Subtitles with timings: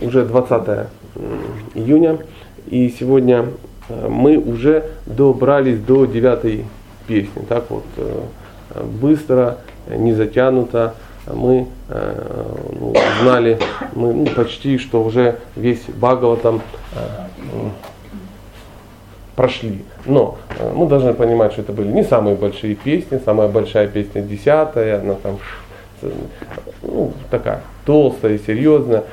[0.00, 0.88] уже 20
[1.74, 2.18] июня,
[2.68, 3.46] и сегодня
[3.88, 6.64] э, мы уже добрались до девятой
[7.06, 7.42] песни.
[7.48, 8.22] Так вот, э,
[9.00, 9.58] быстро,
[9.88, 10.94] не затянуто,
[11.32, 12.46] мы э,
[12.80, 13.58] ну, знали,
[13.94, 16.62] мы ну, почти, что уже весь Бхагаватам
[19.36, 19.84] прошли.
[20.06, 20.38] Но
[20.74, 25.14] мы должны понимать, что это были не самые большие песни, самая большая песня десятая, она
[25.14, 25.38] там
[26.82, 29.04] ну, такая толстая серьезная.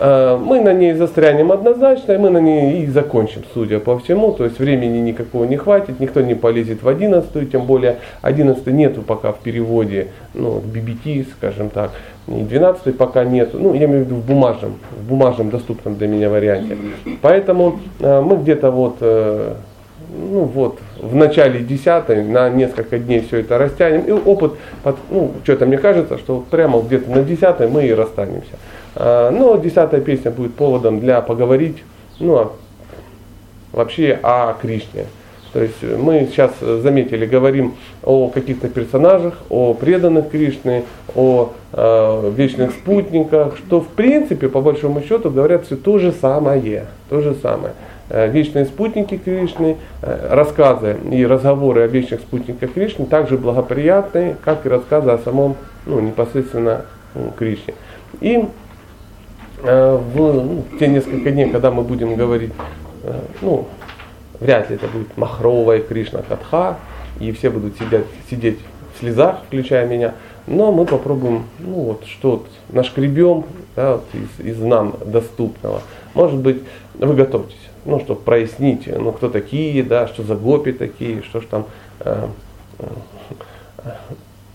[0.00, 4.32] Э, мы на ней застрянем однозначно, и мы на ней и закончим, судя по всему.
[4.32, 9.02] То есть времени никакого не хватит, никто не полезет в 11, тем более 11 нету
[9.02, 11.90] пока в переводе, ну, BBT, скажем так.
[12.28, 16.06] И 12 пока нету, ну, я имею в виду в бумажном, в бумажном доступном для
[16.06, 16.76] меня варианте.
[17.22, 19.54] Поэтому э, мы где-то вот э,
[20.10, 24.02] ну вот, в начале 10 на несколько дней все это растянем.
[24.02, 24.52] И опыт,
[25.10, 28.52] ну, что-то мне кажется, что прямо где-то на 10 мы и расстанемся.
[29.00, 31.84] А, но десятая песня будет поводом для поговорить,
[32.18, 32.52] ну, а
[33.72, 35.06] вообще о Кришне.
[35.52, 40.82] То есть мы сейчас заметили, говорим о каких-то персонажах, о преданных Кришне,
[41.14, 46.86] о э, вечных спутниках, что в принципе, по большому счету, говорят все то же самое.
[47.08, 47.72] То же самое.
[48.10, 54.66] Э, вечные спутники Кришны, э, рассказы и разговоры о вечных спутниках Кришны также благоприятные, как
[54.66, 57.74] и рассказы о самом ну, непосредственно ну, Кришне.
[58.20, 58.46] И э,
[59.62, 62.52] в ну, те несколько дней, когда мы будем говорить,
[63.40, 63.66] ну,
[64.40, 66.76] вряд ли это будет махровая Кришна Катха,
[67.20, 68.58] и все будут сидеть, сидеть
[68.94, 70.14] в слезах, включая меня,
[70.46, 75.82] но мы попробуем, ну вот, что-то нашкребем да, вот, из, из нам доступного.
[76.14, 76.62] Может быть,
[76.94, 81.46] вы готовьтесь ну, чтобы прояснить, ну, кто такие, да, что за гопи такие, что ж
[81.46, 81.66] там,
[82.00, 82.26] э,
[82.78, 83.90] э,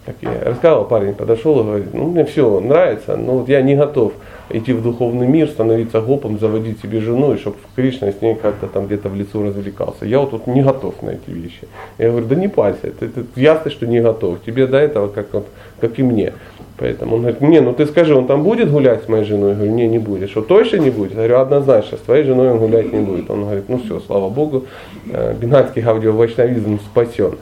[0.06, 3.76] как я рассказывал, парень подошел и говорит, ну, мне все нравится, но вот я не
[3.76, 4.14] готов
[4.50, 8.68] идти в духовный мир, становиться гопом, заводить себе жену, и чтобы Кришна с ней как-то
[8.68, 10.06] там где-то в лицо развлекался.
[10.06, 11.68] Я вот тут не готов на эти вещи.
[11.98, 14.42] Я говорю, да не парься, ты, ты ясно, что не готов.
[14.46, 15.48] Тебе до этого, как, вот,
[15.80, 16.34] как и мне.
[16.78, 19.52] Поэтому он говорит, не, ну ты скажи, он там будет гулять с моей женой?
[19.52, 20.30] Я говорю, не, не будет.
[20.30, 21.12] Что точно не будет?
[21.12, 23.30] Я говорю, однозначно, с твоей женой он гулять не будет.
[23.30, 24.66] Он говорит, ну все, слава Богу,
[25.10, 27.38] э, бинарский аудиовачновизм спасен.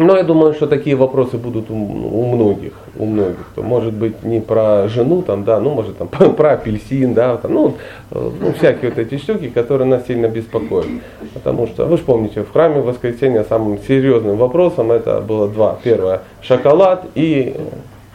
[0.00, 3.46] Но я думаю, что такие вопросы будут у, у многих, у многих.
[3.54, 7.52] То, может быть, не про жену, там, да, ну, может, там, про апельсин, да, там,
[7.52, 7.76] ну,
[8.10, 10.86] ну, всякие вот эти штуки, которые нас сильно беспокоят.
[11.34, 15.78] Потому что, вы же помните, в храме в воскресенье самым серьезным вопросом это было два.
[15.82, 17.54] Первое, шоколад и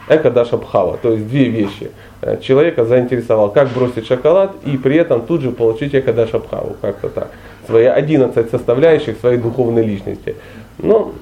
[0.08, 1.90] экадашабхава, то есть две вещи.
[2.20, 7.30] Э, человека заинтересовал, как бросить шоколад и при этом тут же получить экадашабхаву, как-то так.
[7.66, 10.36] Свои 11 составляющих своей духовной личности.
[10.78, 11.12] Но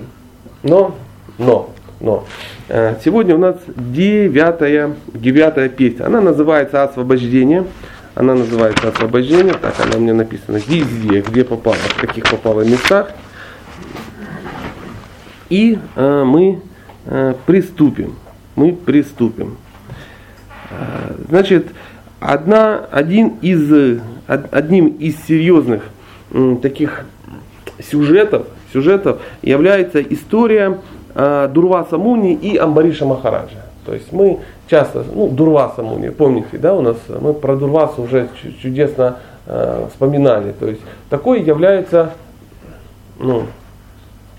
[0.64, 0.97] но,
[1.38, 1.70] но,
[2.00, 2.25] но.
[2.69, 6.06] Э, сегодня у нас девятая, девятая песня.
[6.06, 7.66] Она называется «Освобождение».
[8.14, 9.54] Она называется «Освобождение».
[9.54, 13.10] Так, она мне написана везде, где попала, в каких попала местах.
[15.50, 16.60] И э, мы
[17.04, 18.16] э, приступим.
[18.56, 19.58] Мы приступим.
[20.70, 21.69] Э, значит,
[22.20, 25.82] одна, один из, одним из серьезных
[26.62, 27.04] таких
[27.78, 30.78] сюжетов, сюжетов является история
[31.14, 33.64] э, Дурваса Муни и Амбариша Махараджа.
[33.86, 38.28] То есть мы часто, ну, Дурваса Муни, помните, да, у нас мы про Дурваса уже
[38.60, 40.52] чудесно э, вспоминали.
[40.58, 42.14] То есть такой является
[43.18, 43.44] ну,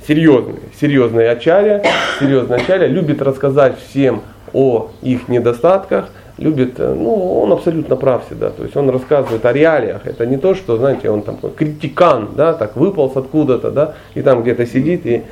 [0.06, 1.81] серьезный, серьезный ачаря,
[2.19, 4.22] серьезный ачаря, любит рассказать всем
[4.53, 8.50] о их недостатках, любит, э, ну, он абсолютно прав всегда.
[8.50, 10.06] То есть он рассказывает о реалиях.
[10.06, 14.44] Это не то, что, знаете, он там критикан, да, так выполз откуда-то, да, и там
[14.44, 15.24] где-то сидит и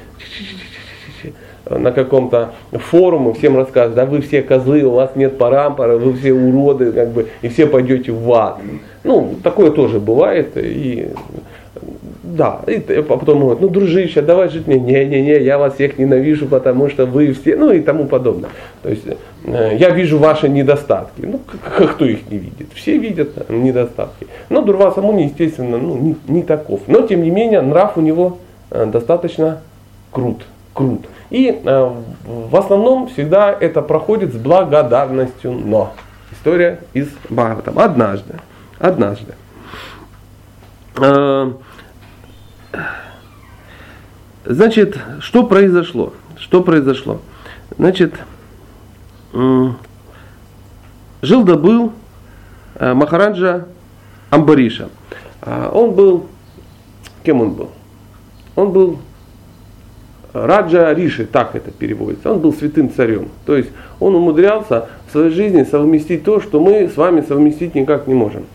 [1.70, 6.34] на каком-то форуме всем рассказывает, да вы все козлы, у вас нет парампора, вы все
[6.34, 8.60] уроды, как бы, и все пойдете в ад.
[9.04, 11.10] Ну, такое тоже бывает, и
[12.24, 16.90] да, и потом говорит, ну, дружище, давай жить мне, не-не-не, я вас всех ненавижу, потому
[16.90, 18.50] что вы все, ну и тому подобное.
[18.82, 19.04] То есть
[19.44, 21.22] э, я вижу ваши недостатки.
[21.22, 21.42] Ну,
[21.88, 22.68] кто их не видит?
[22.74, 24.28] Все видят недостатки.
[24.48, 26.80] Но Дурваса Муни, естественно, ну, не, не таков.
[26.88, 28.38] Но, тем не менее, нрав у него
[28.72, 29.62] э, достаточно
[30.10, 30.46] крут.
[30.74, 31.02] крут.
[31.30, 31.92] И э,
[32.26, 35.92] в основном всегда это проходит с благодарностью «но».
[36.32, 37.80] История из Бхагаватам.
[37.80, 38.36] Однажды,
[38.80, 39.34] однажды.
[41.02, 41.52] Э,
[44.46, 46.14] Значит, что произошло?
[46.38, 47.22] Что произошло?
[47.78, 48.14] Значит,
[49.34, 49.78] жил
[51.44, 51.94] да был
[52.76, 53.68] э, Махараджа
[54.30, 54.90] Амбариша.
[55.42, 56.28] А, он был,
[57.24, 57.70] кем он был?
[58.56, 59.00] Он был
[60.34, 63.30] Раджа Риши, так это переводится, он был святым царем.
[63.46, 63.70] То есть
[64.00, 68.46] он умудрялся в своей жизни совместить то, что мы с вами совместить никак не можем.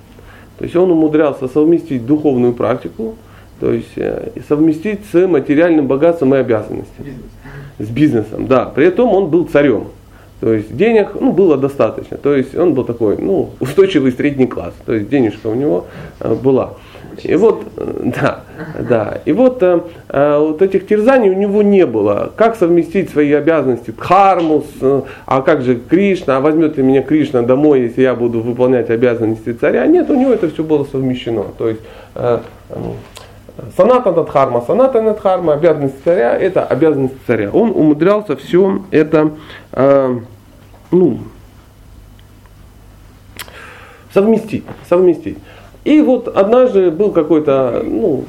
[0.59, 3.17] То есть он умудрялся совместить духовную практику,
[3.61, 7.15] то есть э, совместить с материальным богатством и обязанностями.
[7.79, 8.65] С бизнесом, да.
[8.65, 9.89] При этом он был царем.
[10.41, 12.17] То есть денег ну, было достаточно.
[12.17, 14.75] То есть он был такой ну, устойчивый средний класс.
[14.87, 15.87] То есть денежка у него
[16.21, 16.75] э, была.
[17.23, 18.41] И вот, э, да,
[18.89, 19.19] да.
[19.25, 19.81] И вот, э,
[20.39, 22.33] вот этих терзаний у него не было.
[22.37, 27.43] Как совместить свои обязанности Дхарму, с, а как же Кришна, а возьмет ли меня Кришна
[27.43, 29.87] домой, если я буду выполнять обязанности царя?
[29.87, 31.47] Нет, у него это все было совмещено.
[31.57, 31.81] То есть
[32.15, 32.39] э,
[33.59, 37.51] э, Саната Дхарма, Саната Дхарма, обязанность царя, это обязанность царя.
[37.51, 39.33] Он умудрялся все это
[39.73, 40.19] э,
[40.91, 41.19] ну,
[44.13, 45.39] совместить, совместить.
[45.85, 48.25] И вот однажды был какой-то, ну,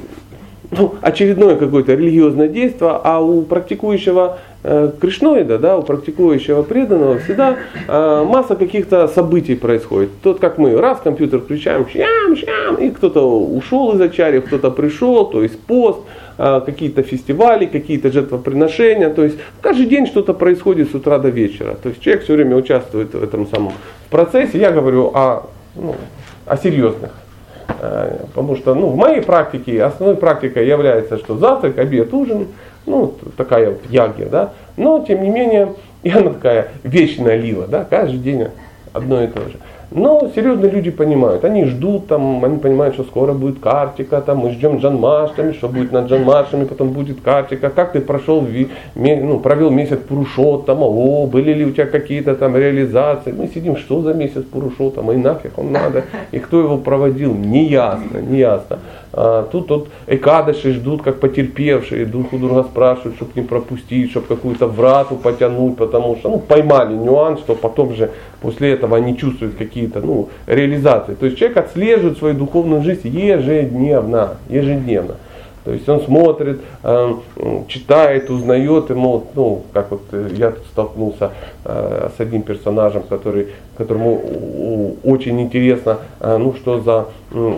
[0.70, 7.56] ну, очередное какое-то религиозное действие, а у практикующего э, кришноида, да, у практикующего преданного всегда
[7.88, 10.10] э, масса каких-то событий происходит.
[10.22, 15.26] Тот, как мы, раз компьютер включаем, щам, щам, и кто-то ушел из ачарьев, кто-то пришел,
[15.26, 16.00] то есть пост,
[16.38, 21.74] э, какие-то фестивали, какие-то жертвоприношения, то есть каждый день что-то происходит с утра до вечера.
[21.82, 23.72] То есть человек все время участвует в этом самом
[24.08, 24.58] процессе.
[24.58, 25.96] Я говорю о, ну,
[26.46, 27.10] о серьезных
[27.78, 32.48] потому что ну, в моей практике основной практикой является, что завтрак, обед, ужин,
[32.86, 34.52] ну, такая вот яги, да.
[34.76, 38.48] Но, тем не менее, и она такая вечная лила, да, каждый день
[38.92, 39.56] одно и то же.
[39.90, 44.50] Но серьезные люди понимают, они ждут там, они понимают, что скоро будет картика, там мы
[44.52, 48.46] ждем джанмаштами, что будет над джанмаштами, потом будет картика, как ты прошел,
[48.94, 53.76] ну, провел месяц пурушот, там, о, были ли у тебя какие-то там реализации, мы сидим,
[53.76, 58.18] что за месяц пурушот, там, и нафиг он надо, и кто его проводил, не ясно,
[58.18, 58.78] не ясно.
[59.12, 64.66] Тут вот экадыши ждут, как потерпевшие, друг у друга спрашивают, чтобы не пропустить, чтобы какую-то
[64.66, 68.10] врату потянуть, потому что ну, поймали нюанс, что потом же
[68.40, 71.14] после этого они чувствуют какие-то ну, реализации.
[71.14, 75.16] То есть человек отслеживает свою духовную жизнь ежедневно, ежедневно.
[75.64, 77.14] То есть он смотрит, э,
[77.68, 81.32] читает, узнает, ему, ну, как вот э, я столкнулся
[81.64, 87.06] э, с одним персонажем, который, которому очень интересно, ну, что за,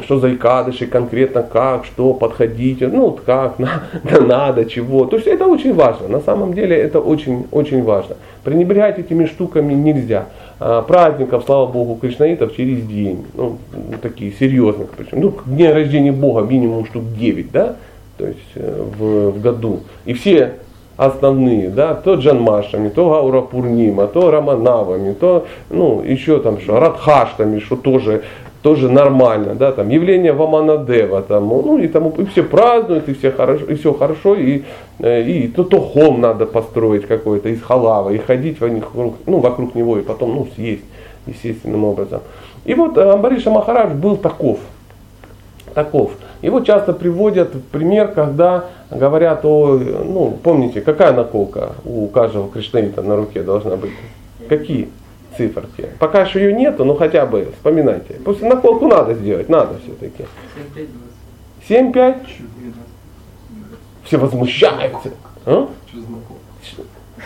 [0.02, 3.82] что за икадыши конкретно, как, что подходить, ну, как, на,
[4.20, 5.04] надо, чего.
[5.04, 8.16] То есть это очень важно, на самом деле это очень, очень важно.
[8.42, 10.26] Пренебрегать этими штуками нельзя.
[10.58, 13.58] Праздников, слава Богу, кришнаитов через день, ну,
[14.00, 15.20] такие серьезных причем.
[15.20, 17.76] Ну, день рождения Бога минимум штук 9, да,
[18.16, 19.80] то есть э, в, в году.
[20.04, 20.54] И все
[20.96, 27.60] основные, да, то Джанмашами, то Гаура Пурнима, то Раманавами, то, ну, еще там что, Радхаштами,
[27.60, 28.22] что тоже,
[28.62, 33.32] тоже нормально, да, там, явление Ваманадева, там, ну, и там, и все празднуют, и все
[33.32, 34.62] хорошо, и все хорошо, и,
[35.00, 39.98] и то, то хом надо построить какой-то из халава, и ходить вокруг, ну, вокруг него,
[39.98, 40.84] и потом, ну, съесть
[41.26, 42.20] естественным образом.
[42.64, 44.58] И вот э, Амбариша Махарадж был таков,
[45.74, 46.12] таков.
[46.42, 53.02] Его часто приводят в пример, когда говорят о, ну, помните, какая наколка у каждого кришнаита
[53.02, 53.92] на руке должна быть?
[54.48, 54.88] Какие
[55.36, 55.88] циферки?
[56.00, 58.14] Пока еще ее нету, но хотя бы вспоминайте.
[58.24, 60.24] После наколку надо сделать, надо все-таки.
[61.68, 62.16] 7-5?
[64.04, 65.10] Все возмущаются.
[65.46, 65.68] А?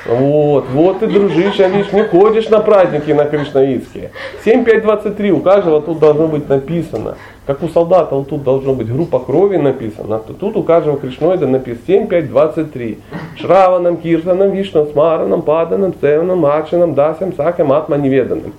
[0.04, 4.10] Вот, вот ты, дружище, не ходишь на праздники на Кришнаитские.
[4.44, 7.16] 7-5-23, у каждого тут должно быть написано.
[7.46, 11.46] Как у солдата вот тут должно быть группа крови написана, то тут у каждого кришноида
[11.46, 12.98] написано 7-5-23.
[13.36, 18.52] Шраванам, Киртанам, Вишнам, Смаранам, Паданам, Цеванам, Акшинам, Дасям, Сакем, Атма неведанным.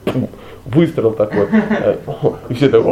[0.65, 1.47] Выстрел такой.
[2.47, 2.83] И все так,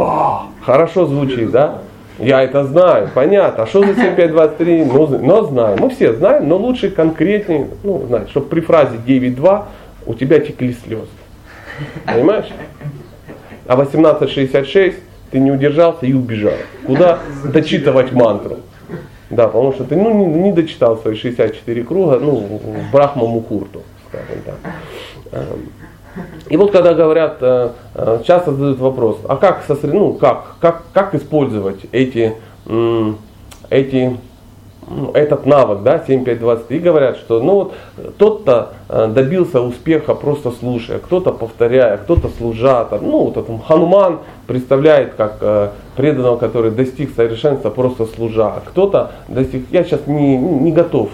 [0.61, 1.79] хорошо звучит, да?
[2.19, 3.63] Я это знаю, понятно.
[3.63, 4.85] А что за 7523?
[4.85, 5.77] Ну, но знаю.
[5.79, 9.63] Мы все знаем, но лучше конкретнее, ну, знать, чтобы при фразе 9.2
[10.05, 11.07] у тебя текли слезы.
[12.05, 12.47] Понимаешь?
[13.67, 14.97] А 1866
[15.31, 16.53] ты не удержался и убежал.
[16.85, 18.59] Куда дочитывать мантру?
[19.29, 24.43] Да, потому что ты ну, не, не дочитал свои 64 круга, ну, Брахма Мухурту, скажем
[24.45, 25.43] так.
[26.49, 29.93] И вот когда говорят, э, э, часто задают вопрос, а как, сосред...
[29.93, 32.35] ну, как, как, как использовать эти,
[33.69, 34.17] эти
[34.87, 37.73] ну, этот навык, да, 7523, говорят, что ну вот
[38.19, 44.19] тот-то э, добился успеха просто слушая, кто-то повторяя, кто-то служа, там, ну вот этот Хануман
[44.45, 50.71] представляет как преданного, который достиг совершенства просто служа, а кто-то достиг, я сейчас не, не
[50.71, 51.09] готов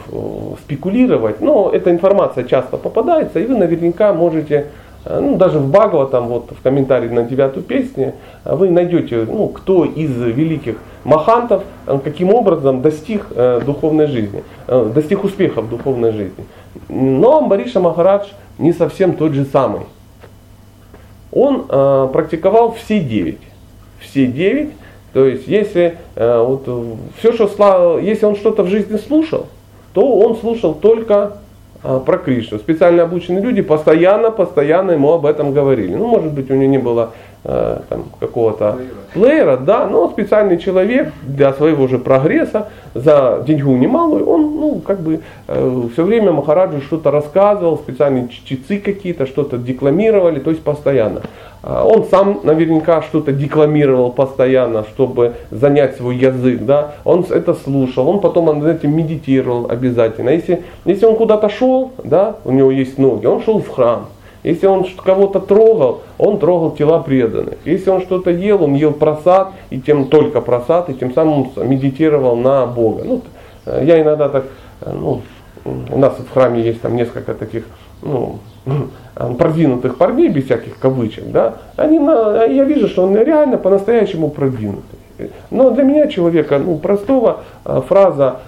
[0.66, 4.68] спекулировать, но эта информация часто попадается, и вы наверняка можете
[5.06, 8.14] ну, даже в Багова, там вот в комментарии на девятую песню,
[8.46, 11.64] вы найдете, ну, кто из великих махантов,
[12.04, 16.46] каким образом достиг э, духовной жизни, э, достиг успеха в духовной жизни.
[16.90, 18.28] Но Амбариша Махарадж
[18.58, 19.82] не совсем тот же самый.
[21.32, 23.40] Он э, практиковал все девять.
[24.00, 24.72] Все девять.
[25.14, 26.68] То есть, если, э, вот,
[27.18, 29.48] все, что, если он что-то в жизни слушал,
[29.94, 31.51] то он слушал только э,
[31.82, 32.60] про Кришну.
[32.60, 35.96] Специально обученные люди постоянно, постоянно ему об этом говорили.
[35.96, 37.12] Ну, может быть, у него не было
[37.44, 38.78] Э, там, какого-то
[39.16, 45.00] плеера, да, но специальный человек для своего же прогресса за деньгу немалую, он, ну, как
[45.00, 51.24] бы э, все время Махараджу что-то рассказывал, специальные чтецы какие-то, что-то декламировали, то есть постоянно.
[51.64, 58.10] А он сам наверняка что-то декламировал постоянно, чтобы занять свой язык, да, он это слушал,
[58.10, 60.30] он потом над этим медитировал обязательно.
[60.30, 64.08] Если, если он куда-то шел, да, у него есть ноги, он шел в храм,
[64.44, 67.60] если он кого-то трогал, он трогал тела преданных.
[67.64, 72.36] Если он что-то ел, он ел просад, и тем только просад, и тем самым медитировал
[72.36, 73.04] на Бога.
[73.06, 73.22] Ну,
[73.68, 74.46] э, я иногда так,
[74.82, 75.22] э, ну,
[75.64, 77.66] у нас в храме есть там несколько таких,
[78.02, 78.40] ну,
[79.16, 85.00] продвинутых парней, без всяких кавычек, да, они на, я вижу, что он реально по-настоящему продвинутый.
[85.50, 88.40] Но для меня человека, ну, простого э, фраза,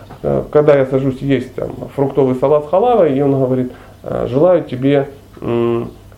[0.51, 5.09] когда я сажусь есть там, фруктовый салат с халавой, и он говорит, желаю тебе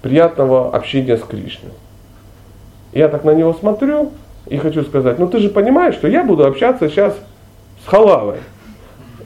[0.01, 1.71] приятного общения с Кришной.
[2.93, 4.11] Я так на него смотрю
[4.45, 7.15] и хочу сказать, ну ты же понимаешь, что я буду общаться сейчас
[7.83, 8.37] с халавой.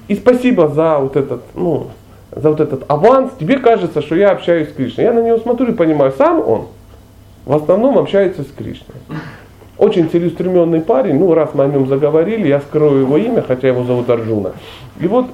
[0.08, 1.88] И спасибо за вот этот, ну,
[2.32, 3.32] за вот этот аванс.
[3.40, 5.06] Тебе кажется, что я общаюсь с Кришной.
[5.06, 6.68] Я на него смотрю и понимаю, сам он
[7.46, 8.98] в основном общается с Кришной.
[9.78, 13.84] Очень целеустремленный парень, ну раз мы о нем заговорили, я скрою его имя, хотя его
[13.86, 14.52] зовут Арджуна.
[15.00, 15.28] И вот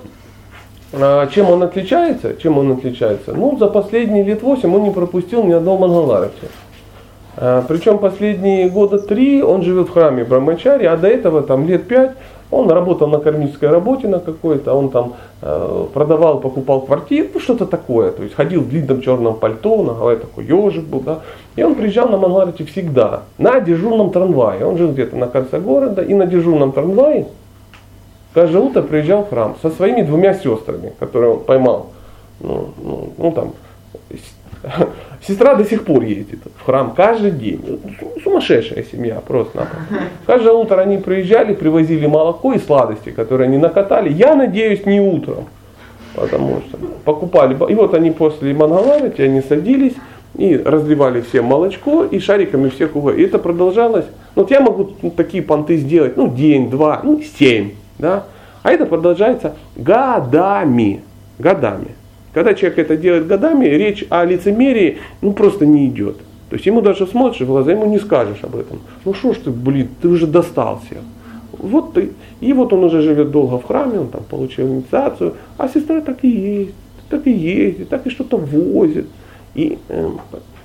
[0.94, 2.36] а чем он отличается?
[2.42, 3.34] Чем он отличается?
[3.34, 6.48] Ну, за последние лет 8 он не пропустил ни одного Мангаларати.
[7.38, 11.88] А, причем последние года три он живет в храме Брамачари, а до этого там лет
[11.88, 12.12] пять
[12.56, 17.66] он работал на кармической работе на какой-то, он там э, продавал, покупал квартиру, ну что-то
[17.66, 18.12] такое.
[18.12, 21.20] То есть ходил в длинном черном пальто, на голове такой ежик был, да.
[21.56, 24.66] И он приезжал на Мангаларати всегда, на дежурном трамвае.
[24.66, 27.28] Он жил где-то на конце города, и на дежурном трамвае
[28.36, 31.88] Каждое утро приезжал в храм со своими двумя сестрами, которые он поймал.
[32.42, 33.54] Ну, ну, ну там,
[35.27, 37.79] сестра до сих пор ездит в храм каждый день.
[38.24, 39.67] Сумасшедшая семья просто.
[40.25, 44.12] Каждое утро они приезжали, привозили молоко и сладости, которые они накатали.
[44.12, 45.45] Я надеюсь, не утром.
[46.15, 47.55] Потому что покупали.
[47.72, 49.93] И вот они после Мангаларити, они садились
[50.38, 53.19] и разливали всем молочко и шариками всех угодно.
[53.19, 54.05] И это продолжалось.
[54.36, 57.72] Ну, вот я могу такие понты сделать, ну, день, два, ну, семь.
[57.98, 58.25] Да?
[58.63, 61.01] А это продолжается годами.
[61.38, 61.89] Годами.
[62.36, 66.18] Когда человек это делает годами, речь о лицемерии ну, просто не идет.
[66.50, 68.82] То есть ему даже смотришь в глаза, ему не скажешь об этом.
[69.06, 70.98] Ну что ж ты, блин, ты уже достался.
[71.54, 72.12] Вот ты.
[72.42, 76.25] И вот он уже живет долго в храме, он там получил инициацию, а сестра так
[76.25, 76.74] и есть,
[77.10, 79.08] так и ездит, так и что-то возит.
[79.54, 80.10] И э,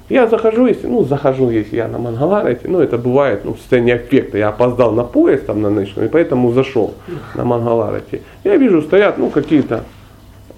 [0.09, 3.95] я захожу, если, ну, захожу, если я на Мангаларете, ну, это бывает, ну, в состоянии
[3.95, 4.39] аффекта.
[4.39, 6.95] Я опоздал на поезд там на ночной, и поэтому зашел
[7.37, 8.23] на Мангаларете.
[8.43, 9.85] Я вижу, стоят, ну, какие-то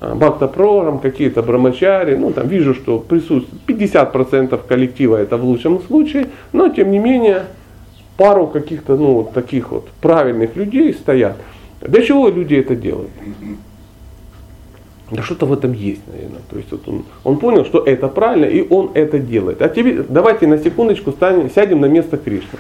[0.03, 6.27] а, Бхакта какие-то брамачари, ну, там вижу, что присутствует 50% коллектива, это в лучшем случае,
[6.53, 7.45] но, тем не менее,
[8.17, 11.37] пару каких-то, ну, таких вот правильных людей стоят.
[11.81, 13.11] Для чего люди это делают?
[15.13, 16.41] Да что-то в этом есть, наверное.
[16.51, 19.63] То есть вот он, он понял, что это правильно, и он это делает.
[19.63, 22.59] А теперь давайте на секундочку станем, сядем на место Кришны.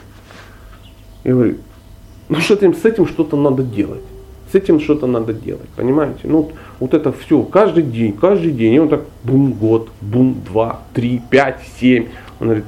[1.24, 1.58] И говорит,
[2.28, 4.02] ну что с этим что-то надо делать.
[4.52, 6.20] С этим что-то надо делать, понимаете?
[6.24, 8.74] Ну вот это все, каждый день, каждый день.
[8.74, 12.08] И он так бум, год, бум, два, три, пять, семь.
[12.38, 12.66] Он говорит,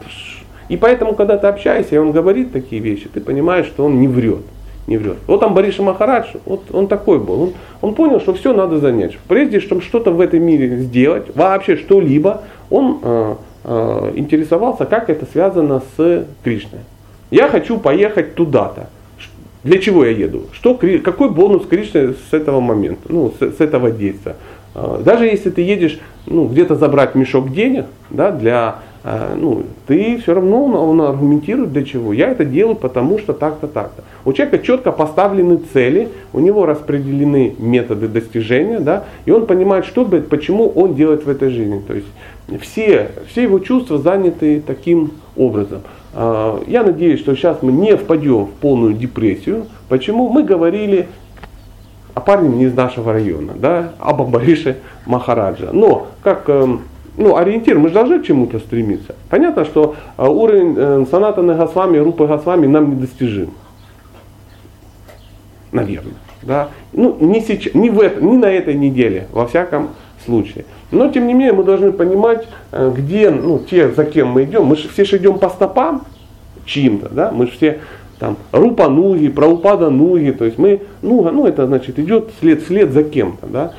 [0.71, 4.09] и поэтому, когда ты общаешься, и он говорит такие вещи, ты понимаешь, что он не
[4.09, 4.43] врет
[4.87, 5.17] не врет.
[5.27, 7.43] Вот там Бариша Махарадж, вот он такой был.
[7.43, 9.17] Он, он понял, что все надо занять.
[9.29, 15.27] Прежде чем что-то в этом мире сделать, вообще что-либо, он э, э, интересовался, как это
[15.27, 16.81] связано с Кришной.
[17.31, 18.89] Я хочу поехать туда-то.
[19.65, 20.43] Для чего я еду?
[20.53, 24.37] Что, какой бонус Кришны с этого момента, ну, с, с этого действия?
[24.75, 30.17] Э, даже если ты едешь ну, где-то забрать мешок денег да, для а, ну, ты
[30.17, 32.15] все равно он аргументирует для чего.
[32.15, 34.03] Я это делаю потому что так-то, так-то.
[34.25, 40.07] У человека четко поставлены цели, у него распределены методы достижения, да, и он понимает, что,
[40.07, 41.83] почему он делает в этой жизни.
[41.87, 42.07] То есть
[42.63, 45.83] все, все его чувства заняты таким образом.
[46.15, 49.67] А, я надеюсь, что сейчас мы не впадем в полную депрессию.
[49.89, 50.29] Почему?
[50.29, 51.09] Мы говорили
[52.15, 55.71] о парне не из нашего района, да, об Абарише Махараджа.
[55.73, 56.83] Но, как эм,
[57.17, 59.17] ну, ориентир, мы же должны к чему-то стремиться.
[59.29, 63.51] Понятно, что э, уровень э, Санатаны Госвами, Рупы Госвами нам недостижим.
[65.73, 66.15] Наверное.
[66.43, 66.69] Да?
[66.93, 70.04] Ну, не, сейчас, не, в это, не на этой неделе, во всяком случае.
[70.91, 74.65] Но, тем не менее, мы должны понимать, э, где, ну, те, за кем мы идем.
[74.65, 76.03] Мы же все же идем по стопам
[76.65, 77.31] чьим-то, да?
[77.33, 77.81] Мы же все
[78.19, 83.47] там рупануги, праупадануги, то есть мы, ну, ну это значит идет след вслед за кем-то,
[83.47, 83.73] да.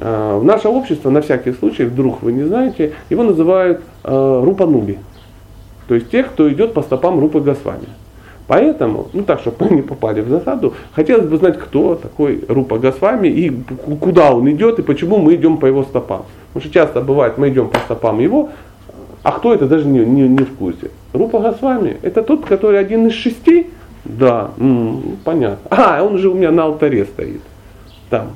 [0.00, 4.98] А, в наше общество, на всякий случай, вдруг вы не знаете, его называют э, рупануги.
[5.88, 7.88] То есть тех, кто идет по стопам Рупы Госвами.
[8.50, 12.80] Поэтому, ну так, чтобы мы не попали в засаду, хотелось бы знать, кто такой Рупа
[12.80, 13.52] Госвами и
[14.00, 16.24] куда он идет и почему мы идем по его стопам.
[16.48, 18.48] Потому что часто бывает, мы идем по стопам его,
[19.22, 20.90] а кто это даже не, не, не в курсе.
[21.12, 23.68] Рупа Госвами это тот, который один из шести,
[24.04, 25.70] да, м-м, понятно.
[25.70, 27.42] А, он же у меня на алтаре стоит.
[28.08, 28.32] Там.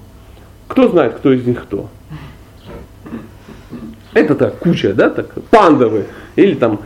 [0.68, 1.88] Кто знает, кто из них кто?
[4.12, 6.04] Это так, куча, да, так, пандовы,
[6.36, 6.78] или там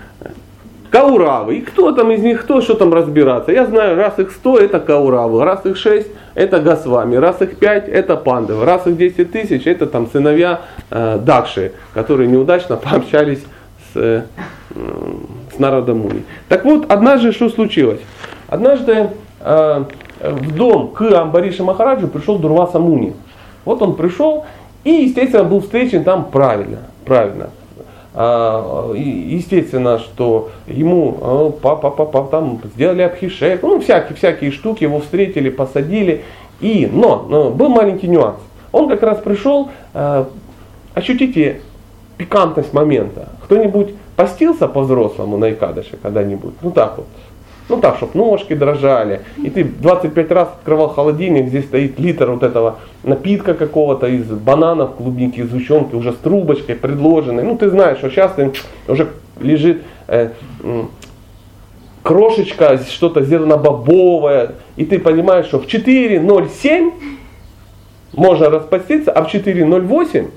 [0.90, 1.56] Кауравы.
[1.56, 3.52] И кто там из них, кто, что там разбираться?
[3.52, 7.88] Я знаю, раз их 100 это Кауравы, раз их 6 это Госвами, раз их 5
[7.88, 13.44] это Пандавы, раз их 10 тысяч это там сыновья э, Дакши, которые неудачно пообщались
[13.92, 14.22] с, э,
[15.54, 16.24] с народом Муни.
[16.48, 18.00] Так вот, однажды что случилось?
[18.48, 19.84] Однажды э,
[20.20, 23.14] в дом к Амбарише Махараджу пришел Дурваса Муни.
[23.64, 24.46] Вот он пришел
[24.84, 26.78] и, естественно, был встречен там правильно.
[27.04, 27.50] правильно.
[28.20, 35.50] А, естественно, что ему папа, папа, там сделали обхишек, ну всякие, всякие штуки, его встретили,
[35.50, 36.24] посадили.
[36.60, 38.40] И, но, но был маленький нюанс.
[38.72, 40.28] Он как раз пришел, а,
[40.94, 41.60] ощутите
[42.16, 43.28] пикантность момента.
[43.44, 46.54] Кто-нибудь постился по-взрослому на Икадыше когда-нибудь?
[46.60, 47.06] Ну так вот.
[47.68, 49.20] Ну так, чтобы ножки дрожали.
[49.36, 54.94] И ты 25 раз открывал холодильник, здесь стоит литр вот этого напитка какого-то из бананов,
[54.96, 57.42] клубники, из зущенки, уже с трубочкой предложенной.
[57.42, 58.32] Ну ты знаешь, что сейчас
[58.88, 59.08] уже
[59.40, 60.30] лежит э,
[62.02, 64.52] крошечка, что-то зернобобовое.
[64.76, 66.92] И ты понимаешь, что в 4.07
[68.14, 70.30] можно распаститься, а в 4.08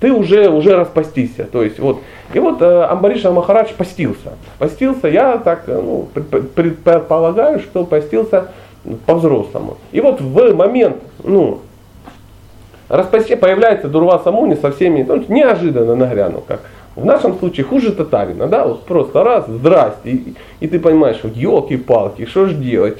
[0.00, 1.44] ты уже, уже распастишься.
[1.44, 2.00] То есть вот,
[2.32, 4.32] и вот э, Амбариша Махарадж постился.
[4.58, 6.08] Постился, я так э, ну,
[6.54, 8.48] предполагаю, что постился
[9.06, 9.78] по-взрослому.
[9.92, 11.60] И вот в момент, ну,
[12.88, 16.60] распасти появляется Дурваса Муни со всеми, ну, неожиданно нагрянул, как
[16.94, 21.28] в нашем случае хуже татарина, да, вот просто раз, здрасте, и, и ты понимаешь, что
[21.28, 22.98] елки-палки, что ж делать?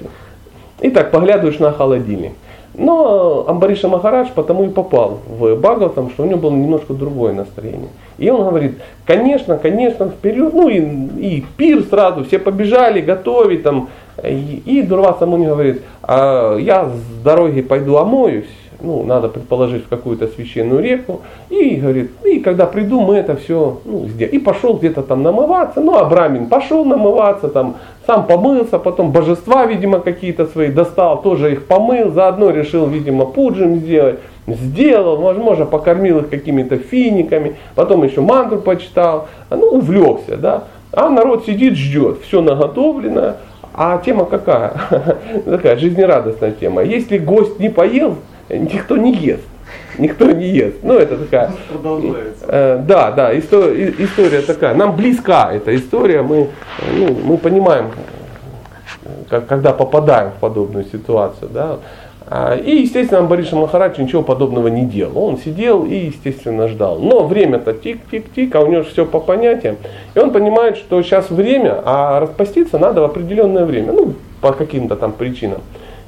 [0.81, 2.33] И так поглядываешь на холодильник.
[2.79, 7.89] Но Амбариша Махарадж потому и попал в Бхагаватам, что у него было немножко другое настроение.
[8.19, 13.89] И он говорит, конечно, конечно, вперед, ну и, и пир сразу, все побежали готовить там.
[14.23, 18.47] И, и Дурваса Муни говорит, а я с дороги пойду омоюсь,
[18.81, 21.21] ну, надо предположить, в какую-то священную реку.
[21.51, 24.37] И говорит, и когда приду, мы это все ну, сделаем.
[24.37, 25.81] И пошел где-то там намываться.
[25.81, 31.53] Ну, а Брамин пошел намываться, там, сам помылся, потом божества, видимо, какие-то свои достал, тоже
[31.53, 34.21] их помыл, заодно решил, видимо, пуджим сделать.
[34.47, 40.65] Сделал, возможно, покормил их какими-то финиками, потом еще мантру почитал, ну, увлекся, да.
[40.93, 43.35] А народ сидит, ждет, все наготовлено,
[43.75, 44.73] а тема какая?
[45.45, 46.83] Такая жизнерадостная тема.
[46.83, 48.17] Если гость не поел,
[48.49, 49.45] никто не ест.
[49.99, 50.77] Никто не ест.
[50.83, 51.51] Ну, это такая...
[52.47, 54.75] Э, да, да, история, история такая.
[54.75, 56.23] Нам близка эта история.
[56.23, 56.49] Мы,
[56.97, 57.91] ну, мы понимаем,
[59.29, 61.51] как, когда попадаем в подобную ситуацию.
[61.53, 61.79] Да.
[62.31, 65.25] А, и, естественно, Амбариша Махарадж ничего подобного не делал.
[65.25, 66.99] Он сидел и, естественно, ждал.
[66.99, 69.77] Но время-то тик-тик-тик, а у него же все по понятиям.
[70.15, 73.93] И он понимает, что сейчас время, а распаститься надо в определенное время.
[73.93, 75.63] Ну, по каким-то там причинам.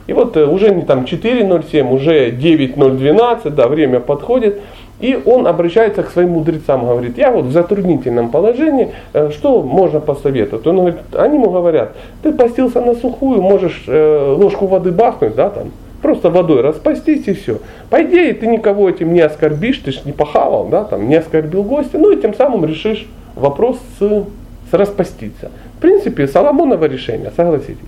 [0.06, 4.60] И вот э, уже не там 4.07, уже 9.012, да, время подходит.
[5.00, 10.00] И он обращается к своим мудрецам, говорит, я вот в затруднительном положении, э, что можно
[10.00, 10.66] посоветовать?
[10.66, 15.48] Он говорит, они ему говорят, ты постился на сухую, можешь э, ложку воды бахнуть, да,
[15.48, 15.70] там,
[16.02, 17.58] просто водой распастись и все.
[17.88, 21.62] По идее, ты никого этим не оскорбишь, ты же не похавал, да, там, не оскорбил
[21.62, 25.50] гостя, ну и тем самым решишь вопрос с, с распаститься.
[25.78, 27.78] В принципе, Соломоново решение, согласитесь.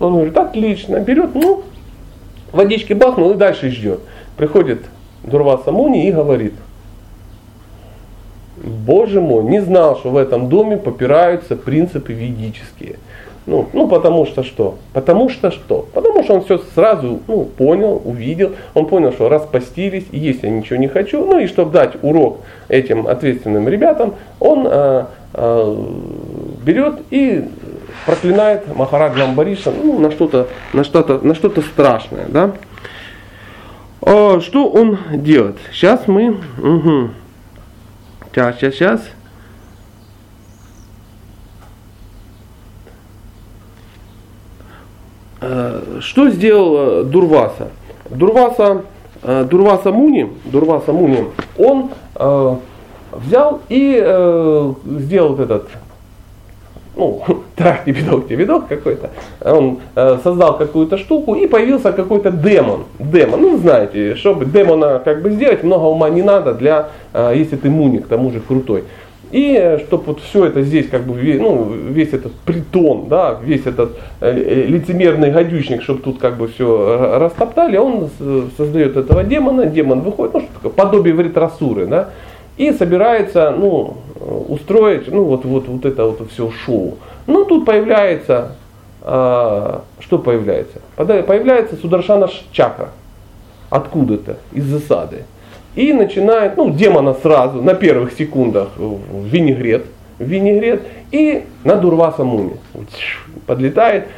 [0.00, 1.62] Он говорит, отлично, берет, ну,
[2.52, 4.00] водички бахнул и дальше ждет.
[4.36, 4.80] Приходит
[5.22, 6.54] Дурваса Муни и говорит,
[8.56, 12.96] Боже мой, не знал, что в этом доме попираются принципы ведические.
[13.46, 14.76] Ну, ну, потому что что?
[14.92, 15.86] Потому что что?
[15.94, 18.52] Потому что он все сразу ну, понял, увидел.
[18.74, 22.40] Он понял, что распостились, и если я ничего не хочу, ну и чтобы дать урок
[22.68, 25.76] этим ответственным ребятам, он э, э,
[26.64, 27.44] берет и
[28.06, 32.52] проклинает Махараджа Амбариша ну, на что-то на что-то на что-то страшное, да?
[34.02, 35.58] А, что он делает?
[35.72, 37.10] Сейчас мы угу.
[38.32, 39.00] Сейчас, сейчас, сейчас.
[45.40, 47.70] Э, что сделал Дурваса?
[48.10, 48.84] Дурваса,
[49.22, 51.26] э, Дурваса Муни, Дурваса Муни,
[51.58, 52.56] он э,
[53.12, 55.68] взял и э, сделал этот,
[56.96, 57.22] ну,
[57.86, 59.10] не видок какой-то.
[59.40, 62.84] Он э, создал какую-то штуку и появился какой-то демон.
[62.98, 67.56] Демон, ну знаете, чтобы демона как бы сделать, много ума не надо для, э, если
[67.56, 68.84] ты муни, к тому же крутой.
[69.30, 73.96] И чтобы вот все это здесь, как бы, ну, весь этот притон, да, весь этот
[74.20, 78.10] э, лицемерный гадючник, чтобы тут как бы все растоптали, он
[78.56, 82.08] создает этого демона, демон выходит, ну, что такое, подобие вритрасуры, да,
[82.56, 86.98] и собирается, ну, устроить, ну, вот, вот, вот это вот все шоу.
[87.26, 88.56] Ну, тут появляется,
[89.02, 90.80] а, что появляется?
[90.96, 92.90] Появляется Сударшана чакра.
[93.70, 95.24] Откуда-то, из засады
[95.74, 99.86] и начинает, ну, демона сразу на первых секундах в винегрет,
[100.18, 102.56] в винегрет и на Дурваса Муми.
[103.46, 104.08] Подлетает,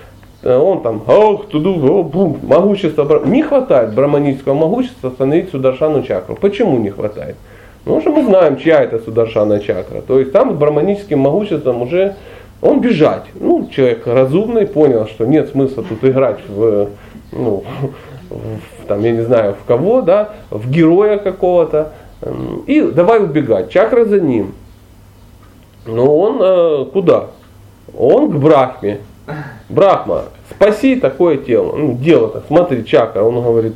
[0.42, 6.36] э, он там, ох, туду, о, бум, могущество, не хватает браманического могущества остановить Сударшану чакру.
[6.36, 7.36] Почему не хватает?
[7.84, 10.00] Потому что мы знаем, чья это Сударшана чакра.
[10.02, 12.14] То есть там с браманическим могуществом уже
[12.60, 13.24] он бежать.
[13.34, 16.88] Ну, человек разумный понял, что нет смысла тут играть в,
[17.32, 17.64] ну,
[18.30, 21.92] в, там, я не знаю, в кого, да, в героя какого-то.
[22.68, 23.70] И давай убегать.
[23.70, 24.54] Чакра за ним.
[25.86, 27.30] Но он э, куда?
[27.98, 29.00] Он к Брахме.
[29.68, 31.76] Брахма, спаси такое тело.
[31.76, 33.22] Ну, дело-то, смотри, чакра.
[33.22, 33.74] Он говорит,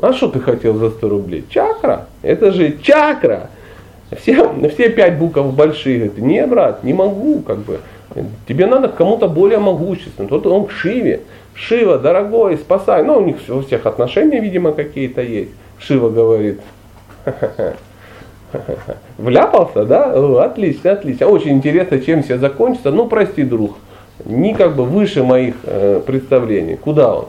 [0.00, 1.44] а что ты хотел за 100 рублей?
[1.48, 2.06] Чакра.
[2.22, 3.50] Это же чакра.
[4.16, 5.98] Все, все пять букв большие.
[5.98, 7.80] Говорит, не, брат, не могу, как бы.
[8.46, 10.28] Тебе надо к кому-то более могущественному.
[10.28, 11.22] Тот он к Шиве.
[11.54, 13.02] Шива, дорогой, спасай.
[13.02, 15.50] Ну, у них у всех отношения, видимо, какие-то есть.
[15.78, 16.60] Шива говорит,
[19.18, 20.12] вляпался, да?
[20.14, 21.26] О, отлично, отлично.
[21.26, 22.90] Очень интересно, чем все закончится.
[22.90, 23.76] Ну, прости, друг,
[24.24, 26.76] не как бы выше моих э, представлений.
[26.76, 27.26] Куда он?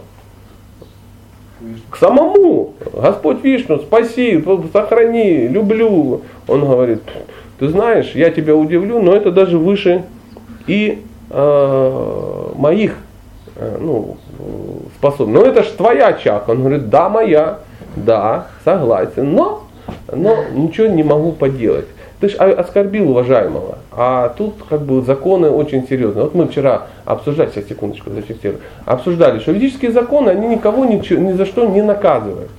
[1.90, 2.74] К самому.
[2.94, 6.22] Господь Вишну, спаси, сохрани, люблю.
[6.48, 7.02] Он говорит,
[7.60, 10.06] ты знаешь, я тебя удивлю, но это даже выше
[10.68, 12.98] и э, моих
[13.60, 14.18] Э, ну,
[14.98, 15.34] способен.
[15.34, 16.52] Но это ж твоя чакра.
[16.52, 17.60] Он говорит, да, моя,
[17.96, 19.64] да, согласен, но,
[20.12, 21.88] но ничего не могу поделать.
[22.20, 23.78] Ты же оскорбил уважаемого.
[23.92, 26.24] А тут как бы законы очень серьезные.
[26.24, 31.34] Вот мы вчера обсуждали, сейчас секундочку зафиксирую, обсуждали, что ведические законы, они никого ни, ни
[31.34, 32.50] за что не наказывают.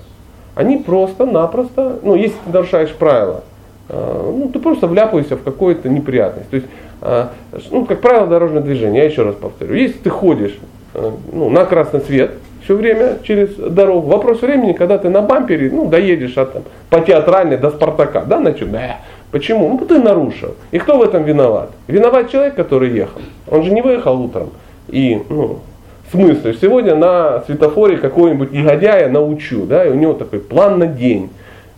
[0.54, 3.42] Они просто-напросто, ну, если ты нарушаешь правила,
[3.88, 6.50] э, ну, ты просто вляпаешься в какую-то неприятность.
[6.50, 6.68] То есть,
[7.02, 7.26] э,
[7.70, 10.58] ну, как правило дорожного движения, я еще раз повторю, если ты ходишь
[10.94, 12.32] Э, ну, на красный свет
[12.64, 14.08] все время через дорогу.
[14.08, 18.40] Вопрос времени, когда ты на бампере, ну, доедешь от, там, по театральной до Спартака, да,
[18.40, 18.72] на чем?
[18.72, 18.96] Да.
[19.30, 19.68] Почему?
[19.68, 20.54] Ну, ты нарушил.
[20.70, 21.70] И кто в этом виноват?
[21.86, 23.20] Виноват человек, который ехал.
[23.46, 24.50] Он же не выехал утром.
[24.88, 25.60] И, ну,
[26.08, 30.86] в смысле, сегодня на светофоре какого-нибудь негодяя научу, да, и у него такой план на
[30.86, 31.28] день.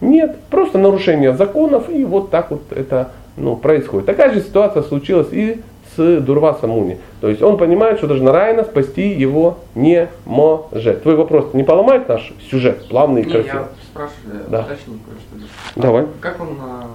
[0.00, 4.06] Нет, просто нарушение законов, и вот так вот это ну, происходит.
[4.06, 5.60] Такая же ситуация случилась и
[5.96, 6.98] с Дурваса Муни.
[7.20, 11.02] То есть он понимает, что даже Нарайна спасти его не может.
[11.02, 13.62] Твой вопрос не поломает наш сюжет, плавный и красивый?
[13.62, 14.60] Я спрашиваю, да.
[14.60, 15.80] уточню кое-что.
[15.80, 16.06] Давай.
[16.20, 16.86] Как он а,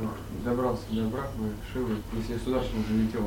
[0.46, 3.22] добрался до Брахмы, Шивы, если Сударшин уже летел?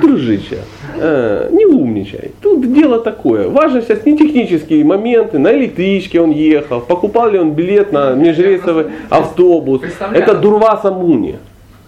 [0.00, 0.58] Дружище,
[0.96, 2.32] э, не умничай.
[2.40, 3.48] Тут дело такое.
[3.48, 5.38] Важно сейчас не технические моменты.
[5.38, 9.82] На электричке он ехал, покупал ли он билет на межрейсовый автобус.
[10.12, 11.38] Это Дурваса Муни.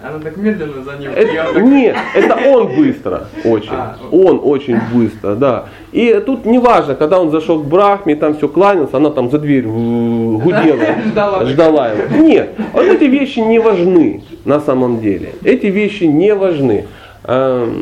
[0.06, 1.12] Она так медленно за ним.
[1.12, 3.70] Это, нет, это он быстро, очень.
[3.70, 5.64] А, он очень быстро, да.
[5.92, 9.64] И тут неважно, когда он зашел к Брахме, там все кланялся, она там за дверь
[9.64, 12.16] гудела, ждала, ждала его.
[12.22, 15.36] Нет, вот эти вещи не важны на самом деле.
[15.42, 16.84] Эти вещи не важны.
[17.22, 17.78] Читайте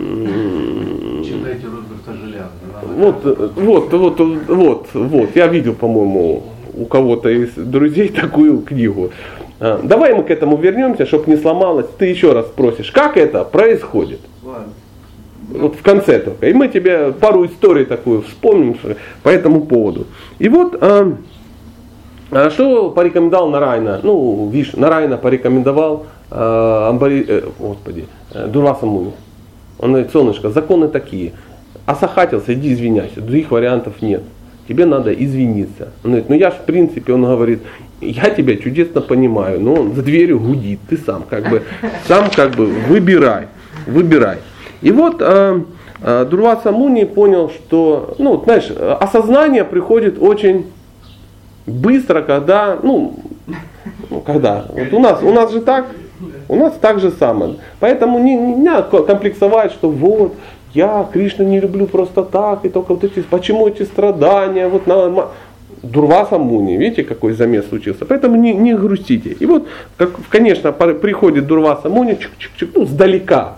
[1.66, 2.50] Роберта Желязна.
[2.98, 3.24] Вот,
[3.56, 5.30] вот, вот, вот, вот.
[5.34, 9.10] Я видел, по-моему, у кого-то из друзей такую книгу.
[9.64, 11.86] А, давай мы к этому вернемся, чтобы не сломалось.
[11.96, 14.18] Ты еще раз спросишь, как это происходит?
[15.50, 16.48] Вот в конце только.
[16.48, 18.76] И мы тебе пару историй такую вспомним
[19.22, 20.08] по этому поводу.
[20.40, 21.16] И вот а,
[22.32, 24.00] а что порекомендовал Нарайна?
[24.02, 29.12] Ну, видишь, Нарайна порекомендовал а, Амбари, э, господи, э, Дурваса Муни.
[29.78, 31.34] Он говорит, солнышко, законы такие.
[31.86, 34.22] Осахатился, иди извиняйся, других вариантов нет
[34.68, 35.88] тебе надо извиниться.
[36.04, 37.62] Он говорит, ну я ж в принципе, он говорит,
[38.02, 41.62] я тебя чудесно понимаю, но он за дверью гудит, ты сам как бы,
[42.06, 43.46] сам как бы выбирай,
[43.86, 44.38] выбирай.
[44.80, 45.60] И вот э,
[46.02, 50.66] э, Дурваса Муни понял, что, ну, знаешь, осознание приходит очень
[51.66, 53.14] быстро, когда, ну,
[54.26, 54.66] когда?
[54.68, 55.86] Вот у нас, у нас же так,
[56.48, 57.56] у нас так же самое.
[57.80, 60.34] Поэтому не, не надо комплексовать, что вот,
[60.74, 65.28] я Кришну не люблю просто так, и только вот эти, почему эти страдания, вот на,
[65.82, 68.04] Дурваса Муни, видите, какой замес случился.
[68.04, 69.30] Поэтому не, не грустите.
[69.30, 69.66] И вот,
[69.96, 73.56] как, конечно, приходит Дурваса Муни, чик -чик -чик, ну, сдалека.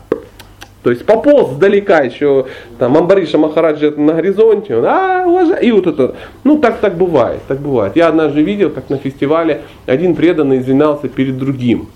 [0.82, 2.46] То есть пополз сдалека еще,
[2.78, 7.40] там, Амбариша Махараджи на горизонте, он, а, уважай, и вот это, ну, так, так бывает,
[7.48, 7.96] так бывает.
[7.96, 11.88] Я однажды видел, как на фестивале один преданный извинялся перед другим.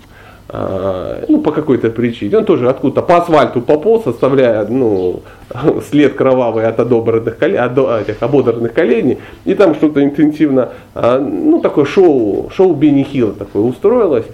[0.51, 2.37] А, ну, по какой-то причине.
[2.37, 5.21] Он тоже откуда-то по асфальту пополз, оставляя ну,
[5.89, 9.19] след кровавый от одобренных колен, от этих ободранных коленей.
[9.45, 14.25] И там что-то интенсивно, а, ну, такое шоу, шоу Бенни Хилла такое устроилось.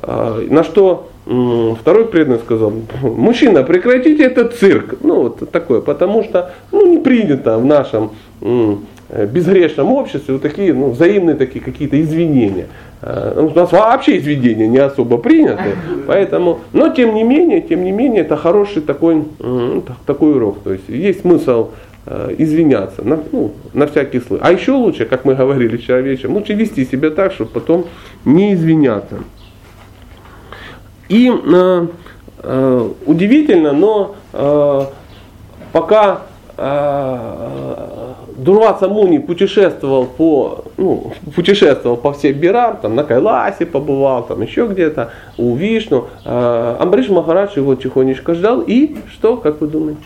[0.00, 4.94] А, на что второй преданный сказал, мужчина, прекратите этот цирк.
[5.02, 8.12] Ну, вот такое, потому что ну, не принято в нашем
[9.08, 12.66] безгрешном обществе вот такие ну, взаимные такие какие-то извинения.
[13.00, 17.92] Э, у нас вообще изведения не особо приняты, поэтому, но тем не менее, тем не
[17.92, 19.24] менее, это хороший такой,
[20.06, 20.58] такой урок.
[20.62, 21.70] То есть есть смысл
[22.06, 24.42] э, извиняться на, ну, на всякий случай.
[24.44, 27.86] А еще лучше, как мы говорили вчера вечером, лучше вести себя так, чтобы потом
[28.24, 29.18] не извиняться.
[31.08, 31.86] И э,
[32.42, 34.82] э, удивительно, но э,
[35.72, 36.22] пока
[36.58, 44.40] э, Дурваца Муни путешествовал по, ну, путешествовал по всем Бирар, там на Кайласе побывал, там
[44.42, 46.06] еще где-то, у Вишну.
[46.24, 50.00] А, Амбриш Махарадж его тихонечко ждал и что, как вы думаете?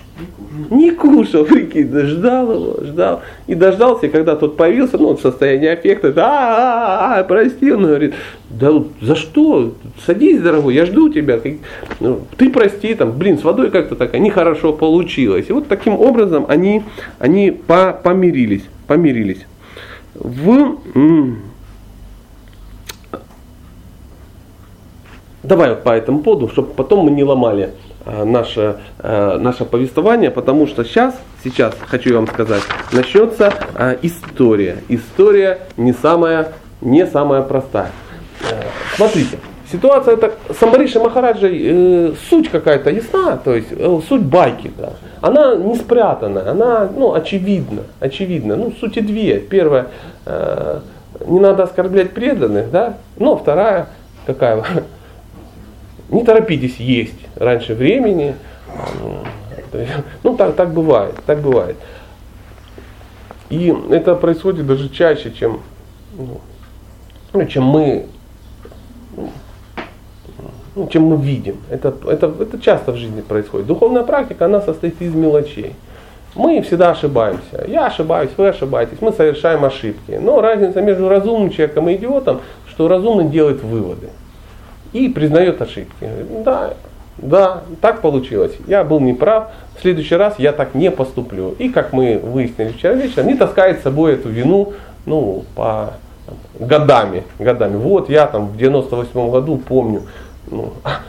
[0.70, 3.22] Не кушал, прикинь, ждал его, ждал.
[3.46, 8.14] И дождался, когда тот появился, ну, в состоянии аффекта, а, а, прости, он говорит,
[8.50, 9.72] да за что?
[10.04, 11.40] Садись, дорогой, я жду тебя.
[12.00, 15.46] Ну, ты прости, там, блин, с водой как-то так нехорошо получилось.
[15.48, 16.82] И вот таким образом они,
[17.18, 17.50] они
[18.02, 19.46] помирились, помирились.
[20.14, 20.76] В
[25.42, 27.70] Давай по этому поводу, чтобы потом мы не ломали
[28.06, 32.62] наше, э, наше повествование, потому что сейчас, сейчас хочу вам сказать,
[32.92, 34.78] начнется э, история.
[34.88, 37.90] История не самая, не самая простая.
[38.96, 39.38] Смотрите,
[39.72, 44.90] ситуация это с Амбаришей э, суть какая-то ясна, то есть э, суть байки, да.
[45.20, 48.56] Она не спрятана, она ну, очевидна, очевидна.
[48.56, 49.38] Ну, сути две.
[49.38, 49.86] Первая,
[50.26, 50.80] э,
[51.26, 53.86] не надо оскорблять преданных, да, но вторая,
[54.26, 54.62] какая,
[56.12, 58.34] не торопитесь есть раньше времени.
[60.22, 61.76] Ну, так, так бывает, так бывает.
[63.48, 65.60] И это происходит даже чаще, чем,
[67.32, 68.06] ну, чем мы
[70.74, 71.56] ну, чем мы видим.
[71.70, 73.66] Это, это, это часто в жизни происходит.
[73.66, 75.74] Духовная практика, она состоит из мелочей.
[76.34, 77.64] Мы всегда ошибаемся.
[77.66, 78.98] Я ошибаюсь, вы ошибаетесь.
[79.02, 80.12] Мы совершаем ошибки.
[80.12, 84.08] Но разница между разумным человеком и идиотом, что разумный делает выводы
[84.92, 86.08] и признает ошибки.
[86.44, 86.74] Да,
[87.18, 88.52] да, так получилось.
[88.66, 89.50] Я был неправ.
[89.76, 91.54] В следующий раз я так не поступлю.
[91.58, 94.74] И как мы выяснили вчера вечером, не таскает с собой эту вину
[95.06, 95.94] ну, по
[96.58, 97.76] годами, годами.
[97.76, 100.02] Вот я там в 98 году помню,
[100.50, 101.00] ну, а,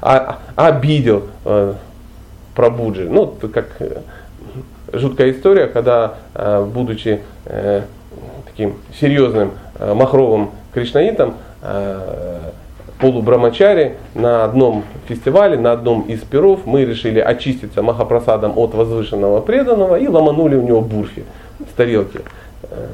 [0.00, 1.74] а, а, обидел э,
[2.54, 3.08] Прабуджи.
[3.08, 3.98] Ну, как э,
[4.92, 7.82] жуткая история, когда, э, будучи э,
[8.46, 12.38] таким серьезным э, махровым кришнаитом, э,
[12.98, 19.96] полубрамачари на одном фестивале, на одном из перов мы решили очиститься махапрасадом от возвышенного преданного
[19.96, 21.24] и ломанули у него бурфи
[21.58, 22.20] с тарелки.
[22.62, 22.88] Э,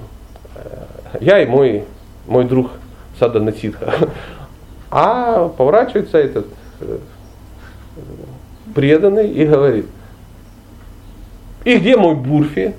[0.55, 1.85] э, я и мой,
[2.27, 2.71] мой друг
[3.19, 3.93] Сада Насидха.
[4.91, 6.47] А поворачивается этот
[6.81, 6.99] э,
[8.75, 9.87] преданный и говорит,
[11.65, 12.75] и где мой Бурфи?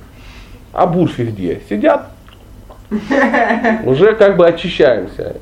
[0.74, 1.62] А Бурфи где?
[1.70, 2.10] Сидят.
[3.86, 5.38] Уже как бы очищаемся.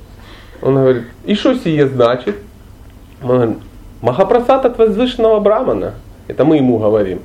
[0.62, 2.36] Он говорит, и что сие значит?
[3.22, 3.58] Он говорит,
[4.02, 5.94] Махапрасад от возвышенного брамана.
[6.28, 7.22] Это мы ему говорим.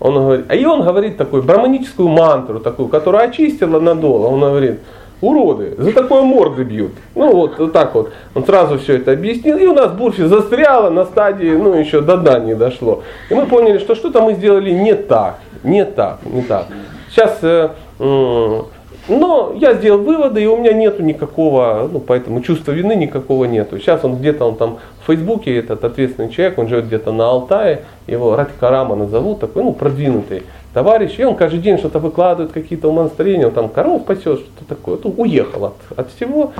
[0.00, 4.26] Он говорит, а и он говорит такую браманическую мантру, такую, которая очистила надолго.
[4.26, 4.80] Он говорит,
[5.20, 6.92] уроды, за такое морды бьют.
[7.14, 8.12] Ну вот, вот так вот.
[8.34, 12.16] Он сразу все это объяснил, и у нас Бурфи застряла на стадии, ну еще до
[12.16, 13.02] дна не дошло.
[13.30, 16.66] И мы поняли, что что-то мы сделали не так, не так, не так.
[17.10, 18.62] Сейчас, э, э,
[19.08, 23.78] но я сделал выводы, и у меня нету никакого, ну поэтому чувства вины никакого нету.
[23.78, 27.82] Сейчас он где-то, он там в Фейсбуке, этот ответственный человек, он живет где-то на Алтае,
[28.06, 30.42] его Радикарама назовут, такой, ну продвинутый
[30.76, 34.98] товарищ, и он каждый день что-то выкладывает, какие-то умонастроения, он там коров пасет, что-то такое.
[35.02, 36.52] Вот уехал от, от всего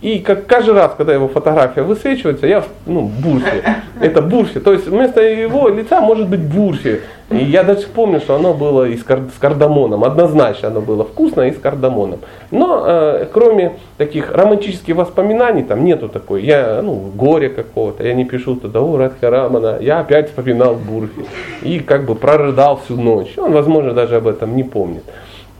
[0.00, 3.64] И как каждый раз, когда его фотография высвечивается, я ну, бурсе.
[4.00, 4.60] Это бурсе.
[4.60, 7.00] То есть вместо его лица может быть бурсе.
[7.30, 10.04] И я даже помню, что оно было и с, кар- с кардамоном.
[10.04, 12.20] Однозначно оно было вкусное и с кардамоном.
[12.50, 18.26] Но э, кроме таких романтических воспоминаний, там нету такой, я, ну, горе какого-то, я не
[18.26, 21.24] пишу туда, о, Радха Рамана, я опять вспоминал Бурхи.
[21.62, 23.32] И как бы прорыдал всю ночь.
[23.38, 25.04] Он, возможно, даже об этом не помнит.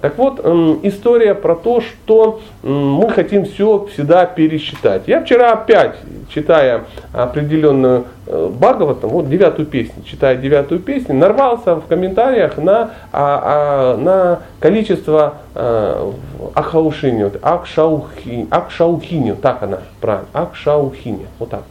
[0.00, 0.38] Так вот,
[0.82, 5.04] история про то, что мы хотим все всегда пересчитать.
[5.06, 5.94] Я вчера опять,
[6.28, 13.94] читая определенную э, Бхагаватам, вот девятую песню, читая девятую песню, нарвался в комментариях на, а,
[13.94, 16.12] а, на количество а,
[16.54, 21.62] Ахаушини, вот, Акшаухи, Акшаухини, так она правильно, Акшаухини, вот так.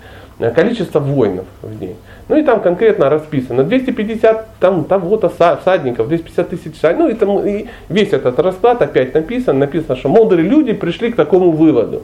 [0.56, 1.96] Количество воинов в ней.
[2.28, 5.32] Ну и там конкретно расписано 250 там того-то
[5.64, 7.06] садников, 250 тысяч садников.
[7.06, 11.16] Ну и, там, и весь этот расклад опять написан, написано, что мудрые люди пришли к
[11.16, 12.02] такому выводу.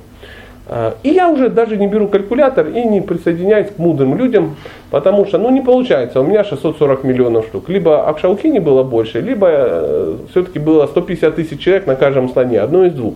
[0.71, 4.55] А, и я уже даже не беру калькулятор и не присоединяюсь к мудрым людям,
[4.91, 7.69] потому что ну, не получается, у меня 640 миллионов штук.
[7.69, 12.85] Либо Акшаукини было больше, либо э, все-таки было 150 тысяч человек на каждом слоне, одно
[12.85, 13.15] из двух.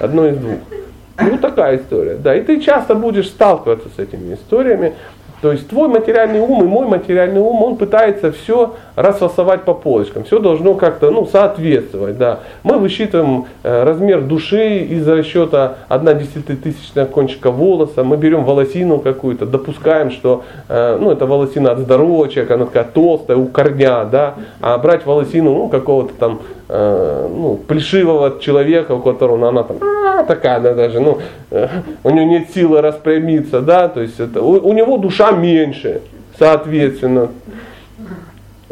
[0.00, 0.58] Одно из двух.
[1.20, 2.16] Ну такая история.
[2.16, 4.94] Да, и ты часто будешь сталкиваться с этими историями.
[5.40, 10.24] То есть твой материальный ум и мой материальный ум, он пытается все расфасовать по полочкам.
[10.24, 12.18] Все должно как-то ну, соответствовать.
[12.18, 12.40] Да.
[12.64, 18.02] Мы высчитываем э, размер души из расчета 1 десятитысячная кончика волоса.
[18.02, 22.84] Мы берем волосину какую-то, допускаем, что э, ну, это волосина от здорового человека, она такая
[22.84, 24.06] толстая, у корня.
[24.06, 24.34] Да.
[24.60, 30.24] А брать волосину ну, какого-то там э, ну, плешивого человека, у которого она там а,
[30.24, 31.18] такая, она даже, ну,
[31.50, 31.68] э,
[32.04, 36.02] у него нет силы распрямиться, да, то есть это, у, у него душа меньше,
[36.38, 37.28] соответственно.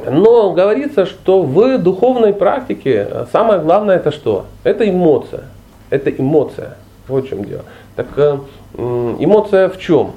[0.04, 4.46] Но говорится, что в духовной практике самое главное это что?
[4.62, 5.44] Это эмоция.
[5.90, 6.76] Это эмоция.
[7.08, 7.62] Вот в чем дело.
[7.94, 8.38] Так э,
[8.76, 10.12] эмоция в чем?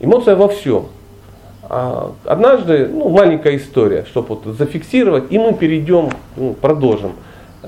[0.00, 0.86] Эмоция во всем.
[1.74, 7.12] А, однажды, ну, маленькая история, чтобы вот зафиксировать, и мы перейдем, ну, продолжим.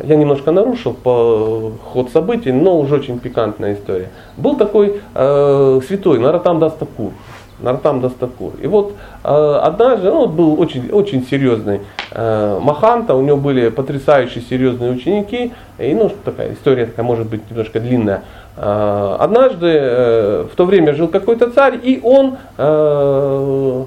[0.03, 4.11] Я немножко нарушил по ход событий, но уже очень пикантная история.
[4.37, 7.13] Был такой э, святой Нароттам Дас Тхакур.
[7.61, 8.53] Нароттам Дас Тхакур.
[8.61, 14.45] И вот э, однажды, ну, был очень, очень серьезный э, маханта, у него были потрясающие
[14.45, 18.23] серьезные ученики, и ну, такая история такая может быть немножко длинная.
[18.57, 23.85] Э, однажды э, в то время жил какой-то царь, и он э,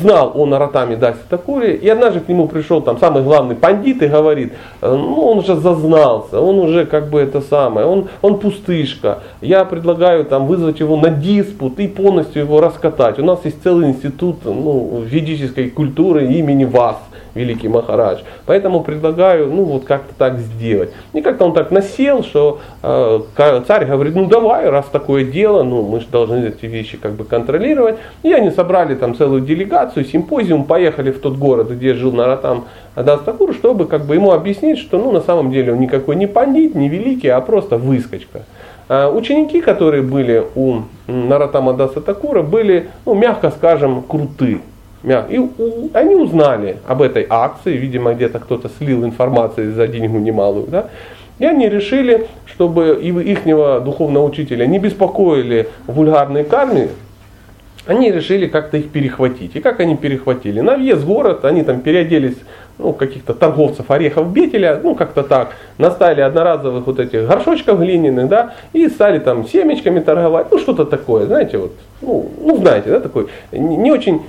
[0.00, 4.08] знал о Наратаме Даси Такуре, и однажды к нему пришел там самый главный пандит и
[4.08, 4.52] говорит,
[4.82, 10.24] ну он уже зазнался, он уже как бы это самое, он, он пустышка, я предлагаю
[10.24, 13.20] там вызвать его на диспут и полностью его раскатать.
[13.20, 16.96] У нас есть целый институт ну, ведической культуры имени вас
[17.34, 18.20] великий Махарадж.
[18.46, 20.90] Поэтому предлагаю, ну вот как-то так сделать.
[21.12, 23.20] И как-то он так насел, что э,
[23.66, 27.24] царь говорит, ну давай, раз такое дело, ну мы же должны эти вещи как бы
[27.24, 27.96] контролировать.
[28.22, 33.54] И они собрали там целую делегацию, симпозиум, поехали в тот город, где жил Наратам Адастакур,
[33.54, 36.88] чтобы как бы ему объяснить, что ну на самом деле он никакой не пандит, не
[36.88, 38.42] великий, а просто выскочка.
[38.88, 44.60] А ученики, которые были у Наратама Даса Такура, были, ну, мягко скажем, крутые.
[45.04, 50.88] И они узнали об этой акции, видимо, где-то кто-то слил информацию за деньгу немалую, да,
[51.38, 56.90] и они решили, чтобы ихнего духовного учителя не беспокоили вульгарные кармы,
[57.86, 59.56] они решили как-то их перехватить.
[59.56, 60.60] И как они перехватили?
[60.60, 62.36] На въезд в город они там переоделись
[62.78, 68.54] ну, каких-то торговцев орехов бетеля, ну, как-то так, наставили одноразовых вот этих горшочков глиняных, да,
[68.72, 73.28] и стали там семечками торговать, ну, что-то такое, знаете, вот, ну, ну знаете, да, такой,
[73.52, 74.22] не очень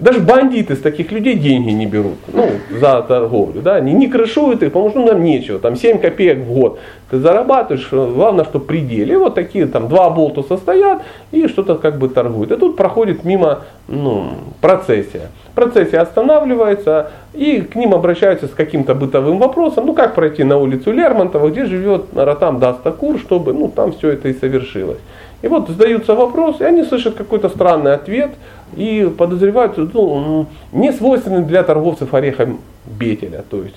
[0.00, 3.62] даже бандиты с таких людей деньги не берут ну, за торговлю.
[3.62, 3.76] Да?
[3.76, 5.58] Они не крышуют их, потому что нам нечего.
[5.58, 6.78] Там 7 копеек в год
[7.10, 9.16] ты зарабатываешь, главное, что пределе.
[9.16, 12.52] Вот такие там два болтуса стоят и что-то как бы торгуют.
[12.52, 15.30] И тут проходит мимо ну, процессия.
[15.54, 19.86] Процессия останавливается и к ним обращаются с каким-то бытовым вопросом.
[19.86, 24.28] Ну как пройти на улицу Лермонтова, где живет Наратам Дастакур, чтобы ну, там все это
[24.28, 24.98] и совершилось.
[25.40, 28.30] И вот задаются вопросы, и они слышат какой-то странный ответ
[28.76, 33.44] и подозревают, ну, не свойственный для торговцев орехом бетеля.
[33.48, 33.76] То есть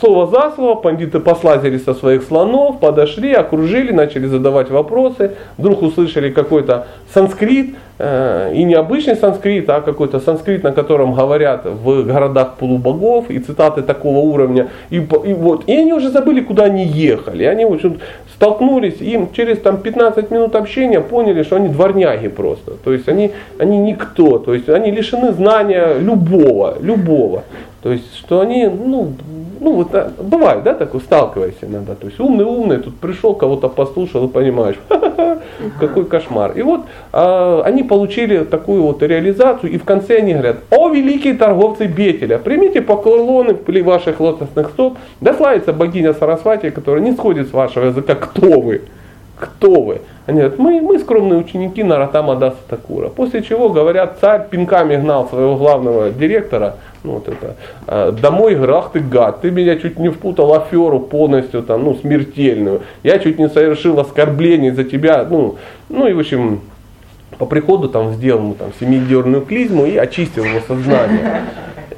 [0.00, 6.30] слово за слово, пандиты послазили со своих слонов, подошли, окружили, начали задавать вопросы, вдруг услышали
[6.30, 12.56] какой-то санскрит, э, и не обычный санскрит, а какой-то санскрит, на котором говорят в городах
[12.58, 14.68] полубогов, и цитаты такого уровня.
[14.90, 17.44] И, и, вот, и они уже забыли, куда они ехали.
[17.44, 18.00] Они в общем,
[18.34, 22.72] столкнулись, им через там, 15 минут общения поняли, что они дворняги просто.
[22.84, 27.44] То есть они, они никто, то есть они лишены знания любого, любого.
[27.82, 29.14] То есть, что они, ну,
[29.58, 31.94] ну вот а, бывает, да, такой сталкиваешься иногда.
[31.94, 34.76] То есть умный умный, тут пришел, кого-то послушал и понимаешь,
[35.80, 36.52] какой кошмар.
[36.52, 41.34] И вот а, они получили такую вот реализацию, и в конце они говорят, о великие
[41.34, 47.48] торговцы Бетеля, примите поклоны в ваших лотосных стоп, да славится богиня Сарасвати, которая не сходит
[47.48, 48.82] с вашего языка, кто вы,
[49.40, 50.02] кто вы.
[50.26, 53.08] Они говорят, мы, мы скромные ученики Наратама Даса Такура.
[53.08, 58.90] После чего, говорят, царь пинками гнал своего главного директора, ну, вот это, а, домой грах
[58.92, 62.82] ты гад, ты меня чуть не впутал аферу полностью, там, ну, смертельную.
[63.02, 65.56] Я чуть не совершил оскорблений за тебя, ну,
[65.88, 66.60] ну и в общем,
[67.38, 71.42] по приходу там сделал ему там семидерную клизму и очистил его сознание.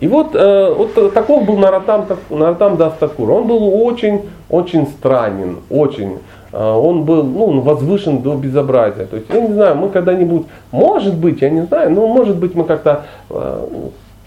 [0.01, 3.31] И вот, э, вот таков был Наратам, Наратам Дастакур.
[3.31, 6.19] Он был очень, очень странен, очень.
[6.53, 9.07] Э, он был ну, возвышен до безобразия.
[9.07, 12.55] То есть, я не знаю, мы когда-нибудь, может быть, я не знаю, но может быть
[12.55, 13.67] мы как-то э,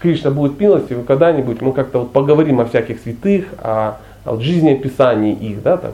[0.00, 5.62] Кришна будет милостив, когда-нибудь мы как-то вот поговорим о всяких святых, о, о жизнеописании их,
[5.62, 5.92] да, там,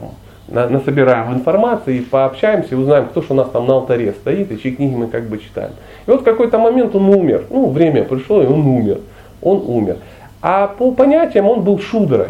[0.49, 4.75] на, насобираем информации, пообщаемся, узнаем, кто же у нас там на алтаре стоит, и чьи
[4.75, 5.71] книги мы как бы читаем.
[6.05, 8.99] И вот в какой-то момент он умер, ну, время пришло, и он умер.
[9.41, 9.97] Он умер.
[10.41, 12.29] А по понятиям он был шудрой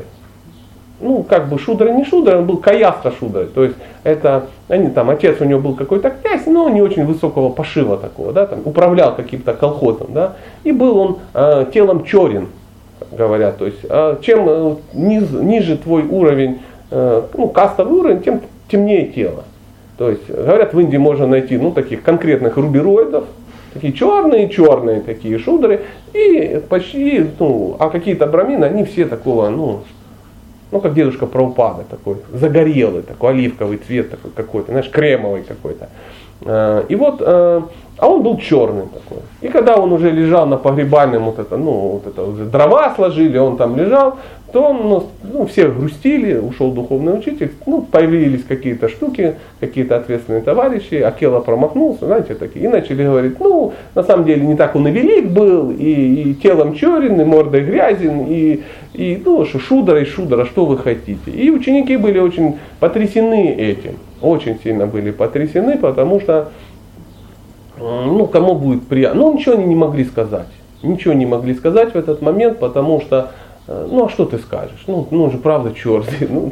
[1.04, 3.45] ну, как бы Шудра не Шудра, он был Каяста Шудра.
[3.45, 7.49] То есть это, они там, отец у него был какой-то князь, но не очень высокого
[7.49, 10.34] пошива такого, да, там, управлял каким-то колхозом, да,
[10.64, 12.47] и был он э, телом черен,
[13.12, 13.58] говорят.
[13.58, 16.60] То есть, э, чем низ, ниже твой уровень,
[16.91, 19.43] э, ну, кастовый уровень, тем темнее тело.
[19.97, 23.26] То есть, говорят, в Индии можно найти, ну, таких конкретных рубероидов,
[23.74, 25.82] такие черные-черные такие шудры,
[26.14, 29.82] и почти, ну, а какие-то брамины, они все такого, ну,
[30.74, 35.89] ну как дедушка Праупада такой, загорелый, такой оливковый цвет такой какой-то, знаешь, кремовый какой-то.
[36.41, 37.61] Э, и вот, э,
[38.04, 39.24] а он был черный такой.
[39.39, 43.38] И когда он уже лежал на погребальном, вот это, ну, вот это уже дрова сложили,
[43.38, 44.18] он там лежал,
[44.51, 50.41] то он, ну, ну, все грустили, ушел духовный учитель, ну, появились какие-то штуки, какие-то ответственные
[50.41, 54.86] товарищи, Акела промахнулся, знаете, такие, и начали говорить, ну, на самом деле не так он
[54.89, 60.06] и велик был, и, и телом черен, и мордой грязен, и, и ну, шудра и
[60.06, 61.32] шудра, что вы хотите.
[61.32, 66.49] И ученики были очень потрясены этим, очень сильно были потрясены, потому что,
[67.84, 70.48] ну, кому будет приятно, ну, ничего они не могли сказать,
[70.82, 73.32] ничего не могли сказать в этот момент, потому что
[73.68, 74.84] Э, ну а что ты скажешь?
[74.88, 76.08] Ну, ну он же правда черт.
[76.30, 76.52] Ну,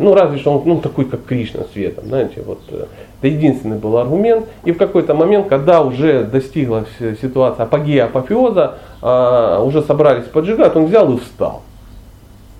[0.00, 2.04] ну разве что он ну, такой, как Кришна светом.
[2.06, 2.84] Знаете, вот, э,
[3.18, 4.46] это единственный был аргумент.
[4.64, 6.86] И в какой-то момент, когда уже достигла
[7.20, 11.62] ситуация апогея апофеоза, а, уже собрались поджигать, он взял и встал.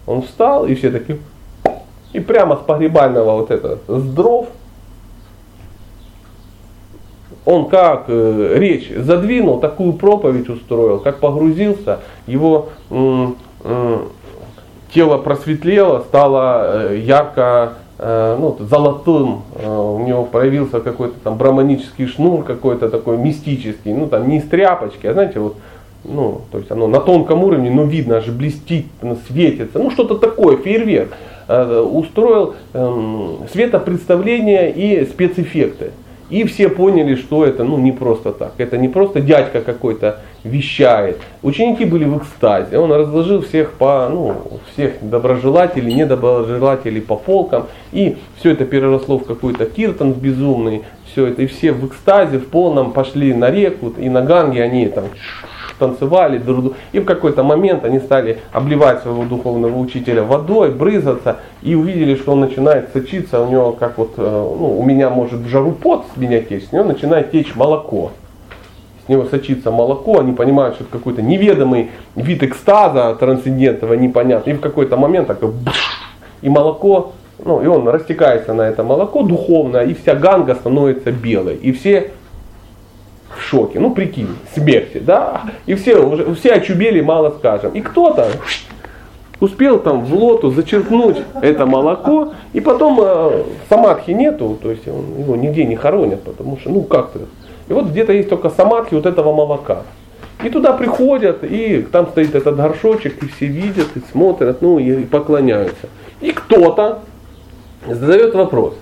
[0.06, 1.18] Он встал, и все такие,
[2.12, 4.48] и прямо с погребального вот это, с дров,
[7.44, 12.70] он как э, речь задвинул, такую проповедь устроил, как погрузился, его
[14.94, 22.06] тело просветлело, стало э, ярко э, ну, золотым, э, у него проявился какой-то там браманический
[22.06, 25.56] шнур какой-то такой мистический, ну там не из тряпочки, а знаете, вот,
[26.04, 28.86] ну, то есть оно на тонком уровне, но видно, аж блестит,
[29.26, 31.12] светится, ну что-то такое, фейерверк.
[31.46, 35.90] Устроил эм, светопредставление и спецэффекты.
[36.30, 38.54] И все поняли, что это ну, не просто так.
[38.58, 41.20] Это не просто дядька какой-то вещает.
[41.42, 42.78] Ученики были в экстазе.
[42.78, 47.66] Он разложил всех по, ну, всех доброжелателей, недоброжелателей по полкам.
[47.92, 50.82] И все это переросло в какой-то киртан безумный.
[51.12, 51.42] Все это.
[51.42, 53.92] И все в экстазе, в полном пошли на реку.
[53.98, 55.04] И на ганге они там
[55.78, 56.40] танцевали
[56.92, 62.32] И в какой-то момент они стали обливать своего духовного учителя водой, брызаться, и увидели, что
[62.32, 66.04] он начинает сочиться, у него как вот, э, ну, у меня может в жару пот
[66.14, 68.12] с меня течь, с него начинает течь молоко.
[69.04, 74.50] С него сочится молоко, они понимают, что это какой-то неведомый вид экстаза трансцендентного, непонятно.
[74.50, 75.50] И в какой-то момент такой
[76.40, 77.12] и молоко
[77.44, 81.56] ну, и он растекается на это молоко духовно, и вся ганга становится белой.
[81.56, 82.12] И все
[83.36, 83.80] в шоке.
[83.80, 85.42] Ну, прикинь, смерти, да?
[85.66, 87.72] И все, уже, все очубели, мало скажем.
[87.72, 88.28] И кто-то
[89.40, 95.18] успел там в лоту зачерпнуть это молоко, и потом э, самадхи нету, то есть он,
[95.18, 97.20] его нигде не хоронят, потому что, ну как-то.
[97.68, 99.82] И вот где-то есть только самадхи вот этого молока.
[100.42, 105.04] И туда приходят, и там стоит этот горшочек, и все видят, и смотрят, ну и
[105.04, 105.88] поклоняются.
[106.20, 107.00] И кто-то
[107.86, 108.74] задает вопрос,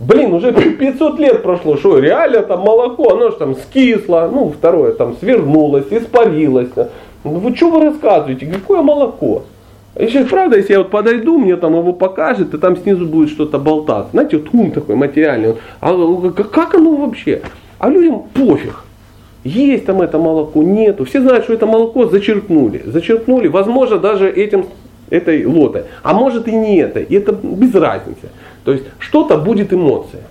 [0.00, 4.92] Блин, уже 500 лет прошло, что реально там молоко, оно же там скисло, ну второе
[4.92, 6.70] там свернулось, испарилось.
[7.24, 9.44] Ну вы что вы рассказываете, какое молоко?
[9.96, 13.30] И сейчас, правда, если я вот подойду, мне там его покажет, и там снизу будет
[13.30, 14.10] что-то болтаться.
[14.10, 15.54] Знаете, вот ум такой материальный.
[15.80, 15.94] А
[16.32, 17.42] как оно вообще?
[17.78, 18.82] А людям пофиг.
[19.44, 21.04] Есть там это молоко, нету.
[21.04, 22.82] Все знают, что это молоко зачерпнули.
[22.86, 24.66] Зачерпнули, возможно, даже этим,
[25.10, 25.84] этой лотой.
[26.02, 27.00] А может и не это.
[27.00, 28.30] И это без разницы.
[28.64, 30.22] То есть что-то будет эмоция.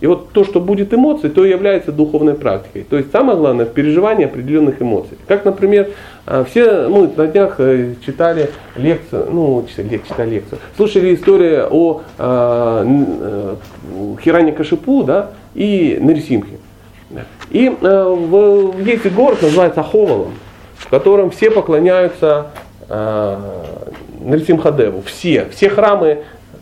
[0.00, 2.84] И вот то, что будет эмоцией, то является духовной практикой.
[2.88, 5.18] То есть самое главное в переживании определенных эмоций.
[5.26, 5.90] Как, например,
[6.24, 12.02] а, все мы на днях э, читали лекцию, ну, читали, читали лекцию, слушали историю о
[12.16, 13.56] э,
[14.22, 16.58] Хиране Кашипу да, и Нарисимхе.
[17.50, 20.34] И э, в, есть город, называется Ховалом,
[20.76, 22.48] в котором все поклоняются
[22.88, 23.36] э,
[24.20, 25.02] Нарисимхадеву.
[25.02, 26.18] Все, все храмы,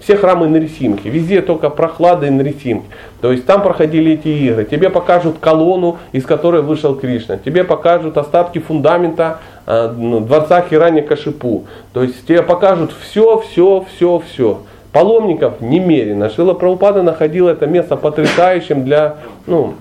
[0.06, 2.84] все храмы Нарисимхи, везде только прохлада и.
[3.20, 4.64] То есть там проходили эти игры.
[4.64, 7.38] Тебе покажут колонну, из которой вышел Кришна.
[7.38, 11.64] Тебе покажут остатки фундамента э, дворца Хирани Кашипу.
[11.92, 14.60] То есть тебе покажут все, все, все, все.
[14.92, 16.30] Паломников немерено.
[16.30, 19.74] Шила Прабхупада находила это место потрясающим для, ну,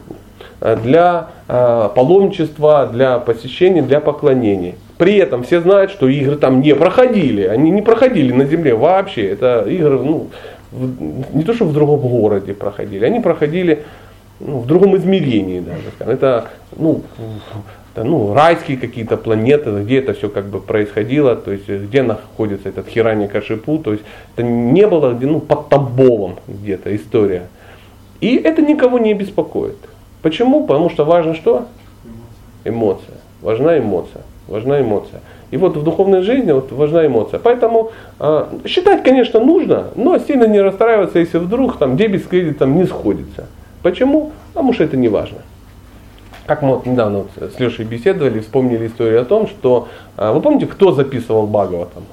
[0.62, 4.76] Э, для э, паломничества, для посещения, для поклонений.
[4.98, 7.44] При этом все знают, что игры там не проходили.
[7.44, 9.28] Они не проходили на земле вообще.
[9.28, 10.28] Это игры, ну,
[11.34, 13.84] не то, что в другом городе проходили, они проходили
[14.40, 15.92] ну, в другом измерении даже.
[16.00, 17.02] Это, ну,
[17.94, 22.70] это, ну, райские какие-то планеты, где это все как бы происходило, то есть где находится
[22.70, 24.04] этот Хирани Кашипу, то есть
[24.36, 27.48] это не было где, ну, под Тамбовом где-то история.
[28.22, 29.78] И это никого не беспокоит.
[30.22, 30.66] Почему?
[30.66, 31.68] Потому что важно что?
[32.64, 33.16] Эмоция.
[33.42, 34.24] Важна эмоция.
[34.48, 35.22] Важна эмоция.
[35.52, 37.40] И вот в духовной жизни вот важна эмоция.
[37.40, 42.76] Поэтому э, считать, конечно, нужно, но сильно не расстраиваться, если вдруг там дебет с кредитом
[42.76, 43.48] не сходится.
[43.82, 44.32] Почему?
[44.54, 45.40] Потому что это не важно.
[46.46, 49.88] Как мы вот недавно вот с Лешей беседовали, вспомнили историю о том, что
[50.18, 52.04] э, вы помните, кто записывал Бхагаватам?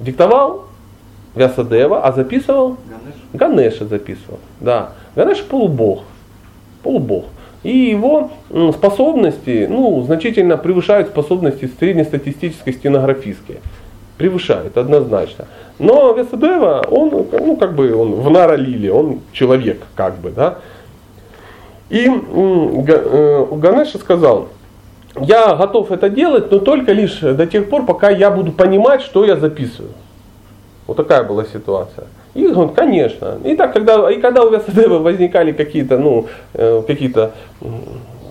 [0.00, 0.66] Диктовал
[1.34, 2.76] Вясадева, а записывал?
[3.32, 3.78] Ганеша.
[3.78, 4.38] Ганеша записывал.
[4.60, 4.92] Да.
[5.16, 6.02] Ганеш полубог.
[6.82, 7.24] Полубог.
[7.64, 8.30] И его
[8.72, 13.60] способности ну, значительно превышают способности среднестатистической стенографистки.
[14.18, 15.46] Превышают однозначно.
[15.78, 20.58] Но Весадева, он, ну, как бы, он в Наралиле, он человек, как бы, да.
[21.88, 24.48] И э, Ганеша сказал,
[25.20, 29.24] я готов это делать, но только лишь до тех пор, пока я буду понимать, что
[29.24, 29.92] я записываю.
[30.86, 32.04] Вот такая была ситуация.
[32.34, 33.38] И он, конечно.
[33.44, 37.32] И так, когда, и когда у Весадева возникали какие-то, ну, э, какие-то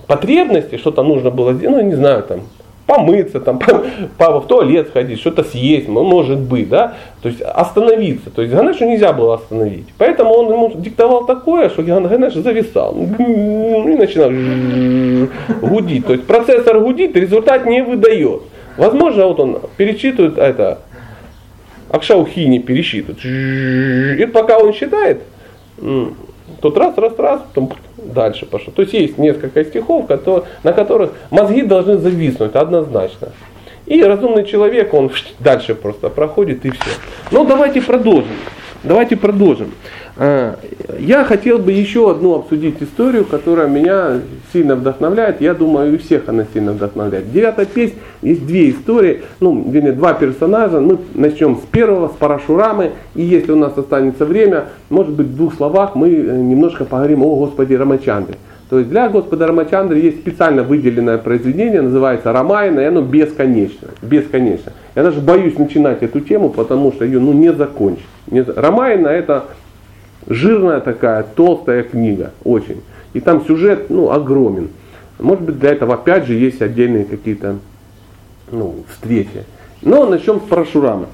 [0.08, 2.42] потребности, что-то нужно было сделать, ну, не знаю, там,
[2.86, 3.60] помыться, там,
[4.18, 8.54] по, в туалет сходить, что-то съесть, ну, может быть, да, то есть остановиться, то есть
[8.54, 9.88] Ганешу нельзя было остановить.
[9.98, 14.30] Поэтому он ему диктовал такое, что Ганеш зависал и начинал
[15.62, 16.06] гудить.
[16.06, 18.42] То есть процессор гудит, результат не выдает.
[18.76, 20.80] Возможно, вот он перечитывает это
[21.90, 23.24] Акшаухи не пересчитывает.
[24.20, 25.22] И пока он считает,
[26.62, 28.74] тут раз, раз, раз, потом дальше пошло.
[28.76, 30.10] То есть есть несколько стихов,
[30.64, 33.30] на которых мозги должны зависнуть однозначно.
[33.86, 36.92] И разумный человек, он дальше просто проходит и все.
[37.32, 38.28] Но давайте продолжим.
[38.84, 39.72] Давайте продолжим.
[40.18, 40.60] А,
[41.00, 44.20] я хотел бы еще одну обсудить историю, которая меня
[44.52, 45.40] сильно вдохновляет.
[45.40, 47.32] Я думаю, и всех она сильно вдохновляет.
[47.32, 50.82] Девятая песня есть две истории, ну, вернее, два персонажа.
[50.82, 52.92] Мы начнем с первого, с Парашурамы.
[53.16, 57.24] И если у нас останется время, может быть, в двух словах мы э, немножко поговорим
[57.24, 58.36] о Господе Рамачандре.
[58.74, 63.90] То есть для Господа Рамачандры есть специально выделенное произведение, называется Рамайна, и оно бесконечно.
[64.02, 64.72] Бесконечно.
[64.96, 68.08] Я даже боюсь начинать эту тему, потому что ее ну, не закончить.
[68.32, 69.46] Рамайна это
[70.28, 72.82] жирная такая, толстая книга, очень.
[73.14, 74.70] И там сюжет ну, огромен.
[75.20, 77.58] Может быть, для этого опять же есть отдельные какие-то
[78.52, 79.44] ну, встречи.
[79.84, 81.10] Но начнем с Парашурама.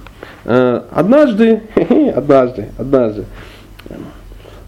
[0.45, 1.64] Э, однажды,
[2.16, 3.26] однажды, однажды,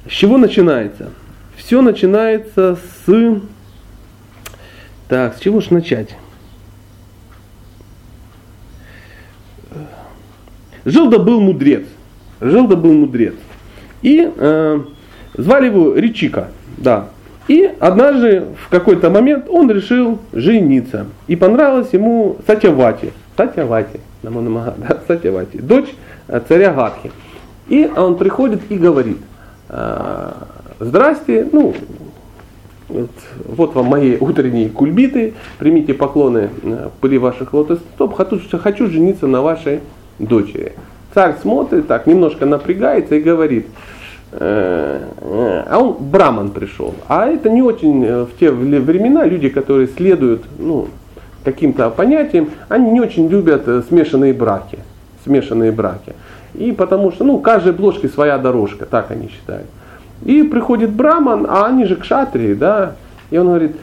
[0.06, 1.12] с чего начинается?
[1.72, 3.40] Все начинается с...
[5.08, 6.18] Так, с чего же начать?
[10.84, 11.86] Жил да был мудрец.
[12.42, 13.36] Жил да был мудрец.
[14.02, 14.80] И э,
[15.36, 16.50] звали его Ричика.
[16.78, 17.08] Да.
[17.48, 21.08] И однажды в какой-то момент он решил жениться.
[21.28, 23.14] И понравилась ему Сатявати.
[23.38, 24.02] Сатявати.
[24.24, 25.60] Да, Сатявати.
[25.60, 25.94] Дочь
[26.28, 27.14] э, царя Гадхи.
[27.70, 29.20] И он приходит и говорит,
[29.70, 30.34] «Э,
[30.82, 31.74] здрасте, ну,
[33.46, 39.28] вот вам мои утренние кульбиты, примите поклоны э, пыли ваших лотос стоп, хочу, хочу жениться
[39.28, 39.80] на вашей
[40.20, 40.74] дочери.
[41.14, 43.68] Царь смотрит так, немножко напрягается и говорит,
[44.32, 46.94] э, э, а он браман пришел.
[47.08, 50.88] А это не очень в те времена люди, которые следуют ну,
[51.44, 54.80] каким-то понятиям, они не очень любят смешанные браки.
[55.24, 56.14] Смешанные браки.
[56.56, 59.68] И потому что, ну, каждой бложке своя дорожка, так они считают.
[60.24, 62.96] И приходит браман, а они же кшатрии, да,
[63.32, 63.76] и он говорит,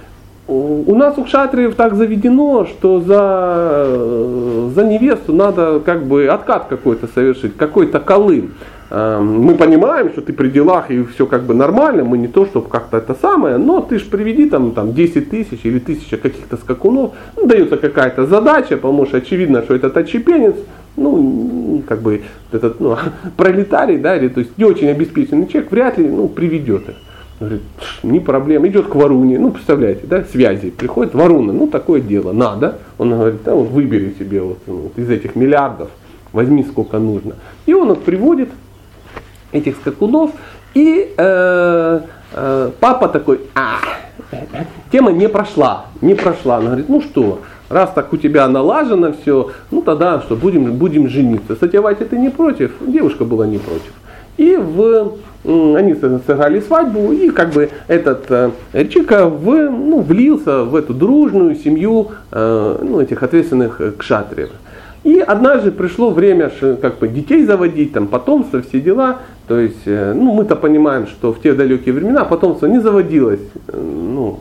[0.49, 7.07] у нас у кшатриев так заведено, что за, за невесту надо как бы откат какой-то
[7.07, 8.55] совершить, какой-то колым.
[8.91, 12.47] Эм, мы понимаем, что ты при делах и все как бы нормально, мы не то,
[12.47, 16.57] чтобы как-то это самое, но ты же приведи там, там 10 тысяч или тысяча каких-то
[16.57, 20.55] скакунов, ну, дается какая-то задача, потому что очевидно, что этот отчепенец,
[20.99, 22.22] ну, как бы
[22.53, 22.96] этот, ну,
[23.36, 26.96] пролетарий, да, или то есть не очень обеспеченный человек, вряд ли, ну, приведет их.
[27.40, 27.62] Говорит,
[28.03, 32.78] не проблема, идет к Варуне, ну представляете, да, связи, приходит Варуна, ну такое дело, надо.
[32.99, 35.88] Он говорит, да, вот выбери себе вот, ну, вот из этих миллиардов,
[36.32, 37.36] возьми сколько нужно.
[37.64, 38.49] И он их приводит,
[39.53, 40.30] этих скакунов,
[40.74, 42.01] и э,
[42.32, 43.78] э, папа такой, а,
[44.92, 46.59] тема не прошла, не прошла.
[46.59, 51.09] Он говорит, ну что, раз так у тебя налажено все, ну тогда что, будем, будем
[51.09, 51.57] жениться.
[51.81, 52.73] Вася, ты не против?
[52.81, 53.93] Девушка была не против.
[54.37, 55.14] И в
[55.45, 58.51] они сыграли свадьбу, и как бы этот э,
[58.89, 64.51] Чика в, ну, влился в эту дружную семью э, ну, этих ответственных кшатриев.
[65.05, 66.51] И однажды пришло время
[66.83, 69.19] как бы детей заводить, там потомство, все дела.
[69.47, 73.41] То есть, э, ну, мы-то понимаем, что в те далекие времена потомство не заводилось,
[73.73, 74.41] ну,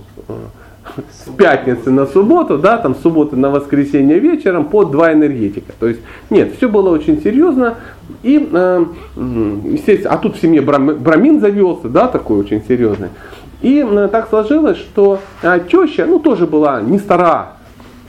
[0.95, 5.73] с пятницы на субботу, да, там с субботы на воскресенье вечером под два энергетика.
[5.79, 7.75] То есть, нет, все было очень серьезно.
[8.23, 8.85] И, э,
[9.15, 13.09] естественно, а тут в семье брамин завелся, да, такой очень серьезный.
[13.61, 17.53] И э, так сложилось, что э, теща, ну, тоже была не стара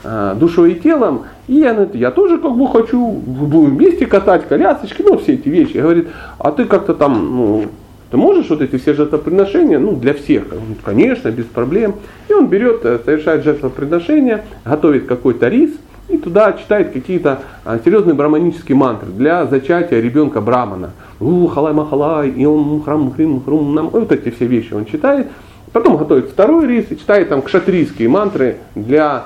[0.03, 4.47] э, душой и телом, и я, говорит, я тоже как бы хочу, будем вместе катать
[4.47, 5.77] колясочки, ну, все эти вещи.
[5.77, 7.65] Говорит, а ты как-то там, ну,
[8.11, 10.45] ты можешь вот эти все жертвоприношения, ну, для всех,
[10.83, 11.95] конечно, без проблем.
[12.27, 15.71] И он берет, э, совершает жертвоприношения, готовит какой-то рис,
[16.07, 20.93] и туда читает какие-то а, серьезные браманические мантры для зачатия ребенка брамана.
[21.19, 23.89] У, халай махалай, и он храм хрим хрум нам.
[23.89, 25.27] Вот эти все вещи он читает.
[25.71, 29.25] Потом готовит второй рис и читает там кшатрийские мантры для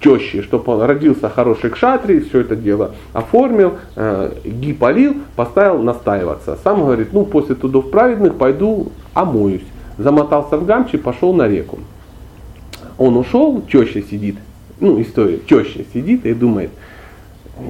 [0.00, 6.58] тещи, чтобы он родился хороший кшатри, все это дело оформил, э, ги полил, поставил настаиваться.
[6.64, 9.64] Сам говорит, ну после трудов праведных пойду омоюсь.
[9.98, 11.78] Замотался в гамчи, пошел на реку.
[12.96, 14.36] Он ушел, теща сидит,
[14.80, 16.70] ну история, теща сидит и думает,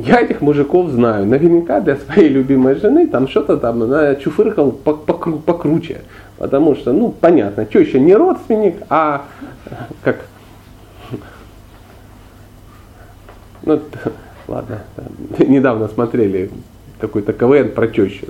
[0.04, 5.38] я этих мужиков знаю, наверняка для своей любимой жены там что-то там она чуфыркал покру,
[5.38, 6.02] покруче.
[6.38, 9.24] Потому что, ну, понятно, теща не родственник, а
[10.02, 10.24] как
[13.62, 13.80] ну,
[14.48, 14.80] ладно,
[15.38, 16.50] недавно смотрели
[17.00, 18.26] какой-то КВН про тещу.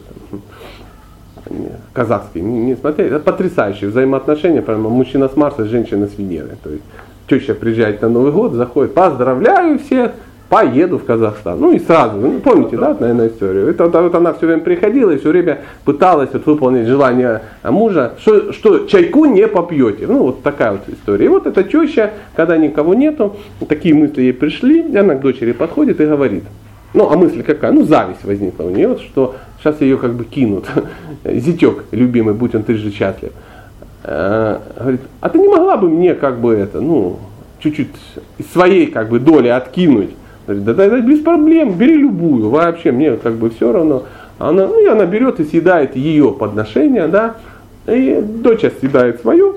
[1.92, 3.10] Казахский, не, не смотрели.
[3.10, 6.56] Это потрясающие взаимоотношения, прямо мужчина с Марса, женщина с Венеры.
[6.62, 6.84] То есть
[7.28, 10.12] теща приезжает на Новый год, заходит, поздравляю всех,
[10.50, 11.60] поеду в Казахстан.
[11.60, 13.68] Ну и сразу, ну, помните, да, наверное, историю.
[13.68, 18.52] Это вот она все время приходила и все время пыталась вот выполнить желание мужа, что,
[18.52, 20.08] что чайку не попьете.
[20.08, 21.26] Ну вот такая вот история.
[21.26, 23.36] И вот эта теща, когда никого нету,
[23.68, 26.44] такие мысли ей пришли, и она к дочери подходит и говорит.
[26.92, 27.70] Ну, а мысль какая?
[27.70, 30.66] Ну, зависть возникла у нее, что сейчас ее как бы кинут.
[31.24, 33.30] Зятек, любимый, будь он ты же счастлив.
[34.02, 37.20] Э, говорит, а ты не могла бы мне как бы это, ну,
[37.60, 37.90] чуть-чуть
[38.38, 40.10] из своей как бы доли откинуть?
[40.54, 44.04] Да, да, да, без проблем, бери любую, вообще, мне как бы все равно.
[44.38, 47.36] Она, ну, и она берет и съедает ее подношение, да,
[47.86, 49.54] и дочь съедает свое,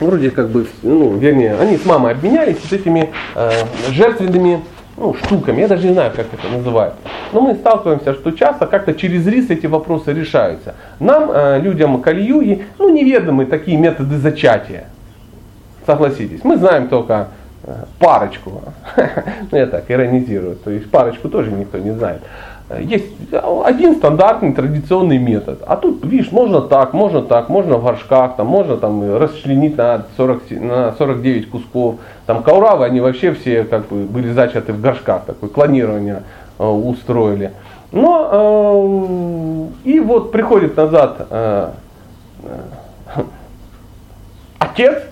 [0.00, 3.50] вроде как бы, ну, вернее, они с мамой обменялись с этими э,
[3.90, 4.60] жертвенными
[4.96, 6.94] ну, штуками, я даже не знаю, как это называют.
[7.32, 10.74] Но мы сталкиваемся, что часто как-то через рис эти вопросы решаются.
[11.00, 14.88] Нам, э, людям Кальюги, ну, неведомы такие методы зачатия.
[15.86, 17.28] Согласитесь, мы знаем только
[17.98, 18.62] парочку,
[19.50, 22.22] ну я так иронизирую, то есть парочку тоже никто не знает.
[22.80, 25.62] Есть один стандартный традиционный метод.
[25.66, 30.06] А тут, видишь, можно так, можно так, можно в горшках, там, можно там расчленить на,
[30.16, 31.96] 40, на 49 кусков.
[32.26, 36.22] Там кауравы, они вообще все как бы были зачаты в горшках, такое клонирование
[36.58, 37.52] э, устроили.
[37.90, 41.70] Но э, и вот приходит назад э,
[42.44, 42.58] э,
[44.58, 45.02] отец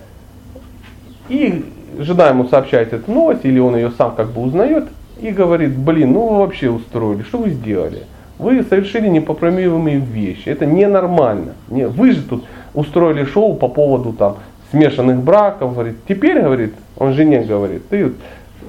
[1.29, 1.65] и
[1.99, 4.89] жена ему сообщает эту новость, или он ее сам как бы узнает,
[5.21, 8.03] и говорит, блин, ну вы вообще устроили, что вы сделали?
[8.39, 11.53] Вы совершили непоправимые вещи, это ненормально.
[11.69, 14.37] Не, вы же тут устроили шоу по поводу там
[14.71, 18.13] смешанных браков, говорит, теперь, говорит, он жене говорит, ты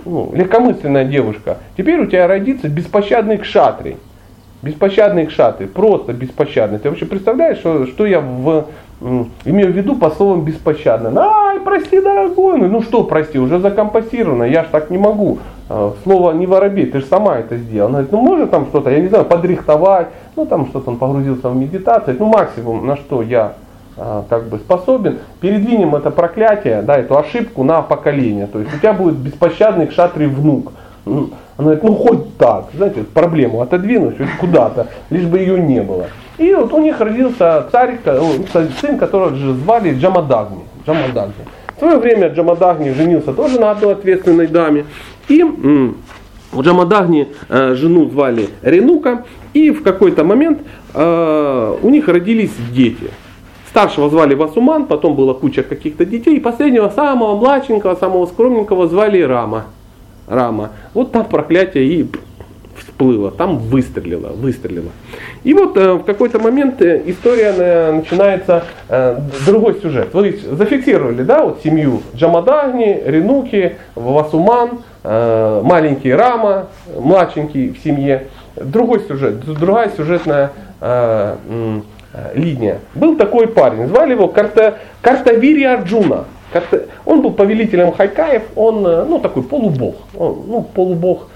[0.05, 3.97] ну, легкомысленная девушка, теперь у тебя родится беспощадный кшатрий.
[4.61, 6.77] Беспощадные кшатры, просто беспощадные.
[6.77, 8.67] Ты вообще представляешь, что, что я в,
[9.45, 11.11] имею в виду по словам беспощадно?
[11.19, 15.39] Ай, прости, дорогой, ну, что, прости, уже закомпостировано, я ж так не могу.
[15.69, 17.89] А, слово не воробей, ты же сама это сделала.
[17.89, 21.49] Она говорит, ну можно там что-то, я не знаю, подрихтовать, ну там что-то он погрузился
[21.49, 23.53] в медитацию, ну максимум на что я
[23.97, 28.47] а, как бы способен, передвинем это проклятие, да, эту ошибку на поколение.
[28.47, 30.73] То есть у тебя будет беспощадный кшатрий внук.
[31.05, 36.07] Ну, она говорит, ну хоть так, знаете, проблему отодвинуть куда-то, лишь бы ее не было.
[36.37, 37.99] И вот у них родился царь,
[38.79, 40.61] сын, которого звали Джамадагни.
[40.85, 41.33] Джамадагни.
[41.75, 44.85] В свое время Джамадагни женился тоже на одной ответственной даме.
[45.27, 49.23] И у Джамадагни э, жену звали Ренука.
[49.53, 50.59] И в какой-то момент
[50.93, 53.09] э, у них родились дети.
[53.69, 56.37] Старшего звали Васуман, потом была куча каких-то детей.
[56.37, 59.65] И последнего, самого младшенького, самого скромненького звали Рама.
[60.27, 60.71] Рама.
[60.93, 62.09] Вот там проклятие и
[62.81, 64.89] всплыло, там выстрелило, выстрелило.
[65.43, 70.13] И вот э, в какой-то момент э, история э, начинается, э, другой сюжет.
[70.13, 76.67] Вы зафиксировали, да, вот семью Джамадагни, Ренуки, Васуман, э, маленький Рама,
[76.97, 78.27] младшенький в семье.
[78.55, 80.51] Другой сюжет, другая сюжетная
[80.81, 81.35] э,
[82.13, 82.79] э, линия.
[82.95, 86.25] Был такой парень, звали его Карта, Картавири Арджуна.
[87.05, 91.27] Он был повелителем хайкаев, он э, ну, такой полубог, он, ну, полубог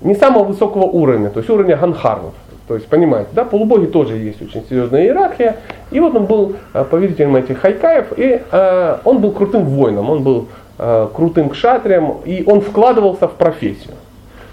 [0.00, 2.32] не самого высокого уровня, то есть уровня ганхаров.
[2.68, 5.56] То есть, понимаете, да, полубоги тоже есть очень серьезная иерархия.
[5.90, 10.22] И вот он был э, повелителем этих хайкаев, и э, он был крутым воином, он
[10.22, 10.48] был
[10.78, 13.94] э, крутым кшатрием, и он вкладывался в профессию.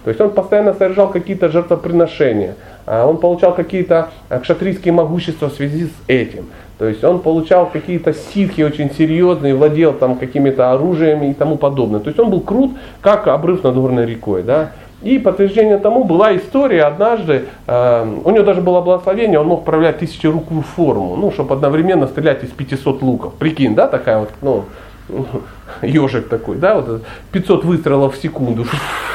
[0.05, 4.09] То есть он постоянно совершал какие-то жертвоприношения, он получал какие-то
[4.41, 6.45] кшатрийские могущества в связи с этим.
[6.77, 12.01] То есть он получал какие-то ситхи очень серьезные, владел там какими-то оружиями и тому подобное.
[12.01, 12.71] То есть он был крут,
[13.01, 14.43] как обрыв над горной рекой.
[14.43, 14.71] Да?
[15.01, 19.99] И подтверждение тому была история однажды, э, у него даже было благословение, он мог проявлять
[19.99, 23.33] тысячерукую форму, ну, чтобы одновременно стрелять из 500 луков.
[23.35, 24.65] Прикинь, да, такая вот, ну,
[25.81, 28.65] ежик такой, да, вот 500 выстрелов в секунду.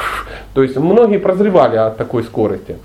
[0.53, 2.77] То есть многие прозревали от такой скорости.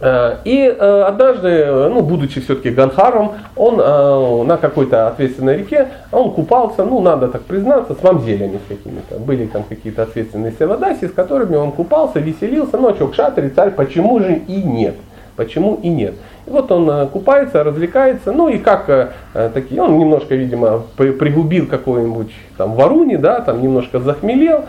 [0.00, 6.32] Э, и э, однажды, ну, будучи все-таки Ганхаром, он э, на какой-то ответственной реке, он
[6.32, 9.18] купался, ну, надо так признаться, с мамзелями с какими-то.
[9.18, 14.20] Были там какие-то ответственные севадаси, с которыми он купался, веселился, но что, кшатри, царь, почему
[14.20, 14.96] же и нет?
[15.36, 16.14] Почему и нет?
[16.46, 19.14] Вот он купается, развлекается, ну и как
[19.54, 24.64] такие, он немножко, видимо, пригубил какой-нибудь там варуни, да, там немножко захмелел,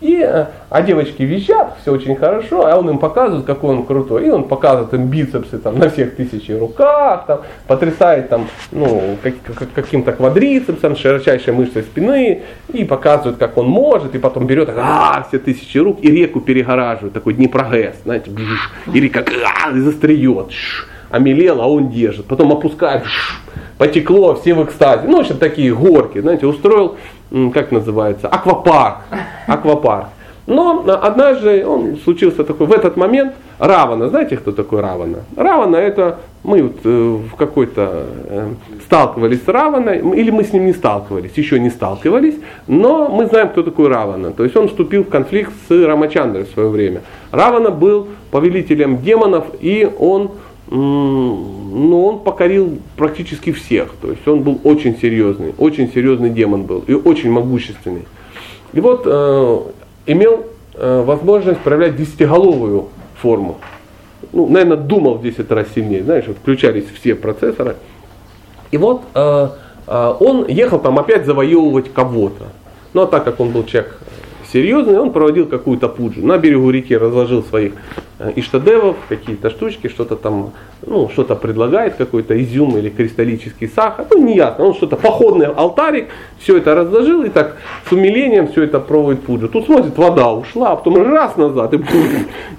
[0.00, 4.26] и, э, а девочки визжат, все очень хорошо, а он им показывает, какой он крутой.
[4.26, 9.34] И он показывает им бицепсы там, на всех тысячи руках, там, потрясает там, ну, как,
[9.54, 12.42] как, каким-то квадрицепсом, широчайшей мышцей спины,
[12.72, 17.12] и показывает, как он может, и потом берет а, все тысячи рук и реку перегораживает,
[17.12, 18.30] такой Днепрогэс, знаете,
[18.92, 19.24] и река
[19.62, 20.52] а, и застреет,
[21.14, 23.04] омелел, а он держит, потом опускает,
[23.78, 25.06] потекло, все в экстазе.
[25.06, 26.96] Ну, в общем, такие горки, знаете, устроил
[27.52, 28.98] как называется, аквапарк.
[29.46, 30.06] Аквапарк.
[30.46, 35.20] Но однажды он случился такой, в этот момент Равана, знаете, кто такой Равана?
[35.36, 38.48] Равана это, мы вот э, в какой-то э,
[38.84, 42.34] сталкивались с Раваной, или мы с ним не сталкивались, еще не сталкивались,
[42.66, 44.32] но мы знаем, кто такой Равана.
[44.32, 47.00] То есть он вступил в конфликт с Рамачандрой в свое время.
[47.30, 50.32] Равана был повелителем демонов, и он
[50.70, 53.94] но он покорил практически всех.
[54.00, 58.06] То есть он был очень серьезный, очень серьезный демон был и очень могущественный.
[58.72, 59.60] И вот э,
[60.06, 62.88] имел э, возможность проявлять десятиголовую
[63.20, 63.58] форму.
[64.32, 67.76] Ну, наверное, думал в 10 раз сильнее, знаешь, включались все процессоры.
[68.70, 69.48] И вот э,
[69.86, 72.46] э, он ехал там опять завоевывать кого-то.
[72.94, 74.00] Ну а так как он был человек
[74.52, 76.24] серьезный, он проводил какую-то пуджу.
[76.24, 77.74] На берегу реки разложил своих
[78.36, 80.52] иштадевов, какие-то штучки, что-то там,
[80.86, 86.08] ну, что-то предлагает, какой-то изюм или кристаллический сахар, ну, не ясно, он что-то, походный алтарик,
[86.38, 87.56] все это разложил и так
[87.88, 89.48] с умилением все это проводит пуджу.
[89.48, 91.80] Тут смотрит, вода ушла, а потом раз назад и,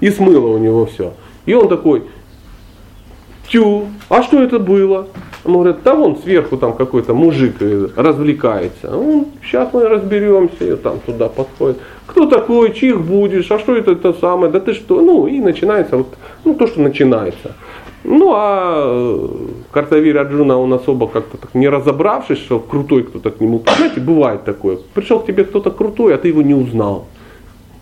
[0.00, 1.12] и смыло у него все.
[1.46, 2.02] И он такой,
[3.48, 5.06] тю, а что это было?
[5.44, 8.90] Он говорит, да вон сверху там какой-то мужик э, развлекается.
[8.90, 11.78] Ну, сейчас мы разберемся, и там туда подходит.
[12.06, 15.00] Кто такой, чих будешь, а что это, это самое, да ты что?
[15.00, 16.08] Ну и начинается вот,
[16.44, 17.52] ну то, что начинается.
[18.02, 19.28] Ну а э,
[19.72, 24.44] Картавир Аджуна, он особо как-то так не разобравшись, что крутой кто-то к нему, знаете, бывает
[24.44, 24.78] такое.
[24.94, 27.06] Пришел к тебе кто-то крутой, а ты его не узнал.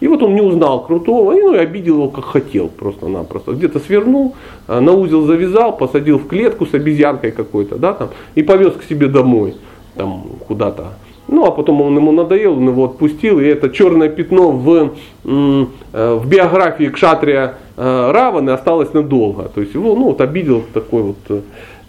[0.04, 3.52] И вот он не узнал крутого, и, ну, и обидел его как хотел просто-напросто.
[3.52, 4.34] Где-то свернул,
[4.68, 8.84] э, на узел завязал, посадил в клетку с обезьянкой какой-то, да, там, и повез к
[8.84, 9.54] себе домой,
[9.94, 10.88] там, куда-то.
[11.26, 14.92] Ну, а потом он ему надоел, он его отпустил, и это черное пятно в,
[15.24, 19.44] э, в биографии Кшатрия э, Раваны осталось надолго.
[19.54, 21.40] То есть его ну, вот, обидел такой вот э,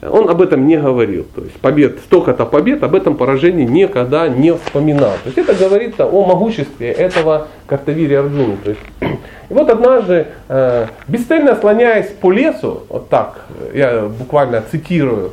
[0.01, 1.25] он об этом не говорил.
[1.35, 5.13] То есть побед, столько-то побед, об этом поражении никогда не вспоминал.
[5.23, 8.57] То есть это говорится о могуществе этого Картавири Арджуны.
[8.63, 8.81] То есть,
[9.49, 15.31] и вот однажды, э, бесцельно слоняясь по лесу, вот так, я буквально цитирую,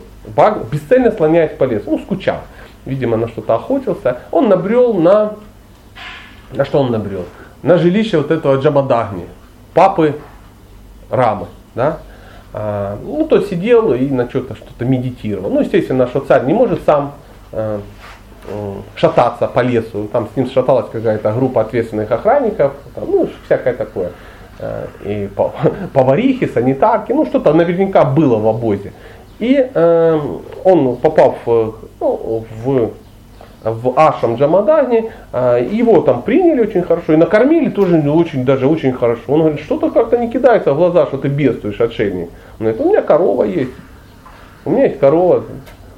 [0.71, 2.41] бесцельно слоняясь по лесу, ну скучал,
[2.87, 5.35] видимо на что-то охотился, он набрел на,
[6.53, 7.25] на что он набрел?
[7.63, 9.27] На жилище вот этого Джабадагни,
[9.75, 10.17] папы
[11.11, 11.47] Рамы.
[11.75, 11.99] Да?
[12.55, 15.51] А, ну, то сидел и на что-то что-то медитировал.
[15.51, 17.15] Ну, естественно, что царь не может сам
[17.53, 17.79] э,
[18.95, 20.09] шататься по лесу.
[20.13, 24.13] Там с ним шаталась какая-то группа ответственных охранников, там, ну, всякое такое.
[24.59, 25.31] Э, и
[25.95, 28.93] поварихи, санитарки, ну, что-то наверняка было в обозе.
[29.39, 30.21] И э,
[30.65, 32.91] он, попав ну, в
[33.65, 38.93] в Ашам Джамадане, а, его там приняли очень хорошо и накормили тоже очень, даже очень
[38.93, 39.23] хорошо.
[39.29, 42.31] Он говорит, что-то как-то не кидается в глаза, что ты бедствуешь, отшельник.
[42.59, 43.73] Он говорит, у меня корова есть.
[44.65, 45.45] У меня есть корова.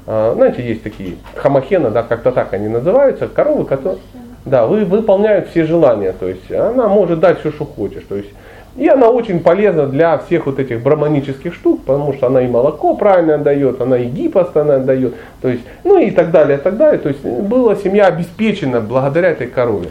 [0.07, 3.99] А, знаете, есть такие хамахена, да, как-то так они называются, коровы, которые
[4.45, 6.12] да, вы, выполняют все желания.
[6.12, 8.05] То есть она может дать все, что хочешь.
[8.09, 8.31] То есть
[8.77, 12.97] и она очень полезна для всех вот этих браманических штук, потому что она и молоко
[12.97, 16.77] правильно дает, она и гипс постоянно дает, то есть, ну и так далее, и так
[16.77, 16.99] далее.
[16.99, 19.91] То есть была семья обеспечена благодаря этой корове.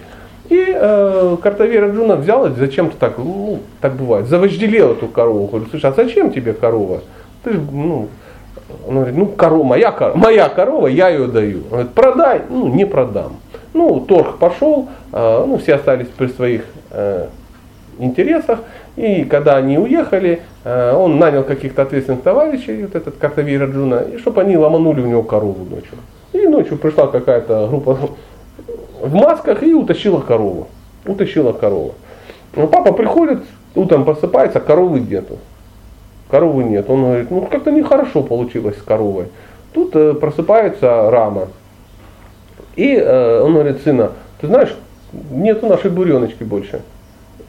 [0.49, 5.47] И э, Картавирья Арджуна взял и зачем-то так, ну, так бывает, завожделел эту корову.
[5.47, 7.01] Говорю, слушай, а зачем тебе корова?
[7.43, 8.09] Ты, ну,
[8.86, 11.59] он говорит, ну, корова, моя, корова, моя корова, я ее даю.
[11.63, 13.38] Он говорит, продай, ну, не продам.
[13.73, 17.27] Ну, торг пошел, э, ну, все остались при своих э,
[18.03, 18.59] интересах.
[18.95, 24.17] И когда они уехали, э, он нанял каких-то ответственных товарищей, вот этот Картавей Раджуна, и
[24.17, 25.97] чтобы они ломанули у него корову ночью.
[26.33, 27.97] И ночью пришла какая-то группа
[29.01, 30.67] в масках и утащила корову.
[31.05, 31.95] Утащила корову.
[32.55, 33.43] Но папа приходит,
[33.75, 35.37] утром просыпается, коровы нету.
[36.29, 36.89] Коровы нет.
[36.89, 39.27] Он говорит, ну как-то нехорошо получилось с коровой.
[39.73, 41.47] Тут э, просыпается Рама.
[42.75, 44.75] И э, он говорит, сына, ты знаешь,
[45.31, 46.81] нету нашей буреночки больше.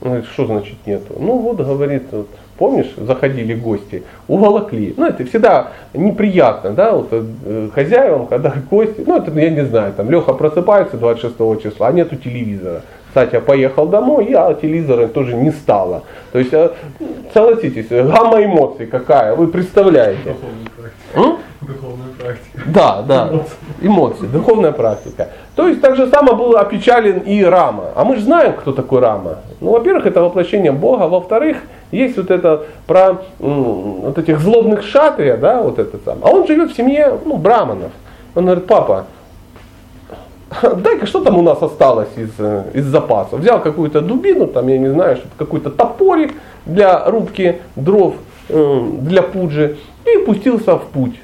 [0.04, 1.14] Он говорит, что значит нету?
[1.18, 2.28] Ну вот, говорит, вот,
[2.58, 4.92] помнишь, заходили гости, уволокли.
[4.98, 9.94] Ну это всегда неприятно, да, вот э, хозяевам, когда гости, ну это я не знаю,
[9.94, 12.82] там Леха просыпается 26 числа, а нету телевизора.
[13.08, 16.02] Кстати, я поехал домой, а телевизора тоже не стало.
[16.32, 16.70] То есть, э,
[17.32, 20.36] согласитесь, гамма эмоций какая, вы представляете.
[21.66, 22.62] Духовная практика.
[22.66, 23.30] Да, да,
[23.80, 25.30] эмоции, духовная практика.
[25.56, 27.90] То есть так же само был опечален и Рама.
[27.94, 29.38] А мы же знаем, кто такой Рама.
[29.60, 31.04] Ну, во-первых, это воплощение Бога.
[31.04, 31.58] Во-вторых,
[31.90, 36.18] есть вот это про вот этих злобных шатрия, да, вот это сам.
[36.22, 37.92] А он живет в семье, ну, браманов.
[38.34, 39.06] Он говорит, папа,
[40.62, 43.36] дай-ка, что там у нас осталось из, э, из запаса?
[43.36, 46.34] Взял какую-то дубину, там, я не знаю, какой-то топорик
[46.66, 48.14] для рубки дров,
[48.48, 51.14] э, для пуджи, и пустился в путь.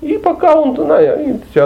[0.00, 1.00] И пока он туда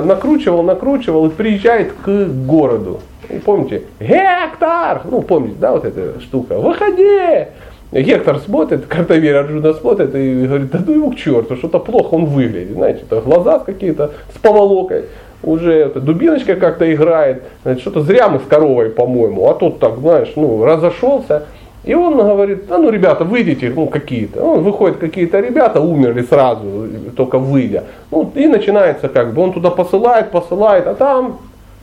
[0.03, 3.01] накручивал, накручивал и приезжает к городу.
[3.29, 5.03] И помните, Гектор!
[5.05, 6.59] Ну, помните, да, вот эта штука.
[6.59, 7.47] Выходи!
[7.93, 12.25] Гектор смотрит, Картавир Арджуна смотрит и говорит, да ну его к черту, что-то плохо он
[12.25, 12.73] выглядит.
[12.73, 15.05] Знаете, это глаза какие-то с поволокой.
[15.43, 17.43] Уже это, дубиночка как-то играет.
[17.81, 19.51] Что-то зря мы с коровой, по-моему.
[19.51, 21.45] А тут так, знаешь, ну, разошелся.
[21.85, 24.43] И он говорит, а ну ребята, выйдите, ну какие-то.
[24.43, 27.85] Он выходит, какие-то ребята умерли сразу, только выйдя.
[28.11, 31.41] Ну и начинается как бы, он туда посылает, посылает, а там,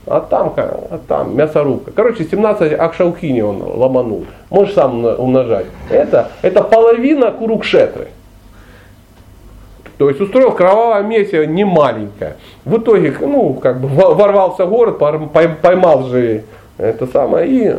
[0.08, 1.92] а там, а там мясорубка.
[1.92, 4.26] Короче, 17 акшаухини он ломанул.
[4.50, 5.66] Можешь сам умножать.
[5.90, 8.08] Это, это половина курукшетры.
[9.98, 12.38] То есть устроил кровавое месиво не маленькое.
[12.64, 14.98] В итоге, ну, как бы ворвался в город,
[15.62, 16.46] поймал же
[16.78, 17.76] это самое и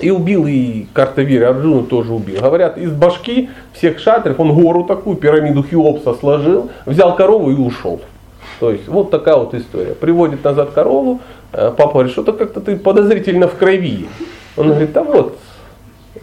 [0.00, 2.40] и убил и Картавир, Арджуну тоже убил.
[2.40, 8.00] Говорят, из башки всех шатров он гору такую, пирамиду Хеопса сложил, взял корову и ушел.
[8.60, 9.94] То есть вот такая вот история.
[9.94, 11.20] Приводит назад корову,
[11.52, 14.08] э, папа говорит, что-то как-то ты подозрительно в крови.
[14.56, 15.36] Он говорит, да вот,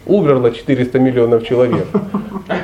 [0.06, 1.86] умерло 400 миллионов человек.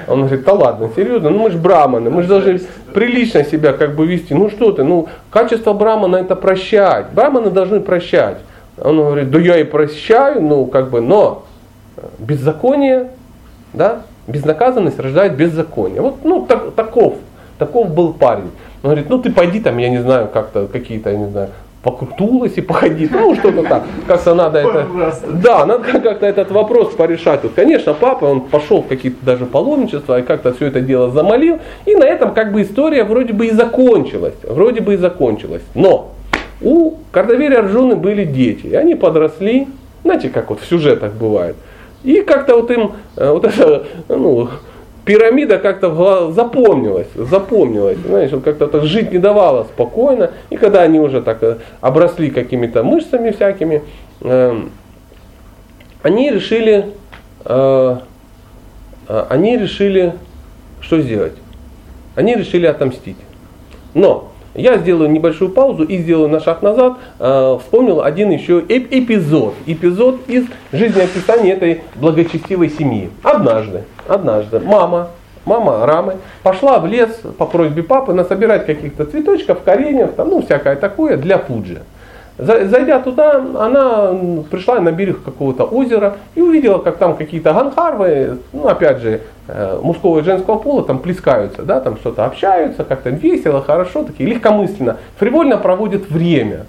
[0.08, 2.60] Он говорит, да ладно, серьезно, ну мы же браманы, мы же должны
[2.94, 4.34] прилично себя как бы вести.
[4.34, 7.10] Ну что ты, ну качество брамана это прощать.
[7.12, 8.38] Браманы должны прощать.
[8.80, 11.44] Он говорит, да я и прощаю, ну как бы, но
[12.18, 13.10] беззаконие,
[13.72, 16.00] да, безнаказанность рождает беззаконие.
[16.00, 17.14] Вот, ну, так, таков,
[17.58, 18.50] таков был парень.
[18.82, 21.50] Он говорит, ну ты пойди там, я не знаю, как-то какие-то, я не знаю,
[21.84, 23.84] вокруг Тулоси походи, ну что-то так.
[24.06, 24.86] Как-то надо это,
[25.28, 27.42] да, надо как-то этот вопрос порешать.
[27.42, 31.58] Тут, конечно, папа, он пошел в какие-то даже паломничества и как-то все это дело замолил.
[31.84, 34.34] И на этом как бы история вроде бы и закончилась.
[34.42, 35.62] Вроде бы и закончилась.
[35.74, 36.12] Но
[36.60, 39.68] у Кардавери Арджуны были дети, и они подросли,
[40.02, 41.56] знаете, как вот в сюжетах бывает.
[42.02, 44.48] И как-то вот им э, вот эта ну,
[45.04, 50.30] пирамида как-то запомнилась, запомнилась, знаешь, вот как-то так жить не давала спокойно.
[50.50, 53.82] И когда они уже так э, обросли какими-то мышцами всякими,
[54.20, 54.70] эм,
[56.02, 56.86] они решили,
[57.44, 57.96] э,
[59.06, 60.14] они решили,
[60.80, 61.34] что сделать?
[62.14, 63.16] Они решили отомстить.
[63.94, 66.94] Но я сделаю небольшую паузу и сделаю на шаг назад.
[67.18, 69.54] Э, вспомнил один еще эпизод.
[69.66, 73.10] Эпизод из жизнеописания этой благочестивой семьи.
[73.22, 75.10] Однажды, однажды мама,
[75.44, 80.76] мама Рамы пошла в лес по просьбе папы насобирать каких-то цветочков, кореньев, там, ну всякое
[80.76, 81.82] такое для пуджи.
[82.36, 84.12] Зайдя туда, она
[84.50, 89.78] пришла на берег какого-то озера и увидела, как там какие-то ганхарвы, ну опять же, э,
[89.80, 94.96] мужского и женского пола там плескаются, да, там что-то общаются, как-то весело, хорошо, такие легкомысленно,
[95.16, 96.66] фривольно проводят время.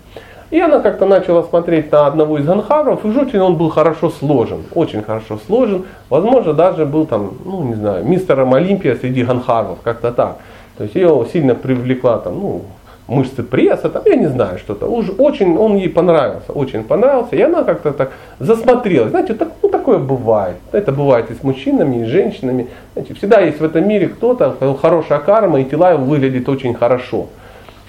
[0.51, 4.63] И она как-то начала смотреть на одного из ганхаров, и очень он был хорошо сложен,
[4.76, 10.11] очень хорошо сложен, возможно даже был там, ну не знаю, мистером Олимпия среди ганхаров, как-то
[10.11, 10.38] так.
[10.78, 12.61] То есть ее сильно привлекла там, ну,
[13.08, 14.88] мышцы пресса, там, я не знаю, что-то.
[14.88, 17.36] Уж очень он ей понравился, очень понравился.
[17.36, 19.12] И она как-то так засмотрелась.
[19.12, 20.58] Знаете, так, ну, такое бывает.
[20.72, 22.68] Это бывает и с мужчинами, и с женщинами.
[22.93, 27.28] Знаете, всегда есть в этом мире кто-то, хорошая карма, и тела его выглядят очень хорошо.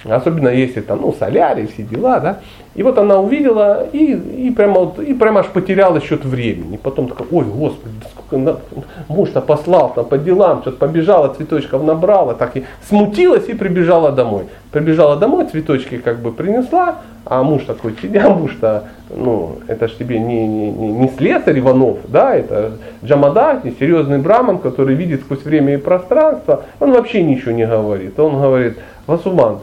[0.05, 2.39] Особенно если там, ну, солярий, все дела, да.
[2.75, 6.77] И вот она увидела и, и, прямо, вот, и прямо аж потеряла счет времени.
[6.77, 8.61] Потом такая, ой, господи, да сколько
[9.09, 14.45] муж-то послал там по делам, что-то побежала, цветочков набрала, так и смутилась и прибежала домой.
[14.73, 20.19] Прибежала домой, цветочки как бы принесла, а муж такой, тебя муж-то, ну, это ж тебе
[20.19, 22.73] не, не, не, не слесарь Иванов, да, это
[23.05, 28.19] Джамадати, серьезный браман, который видит сквозь время и пространство, он вообще ничего не говорит.
[28.21, 29.61] Он говорит, Васуман,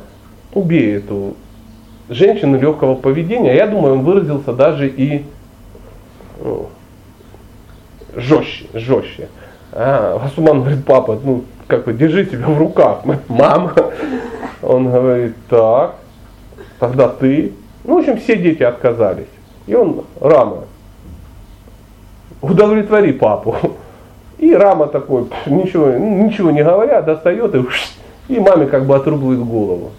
[0.53, 1.35] убей эту
[2.09, 3.55] женщину легкого поведения.
[3.55, 5.25] Я думаю, он выразился даже и
[6.41, 6.69] ну,
[8.15, 9.29] жестче, жестче.
[9.71, 13.01] А, Васуман говорит, папа, ну, как бы, держи себя в руках.
[13.27, 13.73] Мама.
[14.61, 15.95] Он говорит, так,
[16.79, 17.53] тогда ты.
[17.83, 19.27] Ну, в общем, все дети отказались.
[19.67, 20.65] И он, Рама,
[22.41, 23.55] удовлетвори папу.
[24.37, 27.65] И Рама такой, ничего, ничего не говоря, достает и,
[28.33, 29.91] и маме как бы отрубывает голову.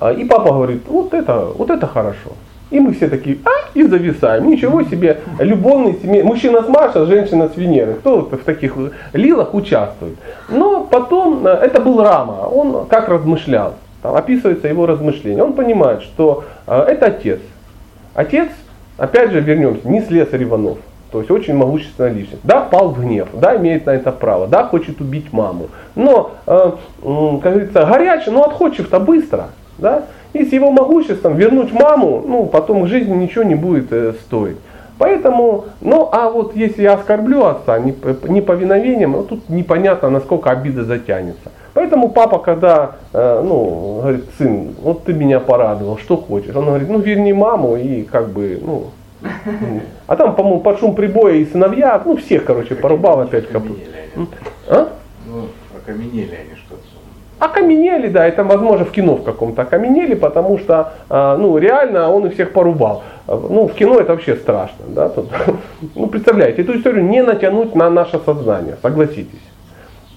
[0.00, 2.32] А, и папа говорит, вот это, вот это хорошо.
[2.70, 4.48] И мы все такие, а, и зависаем.
[4.48, 6.22] Ничего себе, любовный семей.
[6.22, 7.94] Мужчина с Марса, женщина с Венеры.
[7.94, 8.74] Кто в таких
[9.12, 10.16] лилах участвует?
[10.48, 13.74] Но потом, э, это был Рама, он как размышлял.
[14.02, 15.44] Там описывается его размышление.
[15.44, 17.40] Он понимает, что э, это отец.
[18.14, 18.48] Отец,
[18.98, 20.78] опять же вернемся, не слесарь Иванов.
[21.12, 22.42] То есть очень могущественная личность.
[22.42, 25.68] Да, пал в гнев, да, имеет на это право, да, хочет убить маму.
[25.94, 26.72] Но, э,
[27.42, 29.50] как говорится, горячий, но отходчив-то быстро.
[29.78, 30.04] Да?
[30.32, 34.56] И с его могуществом вернуть маму, ну, потом в жизни ничего не будет э, стоить.
[34.98, 41.50] Поэтому, ну а вот если я оскорблю отца неповиновением, ну, тут непонятно, насколько обида затянется.
[41.74, 46.56] Поэтому папа, когда, э, ну, говорит, сын, вот ты меня порадовал, что хочешь?
[46.56, 48.84] Он говорит, ну верни маму и как бы, ну,
[50.06, 53.78] а там, по-моему, под шум прибоя и сыновья, ну всех, короче, порубал опять капут.
[54.68, 54.88] А?
[55.26, 56.56] Ну, окаменели они
[57.38, 62.26] Окаменели, да, это возможно в кино в каком-то окаменели, потому что а, ну, реально он
[62.26, 63.02] их всех порубал.
[63.26, 64.86] Ну, в кино это вообще страшно.
[64.88, 65.08] Да?
[65.10, 65.28] Тут,
[65.94, 69.45] ну, представляете, эту историю не натянуть на наше сознание, согласитесь.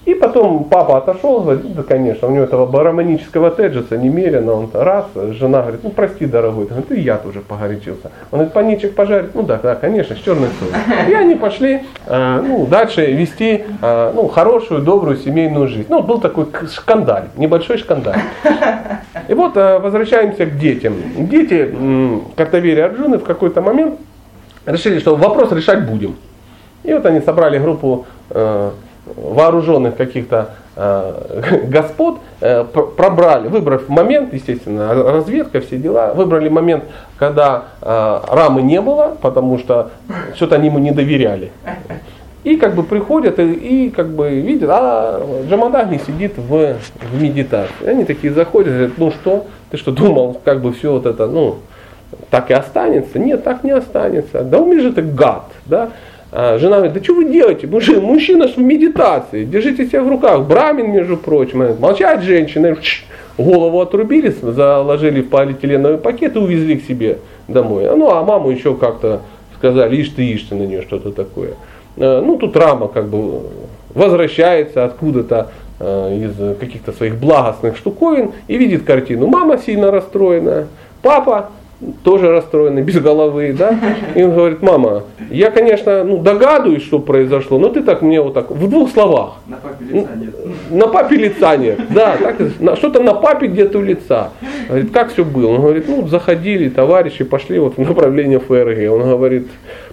[0.06, 5.04] И потом папа отошел, говорит, да, конечно, у него этого бараманического теджеса немерено, он раз,
[5.14, 8.10] жена говорит, ну прости, дорогой, говорит, ну и я тоже погорячился.
[8.30, 10.74] Он говорит, паничек пожарить, ну да, да, конечно, с черной солью.
[11.06, 15.86] И они пошли э, ну, дальше вести э, ну, хорошую, добрую семейную жизнь.
[15.90, 18.20] Ну, был такой скандаль, небольшой скандаль.
[19.28, 20.94] И вот э, возвращаемся к детям.
[21.18, 24.00] Дети э, Картавери Арджуны в какой-то момент
[24.64, 26.16] решили, что вопрос решать будем.
[26.84, 28.06] И вот они собрали группу
[29.16, 36.84] вооруженных каких-то э, господ э, пробрали, выбрав момент, естественно, разведка, все дела, выбрали момент,
[37.18, 39.90] когда э, рамы не было, потому что
[40.34, 41.50] что-то они ему не доверяли.
[42.42, 46.76] И как бы приходят и, и как бы видят, а Джамадагни сидит в,
[47.12, 47.74] в медитации.
[47.84, 51.26] И они такие заходят, говорят, ну что, ты что думал, как бы все вот это,
[51.26, 51.58] ну,
[52.30, 53.18] так и останется?
[53.18, 54.42] Нет, так не останется.
[54.42, 55.90] Да умеешь же ты гад, да?
[56.32, 57.66] А жена говорит, да что вы делаете?
[57.66, 60.46] Мужчина, мужчина в медитации, держите себя в руках.
[60.46, 61.76] Брамин, между прочим.
[61.80, 62.76] Молчать женщины,
[63.36, 67.18] голову отрубили, заложили в полиэтиленовый пакет и увезли к себе
[67.48, 67.84] домой.
[67.96, 69.22] Ну а маму еще как-то
[69.56, 71.54] сказали, ишь ты, ишь ты на нее, что-то такое.
[71.96, 73.42] А, ну тут рама как бы
[73.94, 75.50] возвращается откуда-то
[75.80, 79.26] а, из каких-то своих благостных штуковин и видит картину.
[79.26, 80.68] Мама сильно расстроена,
[81.02, 81.50] папа
[82.02, 83.78] тоже расстроенный, без головы, да,
[84.14, 88.34] и он говорит, мама, я, конечно, ну, догадываюсь, что произошло, но ты так мне вот
[88.34, 89.36] так, в двух словах.
[89.48, 90.34] На папе лица нет.
[90.70, 94.30] На папе лица нет, да, так, что-то на папе где-то у лица.
[94.68, 95.52] Говорит, как все было?
[95.52, 98.92] Он говорит, ну, заходили товарищи, пошли вот в направление ФРГ.
[98.92, 99.48] Он говорит,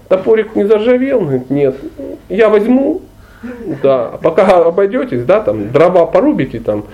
[0.07, 1.19] топорик не заржавел?
[1.19, 1.75] Он говорит, нет.
[2.29, 3.01] Я возьму,
[3.81, 6.85] да, пока обойдетесь, да, там, дрова порубите, там,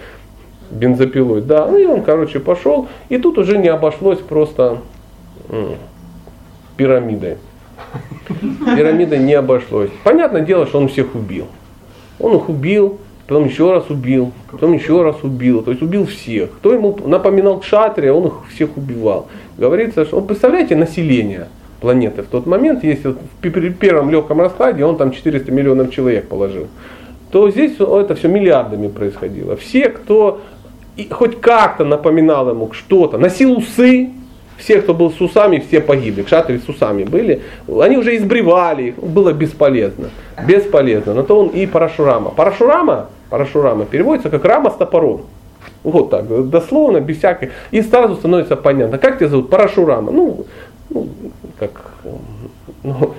[0.73, 1.67] бензопилой, да.
[1.67, 2.87] Ну и он, короче, пошел.
[3.09, 4.79] И тут уже не обошлось просто
[6.77, 7.37] пирамидой.
[8.75, 9.89] Пирамидой не обошлось.
[10.03, 11.45] Понятное дело, что он всех убил.
[12.19, 15.61] Он их убил, потом еще раз убил, потом еще раз убил.
[15.61, 16.51] То есть убил всех.
[16.51, 19.27] Кто ему напоминал кшатрия, он их всех убивал.
[19.57, 21.47] Говорится, что, вот представляете, население
[21.81, 26.67] планеты в тот момент, если в первом легком раскладе он там 400 миллионов человек положил,
[27.29, 29.57] то здесь это все миллиардами происходило.
[29.57, 30.41] Все, кто
[30.95, 34.09] и хоть как-то напоминал ему что-то, носил усы,
[34.57, 36.21] все, кто был с усами, все погибли.
[36.21, 37.41] Кшатры с усами были.
[37.67, 38.95] Они уже избривали их.
[38.95, 40.09] Было бесполезно.
[40.47, 41.13] Бесполезно.
[41.13, 42.29] Но то он и Парашурама.
[42.29, 45.23] Парашурама, Парашурама переводится как рама с топором.
[45.83, 47.49] Вот так, дословно, без всякой.
[47.71, 48.97] И сразу становится понятно.
[48.97, 49.49] Как тебя зовут?
[49.49, 50.11] Парашурама.
[50.11, 50.45] Ну,
[50.89, 51.09] ну
[51.59, 51.71] как,
[52.83, 53.15] ну,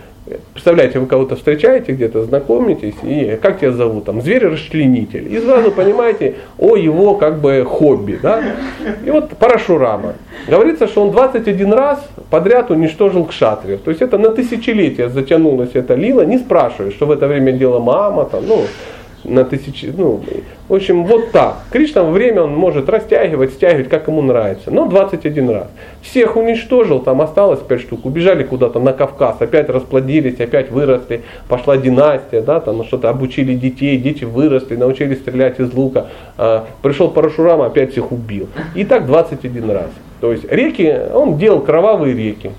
[0.53, 4.05] представляете, вы кого-то встречаете где-то, знакомитесь, и как тебя зовут?
[4.05, 5.33] Там, зверь-расчленитель.
[5.33, 8.19] И сразу понимаете о его как бы хобби.
[8.23, 8.43] Да?
[9.05, 10.15] И вот Парашурама.
[10.49, 13.81] Говорится, что он 21 раз подряд уничтожил кшатриев.
[13.81, 16.25] То есть это на тысячелетия затянулась эта лила.
[16.25, 18.63] Не спрашивай, что в это время делала мама, там, ну,
[19.25, 20.23] на тысячи, ну,
[20.69, 21.59] в общем, вот так.
[21.71, 24.71] Кришна время он может растягивать, стягивать, как ему нравится.
[24.71, 25.67] Но 21 раз.
[26.03, 28.07] Всех уничтожил, там осталось 5 штук.
[28.07, 31.23] Убежали куда-то на Кавказ, опять расплодились, опять выросли.
[31.49, 36.07] Пошла династия, да, там что-то обучили детей, дети выросли, научились стрелять из лука.
[36.39, 38.49] А, пришел Парашурама, опять всех убил.
[38.75, 39.91] И так 21 раз.
[40.21, 42.53] То есть реки, он делал кровавые реки,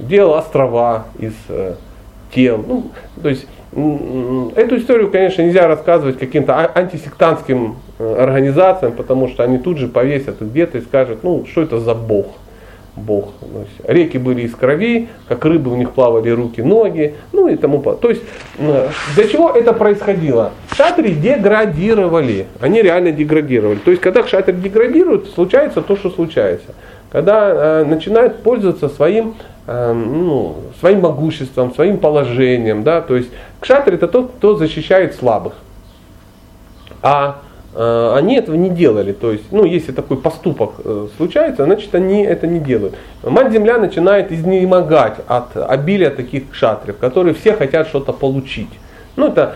[0.00, 1.74] делал острова из э,
[2.34, 2.64] тел.
[2.66, 2.90] Ну,
[3.22, 9.58] то есть эту историю, конечно, нельзя рассказывать каким-то а- антисектантским э, организациям, потому что они
[9.58, 12.26] тут же повесят где-то и скажут, ну, что это за бог.
[12.98, 13.32] Бог.
[13.84, 18.00] Реки были из крови, как рыбы у них плавали руки, ноги, ну и тому подобное.
[18.00, 18.22] То есть
[19.14, 20.52] для чего это происходило?
[20.74, 23.78] Шатри деградировали, они реально деградировали.
[23.78, 26.74] То есть когда шатри деградирует, случается то, что случается.
[27.10, 29.34] Когда э, начинают пользоваться своим,
[29.66, 33.30] э, ну, своим могуществом, своим положением, да, то есть
[33.60, 35.54] кшатри это тот, кто защищает слабых.
[37.00, 37.40] А
[37.74, 39.12] э, они этого не делали.
[39.12, 42.94] То есть, ну, если такой поступок э, случается, значит они это не делают.
[43.22, 48.70] Мать-Земля начинает изнемогать от обилия таких кшатриев, которые все хотят что-то получить.
[49.16, 49.54] Ну, это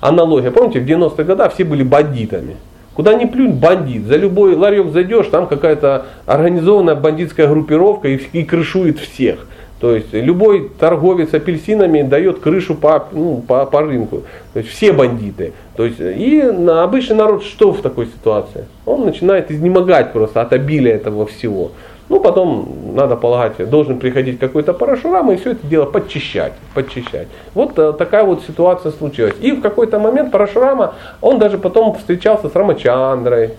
[0.00, 0.50] аналогия.
[0.50, 2.56] Помните, в 90-х годах все были бандитами.
[2.94, 4.06] Куда ни плюнь, бандит.
[4.06, 9.46] За любой ларек зайдешь, там какая-то организованная бандитская группировка и, и крышует всех.
[9.80, 14.22] То есть любой торговец апельсинами дает крышу по, ну, по, по рынку.
[14.52, 15.54] То есть все бандиты.
[15.74, 18.66] То есть, и обычный народ что в такой ситуации?
[18.86, 21.72] Он начинает изнемогать просто от обилия этого всего.
[22.12, 27.26] Ну, потом, надо полагать, должен приходить какой-то парашурам и все это дело подчищать, подчищать.
[27.54, 29.32] Вот э, такая вот ситуация случилась.
[29.40, 30.92] И в какой-то момент парашурама,
[31.22, 33.52] он даже потом встречался с Рамачандрой.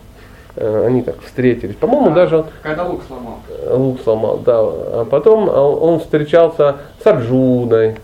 [0.56, 1.74] Э, Они так встретились.
[1.74, 3.40] По-моему, даже он Когда лук сломал.
[3.72, 4.60] лук сломал, да.
[4.60, 7.96] А потом а, он встречался с Арджуной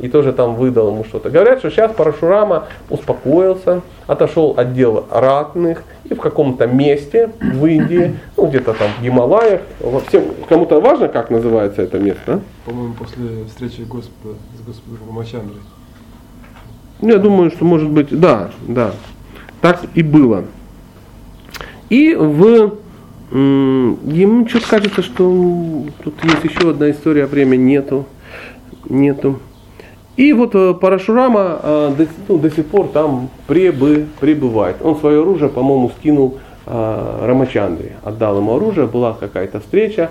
[0.00, 1.30] и тоже там выдал ему что-то.
[1.30, 8.16] Говорят, что сейчас Парашурама успокоился, отошел от дел ратных и в каком-то месте в Индии,
[8.36, 9.62] ну где-то там в Гималаях,
[10.08, 12.34] всем, кому-то важно, как называется это место?
[12.34, 12.40] а?
[12.68, 15.60] По-моему, после встречи Господа с Господом Рамачандрой.
[17.00, 18.92] Ну, я думаю, что может быть, да, да,
[19.60, 20.44] так и было.
[21.88, 22.78] И в
[23.30, 28.06] ему что-то кажется, что тут есть еще одна история, а время нету,
[28.88, 29.40] нету.
[30.16, 34.76] И вот э, Парашурама э, до, ну, до сих пор там пребы, пребывает.
[34.82, 37.96] Он свое оружие, по-моему, скинул э, Рамачандре.
[38.04, 40.10] Отдал ему оружие, была какая-то встреча.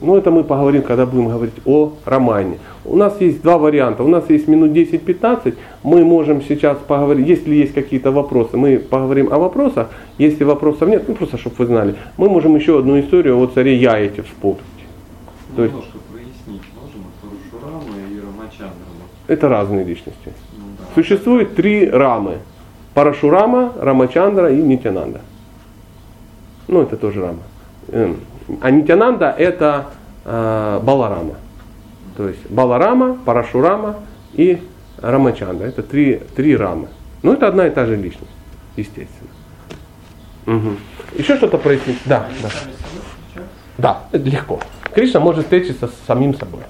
[0.00, 2.58] ну, это мы поговорим, когда будем говорить о романе.
[2.84, 4.04] У нас есть два варианта.
[4.04, 5.54] У нас есть минут 10-15.
[5.82, 9.88] Мы можем сейчас поговорить, если есть какие-то вопросы, мы поговорим о вопросах.
[10.18, 13.76] Если вопросов нет, ну просто, чтобы вы знали, мы можем еще одну историю о царе
[13.76, 14.62] Яете вспомнить.
[15.56, 19.08] То есть- Немножко прояснить можем Парашурама и Рамачандрана.
[19.28, 20.32] Это разные личности.
[20.56, 20.64] Ну.
[20.94, 22.38] Существует три рамы.
[22.94, 25.20] Парашурама, Рамачандра и Нитянанда.
[26.66, 27.42] Ну, это тоже рама.
[27.88, 28.20] Эм,
[28.60, 29.86] А Нитянанда это
[30.24, 31.34] э, Баларама.
[32.16, 33.96] То есть Баларама, Парашурама
[34.32, 34.60] и
[35.00, 35.66] Рамачандра.
[35.66, 36.88] Это три, три рамы.
[37.22, 38.32] Но это одна и та же личность,
[38.76, 39.30] естественно.
[40.46, 40.78] Мгм.
[41.16, 41.98] Еще что-то прояснить?
[42.06, 42.48] Да, да.
[43.76, 44.60] Да, это легко.
[44.94, 46.62] Кришна может встретиться с самим собой.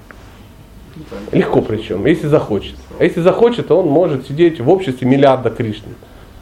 [1.31, 2.75] Легко причем, если захочет.
[2.99, 5.93] А если захочет, он может сидеть в обществе миллиарда Кришны.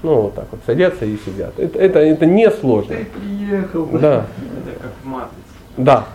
[0.04, 1.58] Ну, вот так вот, садятся и сидят.
[1.58, 2.96] Это, это, это не сложно.
[2.96, 3.86] Ты приехал.
[3.94, 4.26] Да,
[4.66, 5.34] Это как в матрице.
[5.78, 6.08] да,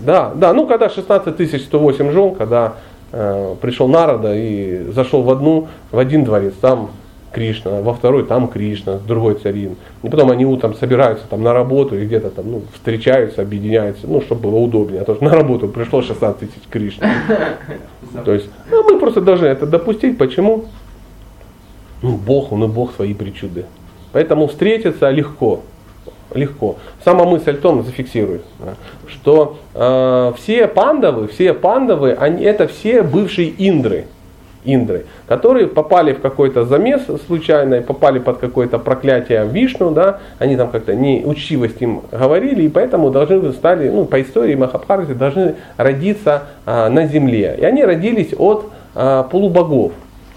[0.00, 0.52] да, да.
[0.54, 2.74] Ну, когда 16 108 жен, когда
[3.12, 6.90] э, пришел Нарада и зашел в одну, в один дворец, там
[7.36, 9.76] Кришна, во второй там Кришна, другой царин.
[10.02, 14.22] И потом они утром собираются там на работу и где-то там ну, встречаются, объединяются, ну,
[14.22, 15.02] чтобы было удобнее.
[15.02, 17.06] А то, что на работу пришло 16 тысяч Кришна.
[18.24, 20.16] То есть ну, мы просто должны это допустить.
[20.16, 20.64] Почему?
[22.00, 23.66] Ну, Бог, он и Бог свои причуды.
[24.12, 25.60] Поэтому встретиться легко.
[26.34, 26.76] Легко.
[27.04, 28.74] Сама мысль в том, зафиксируй, да,
[29.08, 34.06] что э, все пандавы, все пандавы, они, это все бывшие индры,
[34.66, 40.70] индры, которые попали в какой-то замес случайно, попали под какое-то проклятие Вишну, да, они там
[40.70, 46.44] как-то не учтивость им говорили, и поэтому должны стали, ну, по истории Махабхараты, должны родиться
[46.64, 47.56] а, на земле.
[47.58, 49.92] И они родились от а, полубогов.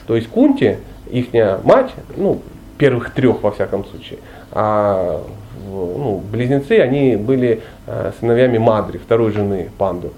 [0.07, 0.77] То есть Кунти,
[1.10, 1.27] их
[1.64, 2.39] мать, ну,
[2.77, 4.19] первых трех во всяком случае,
[4.51, 5.22] а
[5.69, 10.14] ну, близнецы, они были а, сыновьями Мадри, второй жены Панду,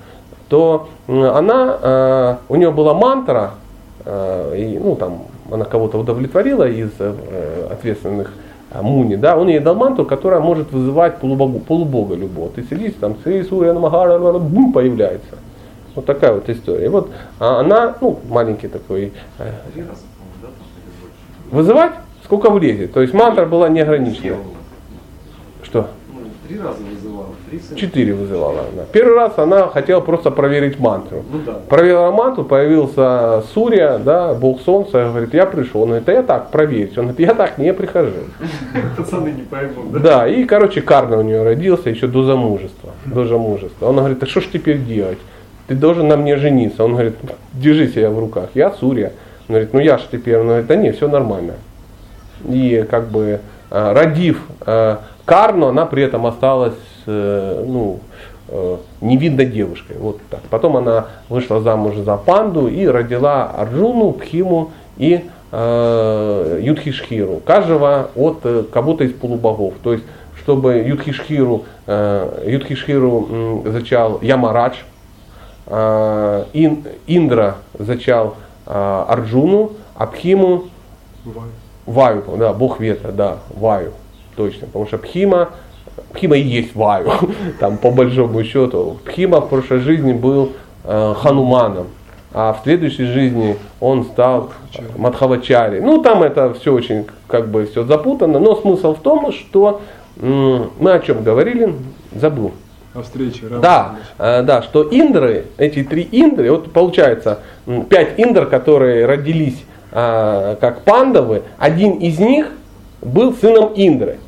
[0.47, 3.51] то она, а, у нее была мантра,
[4.55, 8.33] и, ну, там, она кого-то удовлетворила из э, ответственных
[8.71, 12.49] а, Муни, да, он ей дал мантру, которая может вызывать полубогу, полубога любого.
[12.49, 13.15] Ты сидишь, там,
[14.39, 15.37] бум, появляется.
[15.93, 16.85] Вот такая вот история.
[16.85, 17.09] И вот
[17.39, 19.51] а, она, ну, маленький такой, э,
[21.51, 21.91] вызывать,
[22.23, 22.93] сколько влезет.
[22.93, 24.37] То есть мантра была неограничена.
[25.63, 25.89] Что?
[26.13, 27.20] Ну, три раза сына.
[27.75, 28.83] Четыре вызывала она.
[28.91, 31.23] Первый раз она хотела просто проверить мантру.
[31.31, 31.53] Ну да.
[31.67, 35.81] Проверила мантру, появился Сурья, да, бог солнца, говорит, я пришел.
[35.81, 36.97] Он говорит, я так, проверить.
[36.97, 38.11] Он говорит, я так не прихожу.
[38.97, 39.99] Пацаны не поймут, да?
[39.99, 42.91] Да, и, короче, Карна у нее родился еще до замужества.
[43.05, 43.87] До замужества.
[43.87, 45.19] Он говорит, а что ж теперь делать?
[45.67, 46.83] Ты должен на мне жениться.
[46.83, 47.15] Он говорит,
[47.53, 48.49] держи себя в руках.
[48.53, 49.13] Я Сурья.
[49.47, 50.37] Он говорит, ну я ж теперь.
[50.37, 51.53] Он говорит, да не, все нормально.
[52.47, 56.73] И как бы э, родив э, Карну, она при этом осталась
[57.05, 57.99] ну,
[58.47, 59.97] э, невидной девушкой.
[59.99, 60.41] Вот так.
[60.49, 67.41] Потом она вышла замуж за Панду и родила Арджуну, Пхиму и э, Юдхишхиру.
[67.45, 69.73] Каждого от э, кого-то из полубогов.
[69.83, 70.05] То есть,
[70.41, 73.27] чтобы Юдхишхиру, э, Юдхишхиру
[73.65, 74.75] м, зачал Ямарадж,
[75.67, 80.65] э, Ин- Индра зачал э, Арджуну, а Пхиму
[81.23, 81.51] Бывает.
[81.85, 83.91] Ваю, да, бог ветра, да, Ваю,
[84.35, 85.49] точно, потому что Пхима,
[86.13, 87.11] Пхима и есть Ваю,
[87.59, 88.97] там по большому счету.
[89.05, 91.87] Пхима в прошлой жизни был э, Хануманом,
[92.33, 94.51] а в следующей жизни он стал
[94.97, 95.79] Мадхавачари.
[95.79, 99.81] Ну, там это все очень как бы все запутано, но смысл в том, что
[100.19, 101.75] м, мы о чем говорили,
[102.13, 102.51] забыл.
[102.93, 103.47] О встрече.
[103.47, 109.05] Рама Да, э, да, что индры, эти три индры, вот получается м, пять индр, которые
[109.05, 112.47] родились а, как пандавы, один из них
[113.01, 114.19] был сыном Индры.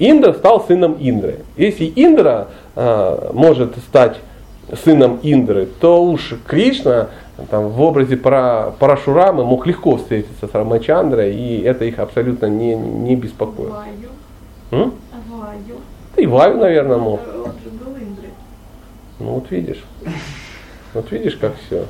[0.00, 1.40] Индра стал сыном Индры.
[1.56, 4.16] Если Индра а, может стать
[4.82, 7.10] сыном Индры, то уж Кришна
[7.50, 12.74] там, в образе Пара, Парашурамы мог легко встретиться с Рамачандрой, и это их абсолютно не,
[12.74, 13.84] не беспокоило.
[14.72, 14.84] Ваю.
[14.84, 14.94] М?
[15.28, 15.76] Ваю.
[16.16, 17.20] Да и Ваю, наверное, мог.
[17.20, 17.50] Э.
[19.20, 19.84] Ну вот видишь.
[20.94, 21.84] Вот видишь, как все.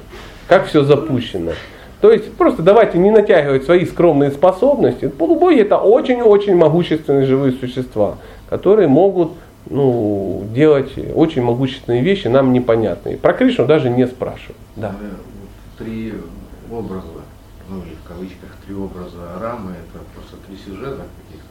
[0.48, 1.52] Как все запущено.
[2.00, 5.08] То есть просто давайте не натягивать свои скромные способности.
[5.08, 8.16] Полубоги это очень-очень могущественные живые существа,
[8.48, 9.32] которые могут
[9.68, 13.18] ну, делать очень могущественные вещи, нам непонятные.
[13.18, 14.56] Про Кришну даже не спрашивают.
[14.76, 14.94] Да.
[14.98, 16.14] Вот три
[16.72, 17.06] образа,
[17.68, 21.50] ну или в кавычках три образа Рамы, это просто три сюжета каких-то.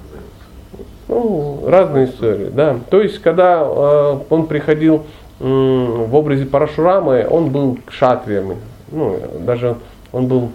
[1.08, 2.78] Ну, разные истории, да.
[2.90, 5.06] То есть, когда э, он приходил
[5.40, 8.56] м, в образе Парашурамы, он был кшатрием,
[8.92, 9.78] ну, даже
[10.12, 10.52] он был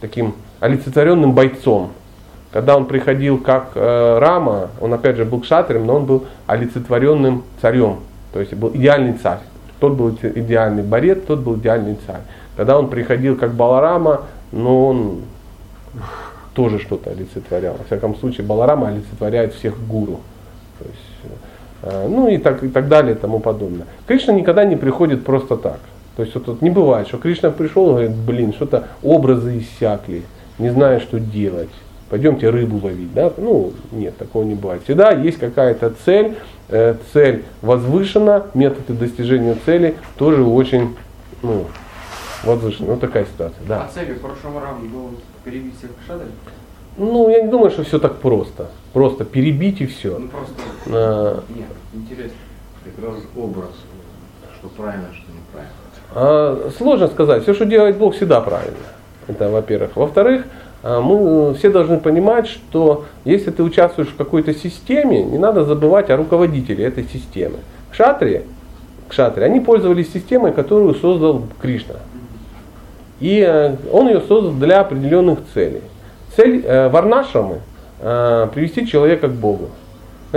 [0.00, 1.90] таким олицетворенным бойцом.
[2.52, 7.42] Когда он приходил как э, Рама, он опять же был кшатрием, но он был олицетворенным
[7.60, 7.98] царем,
[8.32, 9.40] то есть был идеальный царь.
[9.80, 12.20] Тот был идеальный борец, тот был идеальный царь.
[12.56, 14.22] Когда он приходил как Баларама,
[14.52, 15.22] ну он
[16.54, 17.74] тоже что-то олицетворял.
[17.76, 20.20] Во всяком случае, Баларама олицетворяет всех гуру.
[20.78, 21.34] То есть,
[21.82, 23.86] э, ну и так, и так далее и тому подобное.
[24.06, 25.80] Кришна никогда не приходит просто так.
[26.16, 30.22] То есть вот, вот не бывает, что Кришна пришел и говорит, блин, что-то образы иссякли,
[30.58, 31.70] не знаю, что делать.
[32.08, 33.12] Пойдемте рыбу ловить.
[33.12, 33.32] Да?
[33.36, 34.82] Ну, нет, такого не бывает.
[34.84, 36.36] Всегда есть какая-то цель,
[36.68, 40.94] э, цель возвышена, методы достижения цели тоже очень
[41.42, 41.64] ну,
[42.44, 42.90] возвышены.
[42.90, 43.66] Вот такая ситуация.
[43.66, 43.82] Да.
[43.82, 45.10] А целью Парашамарам было
[45.44, 46.28] перебить всех шадров?
[46.96, 48.68] Ну, я не думаю, что все так просто.
[48.92, 50.16] Просто перебить и все.
[50.18, 50.54] Ну просто,
[50.86, 52.36] А, нет, интересно.
[52.84, 53.72] Как раз образ,
[54.58, 55.23] что правильно, что
[56.14, 57.42] Сложно сказать.
[57.42, 58.76] Все, что делает Бог, всегда правильно.
[59.26, 59.96] Это во-первых.
[59.96, 60.44] Во-вторых,
[60.84, 66.10] а, мы все должны понимать, что если ты участвуешь в какой-то системе, не надо забывать
[66.10, 67.56] о руководителе этой системы.
[67.90, 68.42] Кшатри,
[69.08, 71.96] кшатри, они пользовались системой, которую создал Кришна.
[73.20, 75.80] И э, он ее создал для определенных целей.
[76.36, 77.60] Цель э, варнашрамы
[78.00, 79.70] э, привести человека к Богу.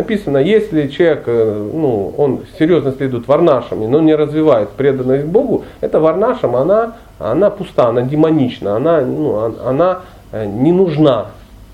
[0.01, 5.63] Написано, если человек, э, ну, он серьезно следует варнашами, но не развивает преданность к Богу,
[5.81, 10.01] эта варнашам, она, она пуста, она демонична, она, ну, он- она
[10.31, 11.27] э, не нужна,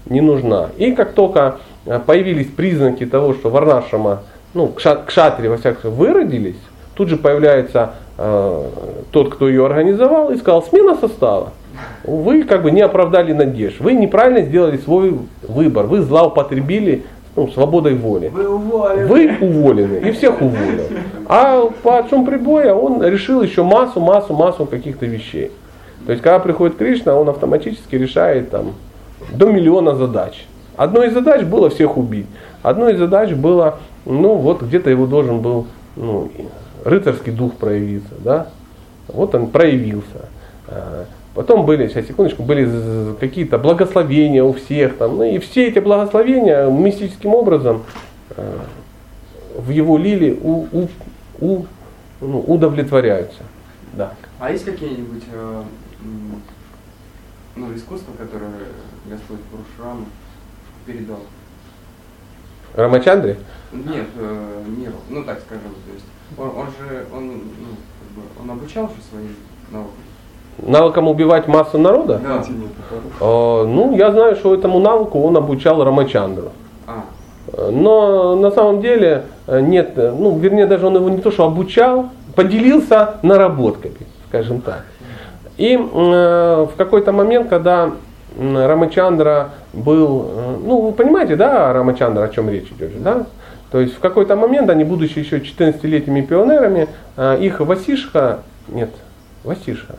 [0.09, 0.69] не нужна.
[0.77, 4.21] И как только э, появились признаки того, что варнашама,
[4.53, 6.61] ну, кша- кшатри, во всяком случае, выродились,
[6.93, 8.63] тут же появляется э,
[9.11, 11.51] тот, кто ее организовал, и сказал, смена состава.
[12.05, 17.03] Вы как бы не оправдали надежд, вы неправильно сделали свой выбор, вы злоупотребили
[17.35, 18.29] ну, свободой воли.
[18.29, 19.07] Вы уволены.
[19.07, 20.85] Вы уволены, и всех уволил.
[21.25, 25.51] А по отцом прибоя он решил еще массу, массу, массу каких-то вещей.
[26.05, 28.73] То есть, когда приходит Кришна, он автоматически решает там
[29.31, 30.45] до миллиона задач.
[30.75, 32.27] Одной из задач было всех убить.
[32.61, 36.29] Одной из задач было, ну вот где-то его должен был ну,
[36.83, 38.47] рыцарский дух проявиться, да?
[39.07, 40.29] Вот он проявился.
[41.33, 46.69] Потом были, сейчас секундочку, были какие-то благословения у всех там, ну и все эти благословения
[46.69, 47.83] мистическим образом
[48.37, 48.59] э,
[49.57, 50.87] в его лиле у, у,
[51.39, 51.65] у-
[52.21, 53.41] ну, удовлетворяются.
[53.93, 54.13] Да.
[54.39, 55.63] А есть какие-нибудь э,
[57.55, 58.51] ну, искусства, которые
[59.09, 60.05] Господь Пурушраму
[60.85, 61.19] передал?
[62.75, 63.37] Рамачандре?
[63.71, 64.95] Нет, э, миру.
[65.09, 66.05] Ну так скажем, то есть
[66.37, 67.33] он, он же он, ну,
[67.99, 69.27] как бы, он обучал же свои
[69.71, 69.91] науки.
[70.57, 72.19] Навыкам убивать массу народа?
[72.23, 72.43] Да.
[73.21, 76.51] Э, ну, я знаю, что этому навыку он обучал Рамачандру.
[76.87, 77.03] А,
[77.53, 81.31] Э, Но на самом деле э, нет, э, ну, вернее, даже он его не то,
[81.31, 83.95] что обучал, поделился наработками,
[84.29, 84.85] скажем так.
[85.57, 87.91] И э, в какой-то момент, когда
[88.39, 90.27] Рамачандра был,
[90.65, 93.27] ну, вы понимаете, да, Рамачандра, о чем речь идет, да?
[93.71, 96.87] То есть в какой-то момент, они, будучи еще 14-летними пионерами,
[97.39, 98.89] их Васишха, нет,
[99.43, 99.97] Васишха,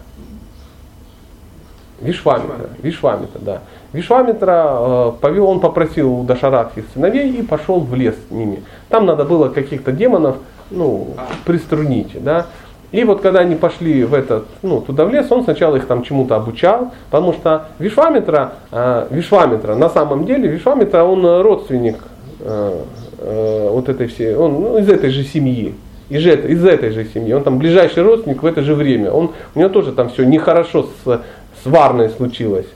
[2.00, 3.60] Вишвамитра, Вишвамитра, да.
[3.92, 8.62] Вишвамитра э, повел, он попросил у Дашаратхи сыновей и пошел в лес с ними.
[8.88, 10.36] Там надо было каких-то демонов,
[10.70, 11.08] ну,
[11.44, 12.46] приструнить, да.
[12.90, 16.02] И вот когда они пошли в этот, ну, туда в лес, он сначала их там
[16.02, 21.96] чему-то обучал, потому что Вишвамитра, э, Вишвамитра, на самом деле, Вишвамитра, он родственник
[22.40, 22.82] э,
[23.18, 25.74] вот этой всей, он ну, из этой же семьи.
[26.10, 27.32] Из, из этой же семьи.
[27.32, 29.10] Он там ближайший родственник в это же время.
[29.10, 31.20] Он, у него тоже там все нехорошо с,
[31.64, 32.66] с Варной случилось.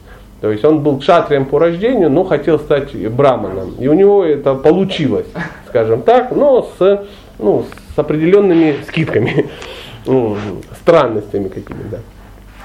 [0.41, 3.75] То есть он был кшатрием по рождению, но хотел стать браманом.
[3.79, 5.27] И у него это получилось,
[5.69, 7.07] скажем так, но с,
[7.39, 9.49] ну, с определенными скидками,
[10.07, 10.37] ну,
[10.81, 12.01] странностями какими-то.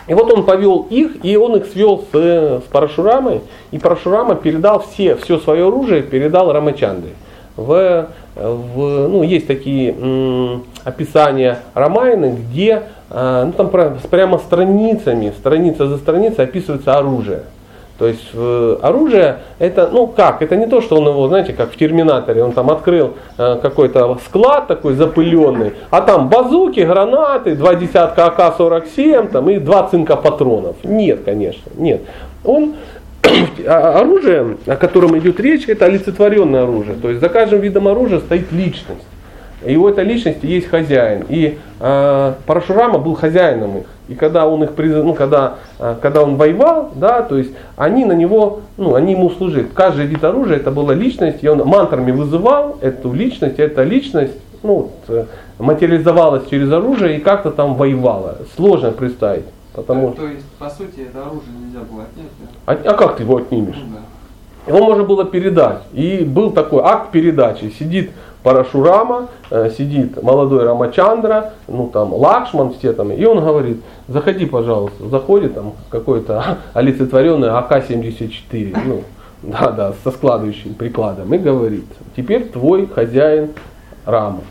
[0.05, 3.41] И вот он повел их, и он их свел с, с Парашурамой,
[3.71, 7.13] и Парашурама передал все, все свое оружие, передал Рамачандре.
[7.55, 15.87] В, в, ну, есть такие м, описания Рамайны, где а, ну, там прямо страницами, страница
[15.87, 17.43] за страницей описывается оружие.
[17.99, 21.71] То есть э, оружие это, ну как, это не то, что он его, знаете, как
[21.71, 27.75] в Терминаторе, он там открыл э, какой-то склад такой запыленный, а там базуки, гранаты, два
[27.75, 30.75] десятка АК-47 там, и два цинка патронов.
[30.83, 32.01] Нет, конечно, нет.
[32.43, 32.73] Он
[33.67, 36.95] оружие, о котором идет речь, это олицетворенное оружие.
[37.01, 39.05] То есть за каждым видом оружия стоит личность.
[39.65, 41.25] И у этой личности есть хозяин.
[41.29, 43.85] И э, Парашурама был хозяином их.
[44.09, 48.03] И когда он их приз- ну, когда, э, когда он воевал, да, то есть они
[48.03, 49.67] на него, ну, они ему служили.
[49.73, 54.33] Каждый вид оружия это была личность, и он мантрами вызывал эту личность, эта личность
[54.63, 55.25] ну, э,
[55.59, 58.39] материализовалась через оружие и как-то там воевала.
[58.57, 59.45] Сложно представить.
[59.73, 62.73] Потому то, то есть, по сути, это оружие нельзя было отнять, да?
[62.73, 63.75] а, а как ты его отнимешь?
[63.75, 64.71] Ну, да.
[64.71, 65.81] Его можно было передать.
[65.93, 67.73] И был такой акт передачи.
[67.77, 68.11] Сидит
[68.43, 73.11] Парашурама, э, сидит молодой Рамачандра, ну там Лакшман, все там.
[73.11, 75.07] И он говорит, заходи, пожалуйста.
[75.09, 78.77] Заходит там какой-то олицетворенный АК-74.
[78.85, 79.03] Ну,
[79.43, 81.33] да, да, со складывающим прикладом.
[81.33, 81.85] И говорит,
[82.15, 83.49] теперь твой хозяин
[84.05, 84.41] Рама.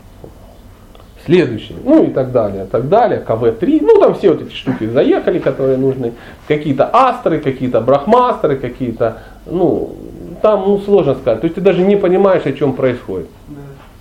[1.25, 5.39] Следующий, ну и так далее, так далее, КВ-3, ну там все вот эти штуки заехали,
[5.39, 6.11] которые нужны,
[6.49, 9.95] какие-то астры, какие-то брахмастры, какие-то, ну,
[10.41, 13.29] там, ну, сложно сказать, то есть ты даже не понимаешь, о чем происходит.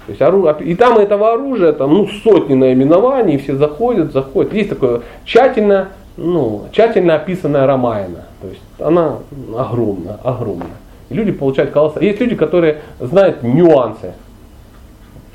[0.07, 4.53] То есть ору- и там этого оружия, там, ну, сотни наименований, все заходят, заходят.
[4.53, 8.24] Есть такое тщательно, ну, тщательно описанная Рамаяна.
[8.40, 9.19] То есть она
[9.57, 10.65] огромна, огромна.
[11.09, 12.11] И люди получают колоссальные.
[12.11, 14.15] Есть люди, которые знают нюансы.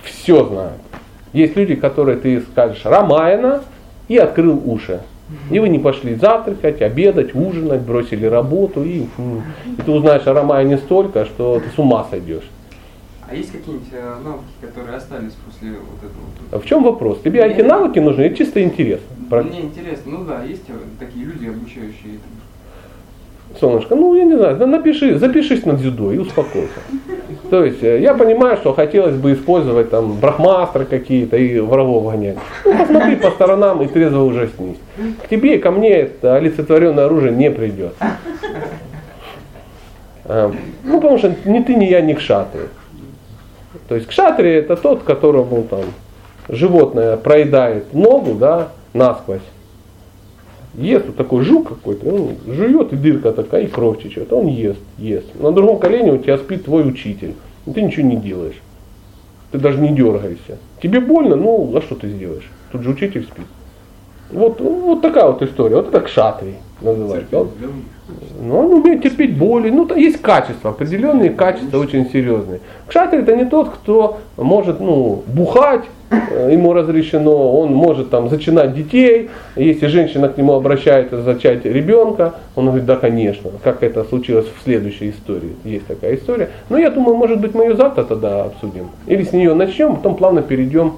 [0.03, 0.81] Все знают.
[1.33, 3.63] Есть люди, которые ты скажешь Рамаяна
[4.07, 5.01] и открыл уши.
[5.51, 10.77] И вы не пошли завтракать, обедать, ужинать, бросили работу, и, и ты узнаешь о Рамаяне
[10.77, 12.49] столько, что ты с ума сойдешь.
[13.29, 16.23] А есть какие-нибудь э, навыки, которые остались после вот этого?
[16.51, 17.19] А в чем вопрос?
[17.21, 19.01] Тебе эти навыки нужны или чисто интерес?
[19.29, 22.36] Про- Мне интересно, ну да, есть э, такие люди, обучающие этому.
[23.59, 26.79] Солнышко, ну я не знаю, напиши, запишись на дзюдо и успокойся.
[27.49, 32.37] То есть э, я понимаю, что хотелось бы использовать там брахмастры какие-то и врагов гонять.
[32.65, 34.77] Ну посмотри по сторонам и трезво ужаснись.
[35.23, 37.93] К тебе и ко мне это олицетворенное оружие не придет.
[40.25, 40.51] А,
[40.83, 42.63] Ну потому что ни ты, ни я не кшатри.
[43.87, 45.85] То есть кшатри это тот, которому там
[46.49, 49.41] животное проедает ногу, да, насквозь.
[50.77, 54.79] Ест вот такой жук какой-то, он жует и дырка такая, и кровь течет, он ест,
[54.99, 55.25] ест.
[55.39, 57.33] На другом колене у тебя спит твой учитель,
[57.65, 58.61] и ты ничего не делаешь.
[59.51, 60.59] Ты даже не дергаешься.
[60.81, 62.47] Тебе больно, ну а что ты сделаешь?
[62.71, 63.45] Тут же учитель спит.
[64.31, 65.77] Вот, вот такая вот история.
[65.77, 67.39] Вот это кшатри называется.
[67.39, 67.49] Он-
[68.39, 69.69] ну, он умеет терпеть боли.
[69.69, 72.61] Ну, там есть качества, определенные качества очень серьезные.
[72.87, 78.73] Кшатри это не тот, кто может, ну, бухать, э, ему разрешено, он может там зачинать
[78.73, 79.29] детей.
[79.57, 84.63] Если женщина к нему обращается зачать ребенка, он говорит, да, конечно, как это случилось в
[84.63, 85.55] следующей истории.
[85.65, 86.49] Есть такая история.
[86.69, 88.87] Но я думаю, может быть, мы ее завтра тогда обсудим.
[89.07, 90.93] Или с нее начнем, потом плавно перейдем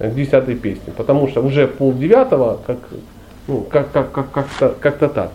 [0.00, 0.92] к десятой песне.
[0.96, 2.78] Потому что уже пол девятого, как,
[3.46, 5.30] ну, как, как, как, как-то, как-то так.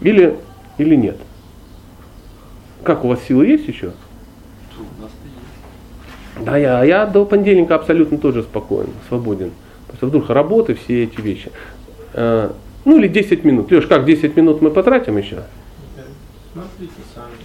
[0.00, 0.36] Или,
[0.80, 1.16] или нет.
[2.82, 3.92] Как у вас силы есть еще?
[6.40, 9.50] Да, я, я до понедельника абсолютно тоже спокоен, свободен.
[9.86, 11.52] Просто вдруг работы, все эти вещи.
[12.14, 12.50] Э,
[12.84, 13.70] ну или 10 минут.
[13.70, 15.42] Леш, как 10 минут мы потратим еще?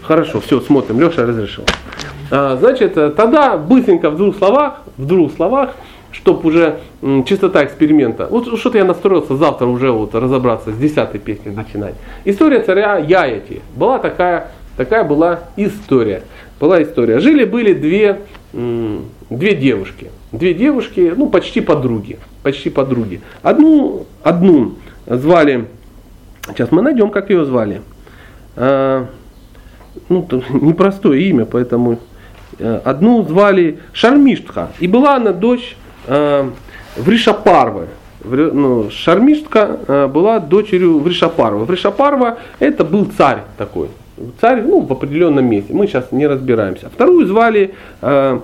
[0.02, 1.00] Хорошо, все, смотрим.
[1.02, 1.66] Леша разрешил.
[2.32, 5.76] А, значит, э, тогда быстренько в двух словах, в двух словах,
[6.16, 6.80] чтобы уже
[7.26, 8.28] чистота эксперимента.
[8.30, 11.96] Вот что-то я настроился завтра уже вот разобраться с десятой песней начинать.
[12.24, 13.62] История царя Яяти.
[13.76, 16.24] Была такая, такая была история.
[16.60, 17.20] Была история.
[17.20, 18.22] Жили-были две,
[18.54, 20.10] две девушки.
[20.32, 22.18] Две девушки, ну почти подруги.
[22.44, 23.22] Почти подруги.
[23.42, 24.76] Одну, одну
[25.08, 25.66] звали,
[26.48, 27.82] сейчас мы найдем, как ее звали.
[28.56, 29.08] А,
[30.10, 32.00] ну, то непростое имя, поэтому
[32.60, 34.70] э, одну звали Шармиштха.
[34.80, 35.76] И была она дочь
[36.08, 36.50] э,
[36.98, 37.88] Вришапарвы.
[38.24, 41.66] Ври- Ну, Шармиштка э, была дочерью Вришапарвы.
[41.66, 43.90] Вришапарва это был царь такой.
[44.40, 45.74] Царь ну, в определенном месте.
[45.74, 46.90] Мы сейчас не разбираемся.
[46.90, 48.40] Вторую звали э,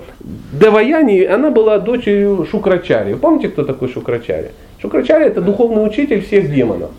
[0.52, 3.14] Деваяни, она была дочерью Шукрачари.
[3.14, 4.52] Вы помните, кто такой Шукрачари?
[4.82, 6.90] Шукрачари это духовный учитель всех демонов.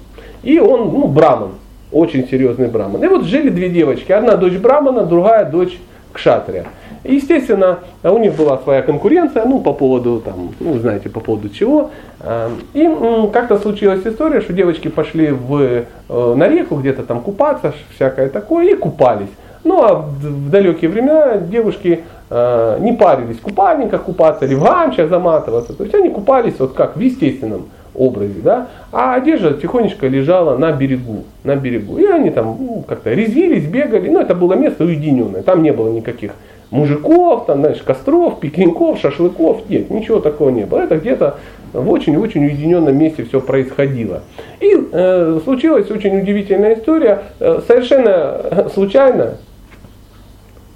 [0.42, 1.50] И он, ну, браман,
[1.90, 3.04] очень серьезный браман.
[3.04, 4.10] И вот жили две девочки.
[4.10, 5.78] Одна дочь брамана, другая дочь
[6.12, 6.66] кшатрия.
[7.04, 11.90] Естественно, у них была своя конкуренция, ну, по поводу, там, ну, знаете, по поводу чего.
[12.20, 12.88] А, И
[13.32, 18.70] как-то случилась история, что девочки пошли в, э, на реку где-то там купаться, всякое такое,
[18.70, 19.30] и купались.
[19.64, 24.62] Ну, а в в далекие времена девушки э, не парились в купальниках купаться или в
[24.62, 25.72] гамчах заматываться.
[25.72, 30.72] То есть они купались вот как в естественном образе, да, а одежда тихонечко лежала на
[30.72, 31.98] берегу, на берегу.
[31.98, 35.90] И они там ну, как-то резвились, бегали, но это было место уединенное, там не было
[35.90, 36.32] никаких
[36.72, 40.80] мужиков, там, знаешь, костров, пикников, шашлыков, нет, ничего такого не было.
[40.80, 41.36] Это где-то
[41.72, 44.22] в очень-очень уединенном месте все происходило.
[44.60, 49.34] И э, случилась очень удивительная история, Э, совершенно случайно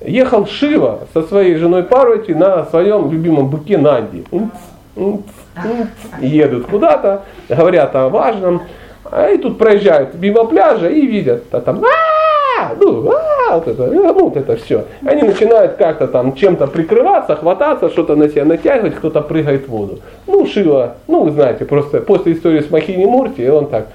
[0.05, 4.25] ехал Шива со своей женой Парвати на своем любимом быке Нанди.
[4.31, 4.51] Умц,
[4.97, 5.23] умц,
[5.57, 5.89] умц.
[6.21, 8.63] Едут куда-то, говорят о важном,
[9.05, 11.81] а и тут проезжают мимо пляжа и видят, а там
[12.57, 14.85] «А-а-а!» ну, «А-а-а!» вот это, ну, вот это все.
[15.05, 20.01] Они начинают как-то там чем-то прикрываться, хвататься, что-то на себя натягивать, кто-то прыгает в воду.
[20.27, 23.89] Ну, Шива, ну, вы знаете, просто после истории с Махини Мурти, он так,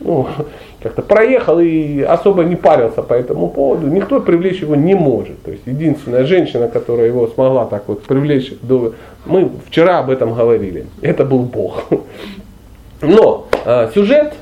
[0.00, 0.26] ну,
[0.82, 3.86] как-то проехал и особо не парился по этому поводу.
[3.86, 5.42] Никто привлечь его не может.
[5.42, 8.94] То есть единственная женщина, которая его смогла так вот привлечь, до...
[9.24, 10.86] мы вчера об этом говорили.
[11.02, 11.84] Это был Бог.
[13.02, 14.34] Но э, сюжет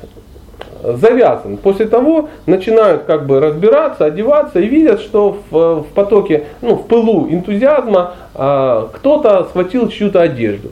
[0.84, 1.56] завязан.
[1.56, 6.86] После того начинают как бы разбираться, одеваться и видят, что в, в потоке, ну, в
[6.86, 10.70] пылу энтузиазма э, кто-то схватил чью-то одежду.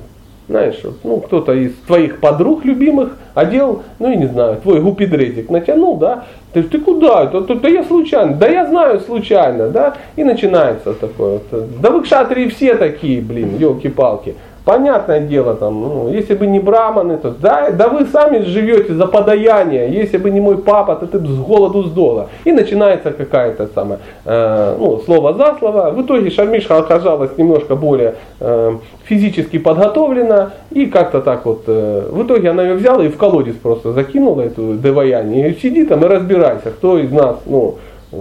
[0.49, 5.97] Знаешь, ну, кто-то из твоих подруг любимых одел, ну, я не знаю, твой гупидретик натянул,
[5.97, 7.27] да, ты, ты куда?
[7.27, 11.81] Да, да, да я случайно, да я знаю случайно, да, и начинается такое вот.
[11.81, 14.35] Да вы кшатрии все такие, блин, елки-палки.
[14.65, 19.07] Понятное дело, там, ну, если бы не браманы, то да, да вы сами живете за
[19.07, 19.93] подаяние.
[19.93, 22.29] Если бы не мой папа, то ты бы с голоду сдола.
[22.45, 25.91] И начинается какая-то самая, э, ну, слово за слово.
[25.91, 30.53] В итоге Шармишха оказалась немножко более э, физически подготовлена.
[30.71, 34.43] И как-то так вот, э, в итоге она ее взяла и в колодец просто закинула,
[34.43, 35.51] эту деваяние.
[35.51, 37.79] И сиди там и разбирайся, кто из нас, ну,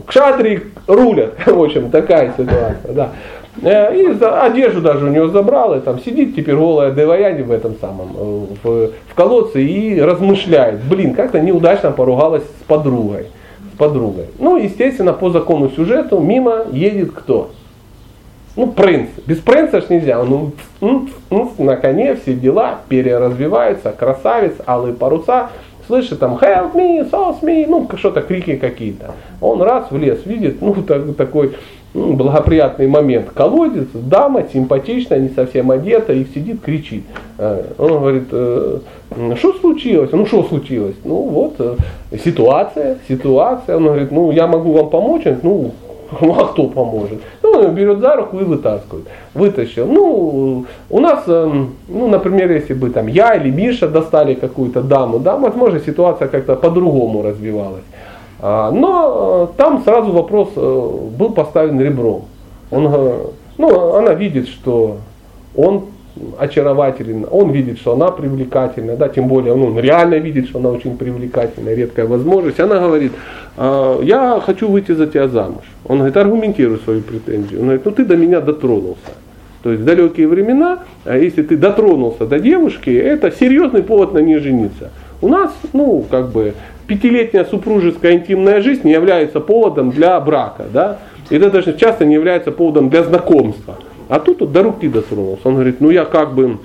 [0.07, 1.33] кшатри рулят.
[1.45, 3.09] В общем, такая ситуация, да.
[3.61, 7.75] Э, и одежду даже у него забрал, и там сидит теперь голая Деваяни в этом
[7.79, 10.81] самом, э, в, в колодце и размышляет.
[10.83, 13.27] Блин, как-то неудачно поругалась с подругой.
[13.73, 14.27] С подругой.
[14.39, 17.51] Ну, естественно, по закону сюжету мимо едет кто?
[18.55, 19.09] Ну, принц.
[19.25, 20.21] Без принца ж нельзя.
[20.23, 20.53] Ну,
[21.57, 25.49] на коне все дела, переразвиваются, красавец, алые паруса,
[25.87, 29.11] слышит там help me, sauce me, ну что-то крики какие-то.
[29.39, 31.55] Он раз в лес видит, ну так, такой
[31.93, 33.29] благоприятный момент.
[33.33, 37.03] Колодец, дама симпатичная, не совсем одета, и сидит, кричит.
[37.37, 38.79] Э, он говорит, «Э,
[39.37, 40.09] что случилось?
[40.13, 40.95] Ну что случилось?
[41.03, 41.75] Ну вот э,
[42.23, 43.77] ситуация, ситуация.
[43.77, 45.23] Он говорит, ну я могу вам помочь?
[45.43, 45.71] Ну
[46.21, 47.19] ну а кто поможет?
[47.43, 49.05] Ну, он берет за руку и вытаскивает.
[49.33, 49.87] Вытащил.
[49.87, 55.35] Ну, у нас, ну, например, если бы там я или Миша достали какую-то даму, да,
[55.37, 57.83] возможно, ситуация как-то по-другому развивалась.
[58.43, 62.23] А, но э, там сразу вопрос э, был поставлен ребром.
[62.71, 63.17] Он, э,
[63.59, 64.97] ну, она видит, что
[65.55, 65.83] он
[66.39, 70.69] очарователен, он видит, что она привлекательна, да, тем более ну, он реально видит, что она
[70.69, 72.59] очень привлекательная, редкая возможность.
[72.59, 73.11] Она говорит,
[73.57, 75.63] «А, я хочу выйти за тебя замуж.
[75.85, 77.59] Он говорит, аргументируй свою претензию.
[77.59, 79.11] Он говорит, ну ты до меня дотронулся.
[79.61, 84.39] То есть в далекие времена, если ты дотронулся до девушки, это серьезный повод на ней
[84.39, 84.89] жениться.
[85.21, 86.55] У нас, ну, как бы,
[86.87, 90.97] пятилетняя супружеская интимная жизнь не является поводом для брака, да,
[91.29, 93.77] и это даже часто не является поводом для знакомства.
[94.09, 95.47] А тут вот до руки дотронулся.
[95.47, 96.57] Он говорит, ну я как бы,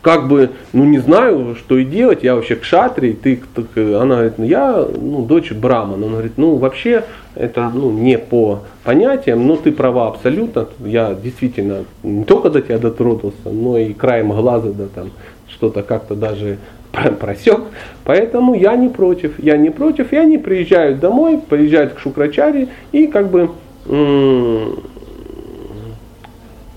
[0.00, 4.38] как бы, ну не знаю, что и делать, я вообще кшатри, ты, так, она говорит,
[4.38, 6.06] ну я, ну, дочь Брамана.
[6.06, 7.04] Он говорит, ну вообще
[7.34, 12.78] это ну, не по понятиям, но ты права абсолютно, я действительно не только до тебя
[12.78, 15.10] дотронулся, но и краем глаза, да, там,
[15.48, 16.56] что-то как-то даже
[16.92, 17.60] просек.
[18.04, 23.06] Поэтому я не против, я не против, и они приезжают домой, приезжают к Шукрачаре и
[23.06, 23.50] как бы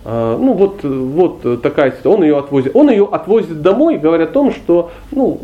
[0.08, 2.76] а, ну вот, вот такая ситуация, он ее отвозит.
[2.76, 5.40] Он ее отвозит домой, говоря о том, что ну,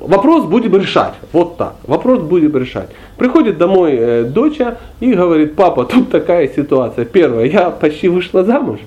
[0.00, 1.14] вопрос будем решать.
[1.32, 2.88] Вот так, вопрос будем решать.
[3.16, 7.04] Приходит домой э, доча и говорит, папа, тут такая ситуация.
[7.04, 8.80] Первое, я почти вышла замуж,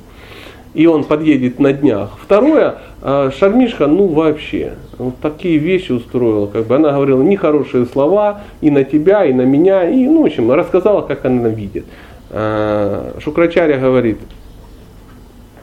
[0.73, 2.09] и он подъедет на днях.
[2.21, 8.41] Второе, э, Шармишка, ну вообще, вот такие вещи устроила, как бы она говорила нехорошие слова
[8.59, 11.85] и на тебя, и на меня, и, ну, в общем, рассказала, как она видит.
[12.29, 14.19] Э, Шукрачаря говорит,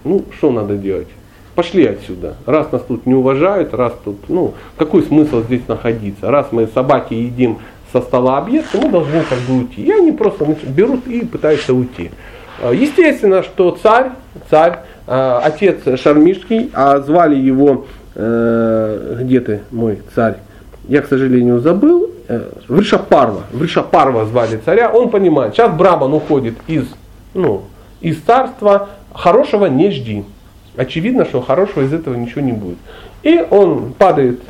[0.04, 1.08] ну, что надо делать?
[1.54, 2.36] Пошли отсюда.
[2.46, 6.30] Раз нас тут не уважают, раз тут, ну, какой смысл здесь находиться?
[6.30, 7.58] Раз мы собаки едим
[7.92, 9.82] со стола объед, то мы должны как бы уйти.
[9.82, 12.10] И они просто берут и пытаются уйти.
[12.60, 14.10] А, естественно, что царь,
[14.50, 20.36] царь, а, отец Шармишский, а звали его, э, где ты, мой царь,
[20.88, 26.86] я, к сожалению, забыл, э, Вришапарва, Вришапарва звали царя, он понимает, сейчас Браман уходит из,
[27.34, 27.64] ну,
[28.00, 30.24] из царства, хорошего не жди.
[30.76, 32.78] Очевидно, что хорошего из этого ничего не будет.
[33.22, 34.40] И он падает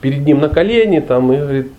[0.00, 1.72] перед ним на колени там, и говорит,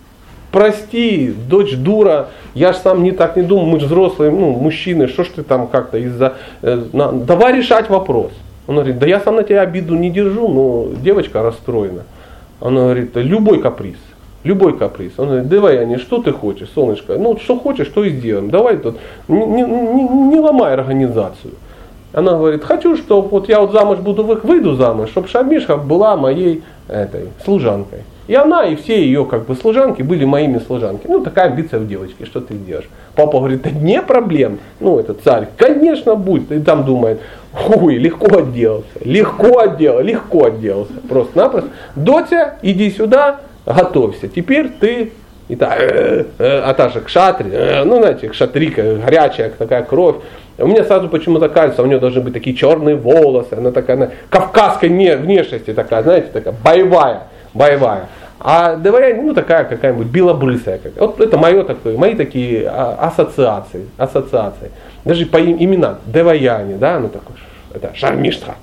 [0.52, 5.08] прости, дочь дура, я же сам не так не думал, мы же взрослые, ну, мужчины,
[5.08, 6.34] что ж ты там как-то из-за...
[6.62, 8.32] Э, давай решать вопрос.
[8.66, 12.04] Он говорит, да я сам на тебя обиду не держу, но девочка расстроена.
[12.60, 13.96] Она говорит, любой каприз.
[14.44, 15.12] Любой каприз.
[15.18, 17.16] Он говорит, давай, Аня, что ты хочешь, солнышко?
[17.18, 18.50] Ну, что хочешь, то и сделаем.
[18.50, 18.96] Давай тут,
[19.28, 21.54] не, не, не, ломай организацию.
[22.12, 26.62] Она говорит, хочу, чтобы вот я вот замуж буду, выйду замуж, чтобы Шармишка была моей
[26.88, 28.00] этой служанкой.
[28.30, 31.10] И она, и все ее как бы служанки были моими служанками.
[31.10, 32.88] Ну, такая амбиция в девочке, что ты делаешь?
[33.16, 34.60] Папа говорит, да не проблем.
[34.78, 36.52] Ну, этот царь, конечно, будет.
[36.52, 37.18] И там думает,
[37.68, 40.92] ой, легко отделался, легко отделался, легко отделался.
[41.08, 41.70] Просто-напросто.
[41.96, 44.28] Дотя, иди сюда, готовься.
[44.28, 45.10] Теперь ты
[45.48, 50.18] и та, э, э, а же кшатри, э, ну знаете, кшатрика, горячая такая кровь.
[50.56, 54.10] У меня сразу почему-то кажется, у нее должны быть такие черные волосы, она такая, она,
[54.28, 57.22] кавказской внешности такая, знаете, такая боевая,
[57.54, 58.06] боевая.
[58.40, 60.78] А дворяне, ну такая какая-нибудь белобрысая.
[60.78, 60.96] Как.
[60.96, 64.70] Вот это мое такое, мои такие а, ассоциации, ассоциации.
[65.04, 67.36] Даже по им, имена, Деваяне, да, ну такой,
[67.74, 68.54] это Шармиштха.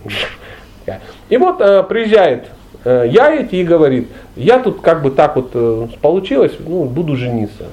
[1.29, 2.47] И вот э, приезжает
[2.87, 7.17] Э, я эти и говорит, я тут как бы так вот э, получилось, ну, буду
[7.17, 7.65] жениться.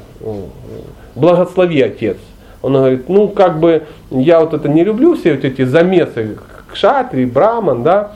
[1.14, 2.16] Благослови отец.
[2.62, 6.38] Он говорит, ну как бы я вот это не люблю, все вот эти замесы
[6.72, 8.12] кшатри, браман, да,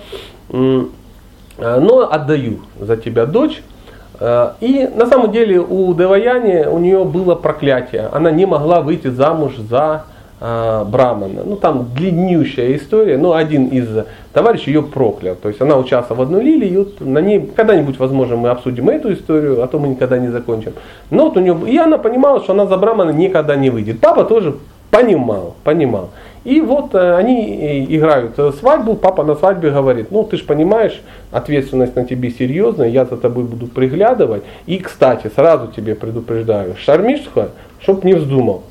[0.51, 0.82] э,
[1.59, 3.62] но отдаю за тебя дочь.
[4.20, 8.09] Э, И на самом деле у Деваяни у нее было проклятие.
[8.12, 10.05] Она не могла выйти замуж за
[10.40, 11.43] э, Брамана.
[11.45, 13.89] Ну там длиннющая история, но один из
[14.32, 15.35] товарищей ее проклял.
[15.36, 18.89] То есть она участвовала в одной лилии, и вот на ней когда-нибудь, возможно, мы обсудим
[18.89, 20.73] эту историю, а то мы никогда не закончим.
[21.11, 24.01] Но вот у нее, и она понимала, что она за Брамана никогда не выйдет.
[24.01, 24.57] Папа тоже
[24.90, 26.11] понимал, понимал.
[26.49, 30.45] И вот э, они э, играют э, свадьбу, папа на свадьбе говорит, ну ты же
[30.45, 30.99] понимаешь,
[31.31, 34.45] ответственность на тебе серьезная, я за тобой буду приглядывать.
[34.65, 37.51] И, кстати, сразу тебе предупреждаю, шармишка,
[37.83, 38.62] чтоб не вздумал.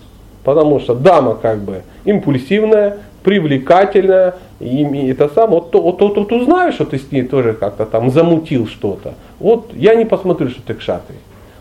[0.43, 6.31] Потому что дама как бы импульсивная, привлекательная, и, это сам, вот, то- вот, вот, вот
[6.31, 9.13] узнаешь, что ты с ней тоже как-то там замутил что-то.
[9.37, 11.17] Вот я не посмотрю, что ты кшатый.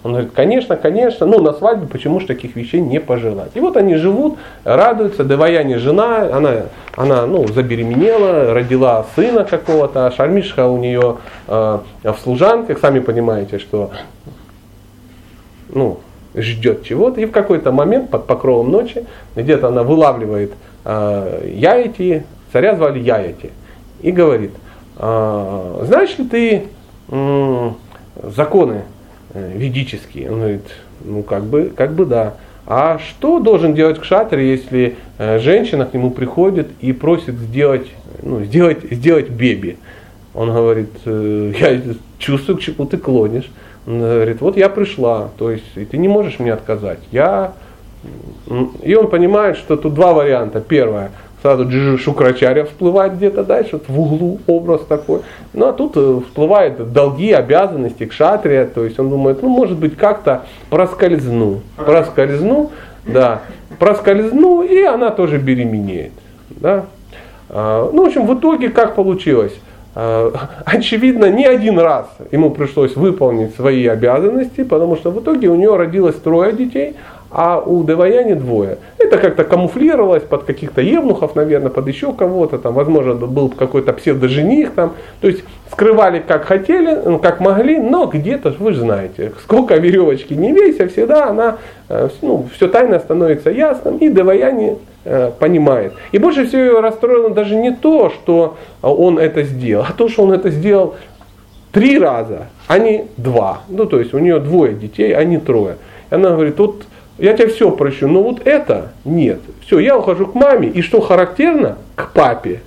[0.06, 3.50] Он говорит, конечно, конечно, ну на свадьбе почему же таких вещей не пожелать.
[3.54, 6.52] И вот они живут, радуются, Деваяне жена, она,
[6.94, 11.16] она ну, забеременела, родила сына какого-то, а Шармишха у нее
[11.48, 13.90] э, в служанках, сами понимаете, что
[15.70, 15.98] ну,
[16.36, 19.04] ждет чего-то, и в какой-то момент под покровом ночи
[19.34, 20.52] где-то она вылавливает
[20.84, 22.22] э, Яйти,
[22.52, 23.50] царя звали Яйти,
[24.02, 24.52] и говорит,
[24.98, 26.62] «А, знаешь ли ты
[27.10, 27.74] м,
[28.22, 28.82] законы
[29.36, 30.30] э, ведические?
[30.30, 30.66] Он говорит,
[31.04, 32.34] ну как бы, как бы да.
[32.66, 37.86] А что должен делать кшатри, если э, женщина к нему приходит и просит сделать,
[38.22, 39.78] ну, сделать, сделать беби?
[40.34, 41.80] Он говорит, «Э, я
[42.18, 43.50] чувствую, к чему ты клонишь.
[43.86, 46.98] Он говорит, вот я пришла, то есть и ты не можешь мне отказать.
[47.12, 47.52] Я...
[48.82, 50.60] И он понимает, что тут два варианта.
[50.60, 51.10] Первое,
[51.42, 55.20] сразу Шукрачаря всплывает где-то дальше, в углу образ такой.
[55.52, 59.78] Ну а тут э, всплывают долги, обязанности к шатрия, то есть он думает, ну может
[59.78, 62.70] быть как-то проскользну, проскользну,
[63.04, 63.42] да,
[63.78, 66.12] проскользну, и она тоже беременеет.
[66.50, 66.86] Да?
[67.48, 69.54] А, Ну, в общем, в итоге как получилось?
[69.94, 70.32] А,
[70.64, 75.76] Очевидно, не один раз ему пришлось выполнить свои обязанности, потому что в итоге у нее
[75.76, 76.96] родилось трое детей,
[77.31, 78.78] а у Деваяни двое.
[78.98, 84.73] Это как-то камуфлировалось под каких-то евнухов, наверное, под еще кого-то, там, возможно, был какой-то псевдожених
[84.74, 84.94] там.
[85.20, 90.35] То есть скрывали как хотели, ну, как могли, но где-то, вы же знаете, сколько веревочки
[90.35, 91.59] не вейся, всегда она,
[91.89, 95.93] э, ну, все тайно становится ясным, и Деваяни э, понимает.
[96.12, 100.09] И больше всего ее расстроило даже не то, что э, он это сделал, а то,
[100.09, 100.94] что он это сделал
[101.73, 103.61] три раза, а не два.
[103.69, 105.77] Ну, то есть у нее двое детей, а не трое.
[106.11, 106.85] И она говорит, вот
[107.18, 109.40] я тебе все прощу, но вот это нет.
[109.64, 112.60] Все, я ухожу к маме, и что характерно, к папе.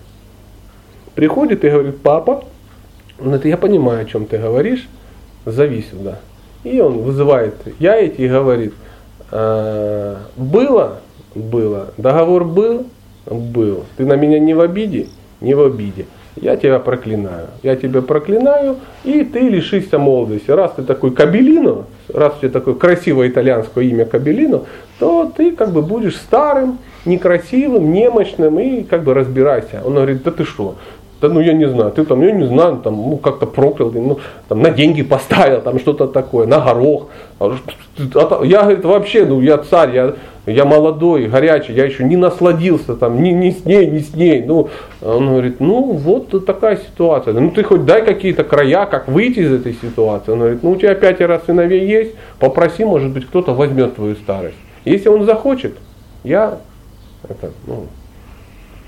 [1.16, 2.44] Приходит и говорит, папа,
[3.20, 4.88] он говорит, я понимаю, о чем ты говоришь,
[5.46, 6.20] зови сюда.
[6.64, 8.74] И он вызывает Яйти и говорит,
[9.32, 11.00] «Э, было,
[11.36, 12.88] было, договор был,
[13.26, 13.86] был.
[13.98, 15.08] Ты на меня не в обиде,
[15.42, 16.06] не в обиде.
[16.42, 17.48] Я тебя проклинаю.
[17.64, 20.50] Я тебя проклинаю, и ты лишишься молодости.
[20.52, 24.62] Раз ты такой Кабелино, раз у тебя такое красивое итальянское имя Кабелино,
[25.00, 29.82] то ты как бы будешь старым, некрасивым, немощным и как бы разбирайся.
[29.86, 30.76] Он говорит, да ты что?
[31.22, 34.20] Да ну я не знаю, ты там, я не знаю, там, ну как-то проклял, ну,
[34.48, 37.08] там, на деньги поставил, там что-то такое, на горох.
[37.40, 37.54] А
[37.98, 40.14] что- Я, говорит, вообще, ну я царь, я,
[40.46, 44.44] я молодой, горячий, я еще не насладился там, ни, ни с ней, ни с ней.
[44.44, 44.70] Ну,
[45.02, 47.34] он говорит, ну вот такая ситуация.
[47.34, 50.32] Ну ты хоть дай какие-то края, как выйти из этой ситуации.
[50.32, 54.58] Он говорит, ну у тебя пятеро сыновей есть, попроси, может быть, кто-то возьмет твою старость.
[54.86, 55.78] Если он захочет,
[56.24, 56.58] я
[57.28, 57.86] это, ну,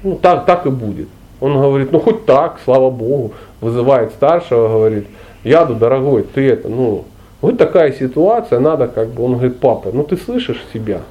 [0.03, 1.09] ну так, так и будет.
[1.39, 5.07] Он говорит, ну хоть так, слава Богу, вызывает старшего, говорит,
[5.43, 7.05] Яду, дорогой, ты это, ну,
[7.41, 11.01] вот такая ситуация, надо как бы, он говорит, папа, ну ты слышишь себя?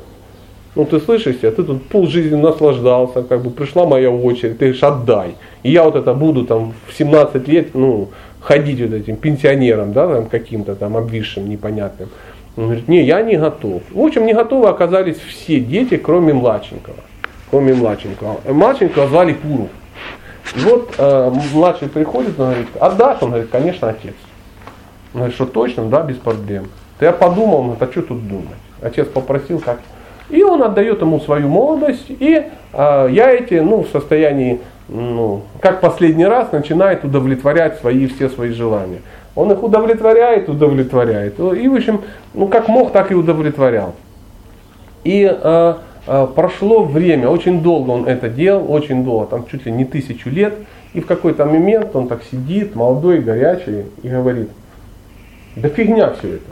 [0.77, 4.83] Ну ты слышишь себя, ты тут полжизни наслаждался, как бы пришла моя очередь, ты говоришь,
[4.83, 5.35] отдай.
[5.65, 8.09] И я вот это буду там в 17 лет, ну,
[8.41, 12.09] ходить вот этим пенсионером, да, там каким-то там обвисшим, непонятным.
[12.57, 13.83] Он говорит, не, я не готов.
[13.91, 16.97] В общем, не готовы оказались все дети, кроме младшенького.
[17.51, 18.41] Кроме младшенького.
[18.49, 19.69] Младшенького звали Пуру.
[20.57, 23.23] И вот э, младший приходит, он говорит, отдашь?
[23.23, 24.15] Он говорит, конечно, отец.
[25.15, 26.69] Он говорит, что точно, да, без проблем.
[26.99, 28.59] То я подумал, он говорит, а что тут думать?
[28.81, 29.81] Отец попросил, как.
[30.31, 32.43] И он отдает ему свою молодость, и
[32.73, 39.01] э, эти, ну, в состоянии, ну, как последний раз, начинает удовлетворять свои, все свои желания.
[39.35, 41.39] Он их удовлетворяет, удовлетворяет.
[41.39, 42.03] И, в общем,
[42.35, 43.95] ну, как мог, так и удовлетворял.
[45.03, 45.75] И э,
[46.07, 50.31] э, прошло время, очень долго он это делал, очень долго, там чуть ли не тысячу
[50.31, 50.55] лет.
[50.93, 54.51] И в какой-то момент он так сидит, молодой, горячий, и говорит,
[55.57, 56.51] да фигня все это.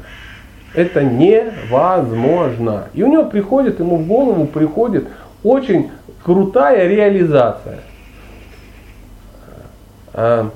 [0.75, 2.89] Это невозможно.
[2.95, 5.09] И у него приходит, ему в голову приходит
[5.43, 5.91] очень
[6.25, 7.81] крутая реализация.
[10.15, 10.49] э,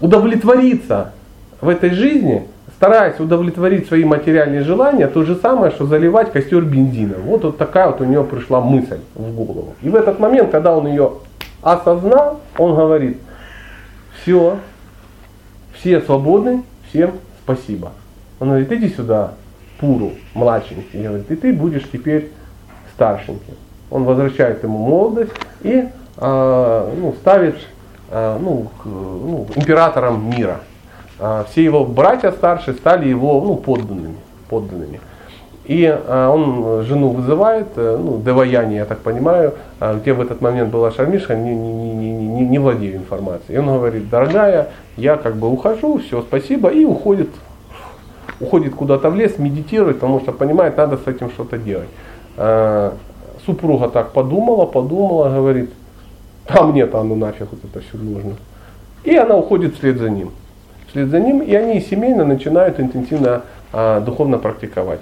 [0.00, 1.12] удовлетвориться
[1.60, 2.46] в этой жизни,
[2.76, 7.22] стараясь удовлетворить свои материальные желания, то же самое, что заливать костер бензином.
[7.22, 9.74] Вот, вот такая вот у него пришла мысль в голову.
[9.80, 11.12] И в этот момент, когда он ее
[11.62, 13.18] осознал, он говорит,
[14.20, 14.58] все,
[15.72, 17.12] все свободны, всем
[17.44, 17.92] спасибо.
[18.40, 19.32] Он говорит, иди сюда,
[19.78, 22.30] Пуру, младшенький, и говорит, и ты будешь теперь
[22.94, 23.54] старшеньким.
[23.90, 25.32] Он возвращает ему молодость
[25.62, 27.56] и э, ну, ставит
[28.10, 30.60] э, ну, к, ну, императором мира.
[31.18, 34.16] Э, все его братья старшие стали его ну, подданными.
[34.48, 35.00] подданными.
[35.66, 40.40] И э, он жену вызывает, э, ну, Деваяни, я так понимаю, э, где в этот
[40.40, 43.56] момент была Шармиша, не, не, не, не, не владею информацией.
[43.56, 47.30] И он говорит, дорогая, я как бы ухожу, все, спасибо, и уходит
[48.40, 51.88] уходит куда-то в лес, медитирует, потому что понимает, надо с этим что-то делать.
[52.36, 52.92] Э,
[53.44, 55.70] супруга так подумала, подумала, говорит,
[56.48, 58.34] а мне-то оно нафиг вот это все нужно.
[59.04, 60.30] И она уходит вслед за ним.
[60.88, 63.42] Вслед за ним, и они семейно начинают интенсивно
[63.72, 65.00] а, духовно практиковать.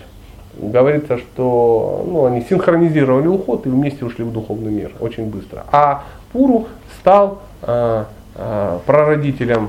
[0.56, 5.64] Говорится, что ну, они синхронизировали уход и вместе ушли в духовный мир очень быстро.
[5.72, 6.68] А Пуру
[7.00, 8.06] стал а,
[8.36, 9.68] а, прародителем а,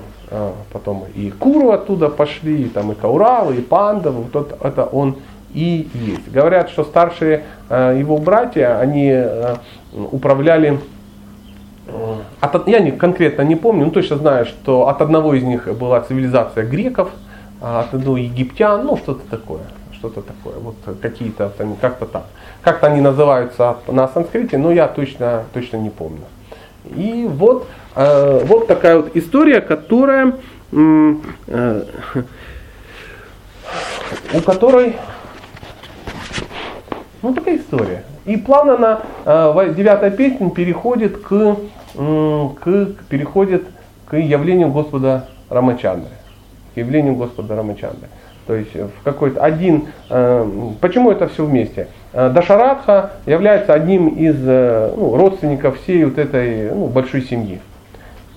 [0.73, 5.17] потом и Куру оттуда пошли, и там и Кауравы, и Пандавы, вот это, это он
[5.55, 6.31] и есть.
[6.31, 9.55] Говорят, что старшие э, его братья, они э,
[9.93, 10.79] управляли,
[11.87, 15.73] э, от, я не, конкретно не помню, но точно знаю, что от одного из них
[15.77, 17.09] была цивилизация греков,
[17.61, 19.61] а от одного египтян, ну что-то такое,
[19.93, 22.25] что-то такое, вот какие-то, как-то так.
[22.61, 26.25] Как-то они называются на санскрите, но я точно, точно не помню.
[26.95, 30.33] И вот, э, вот такая вот история, которая,
[30.71, 31.83] э,
[34.33, 34.95] у которой
[37.21, 38.03] ну такая история.
[38.25, 41.57] И плавно на э, девятая песня переходит к,
[41.95, 43.63] э, к, переходит
[44.07, 46.11] к явлению Господа Рамачандры.
[46.73, 48.09] К явлению Господа Рамачандры.
[48.45, 50.47] То есть в какой-то один, э,
[50.81, 51.87] почему это все вместе?
[52.15, 57.59] Э, Дашарадха является одним из э, ну, родственников всей вот этой ну, большой семьи.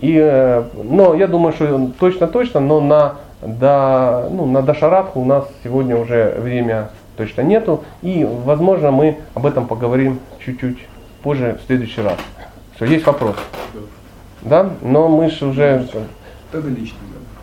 [0.01, 5.45] И, э, но я думаю, что точно-точно, но на, до, ну, на Дашарадху у нас
[5.63, 7.85] сегодня уже время точно нету.
[8.03, 10.79] И, возможно, мы об этом поговорим чуть-чуть
[11.23, 12.17] позже, в следующий раз.
[12.75, 13.37] Все, есть вопрос?
[14.43, 14.71] Да?
[14.83, 15.87] Но мы же уже...
[16.51, 16.99] Тогда лично,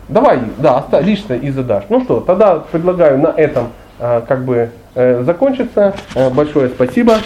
[0.08, 0.20] да.
[0.20, 1.84] Давай, да, лично и задашь.
[1.88, 3.68] Ну что, тогда предлагаю на этом
[3.98, 5.94] как бы э, закончиться.
[6.16, 7.18] Э, большое спасибо.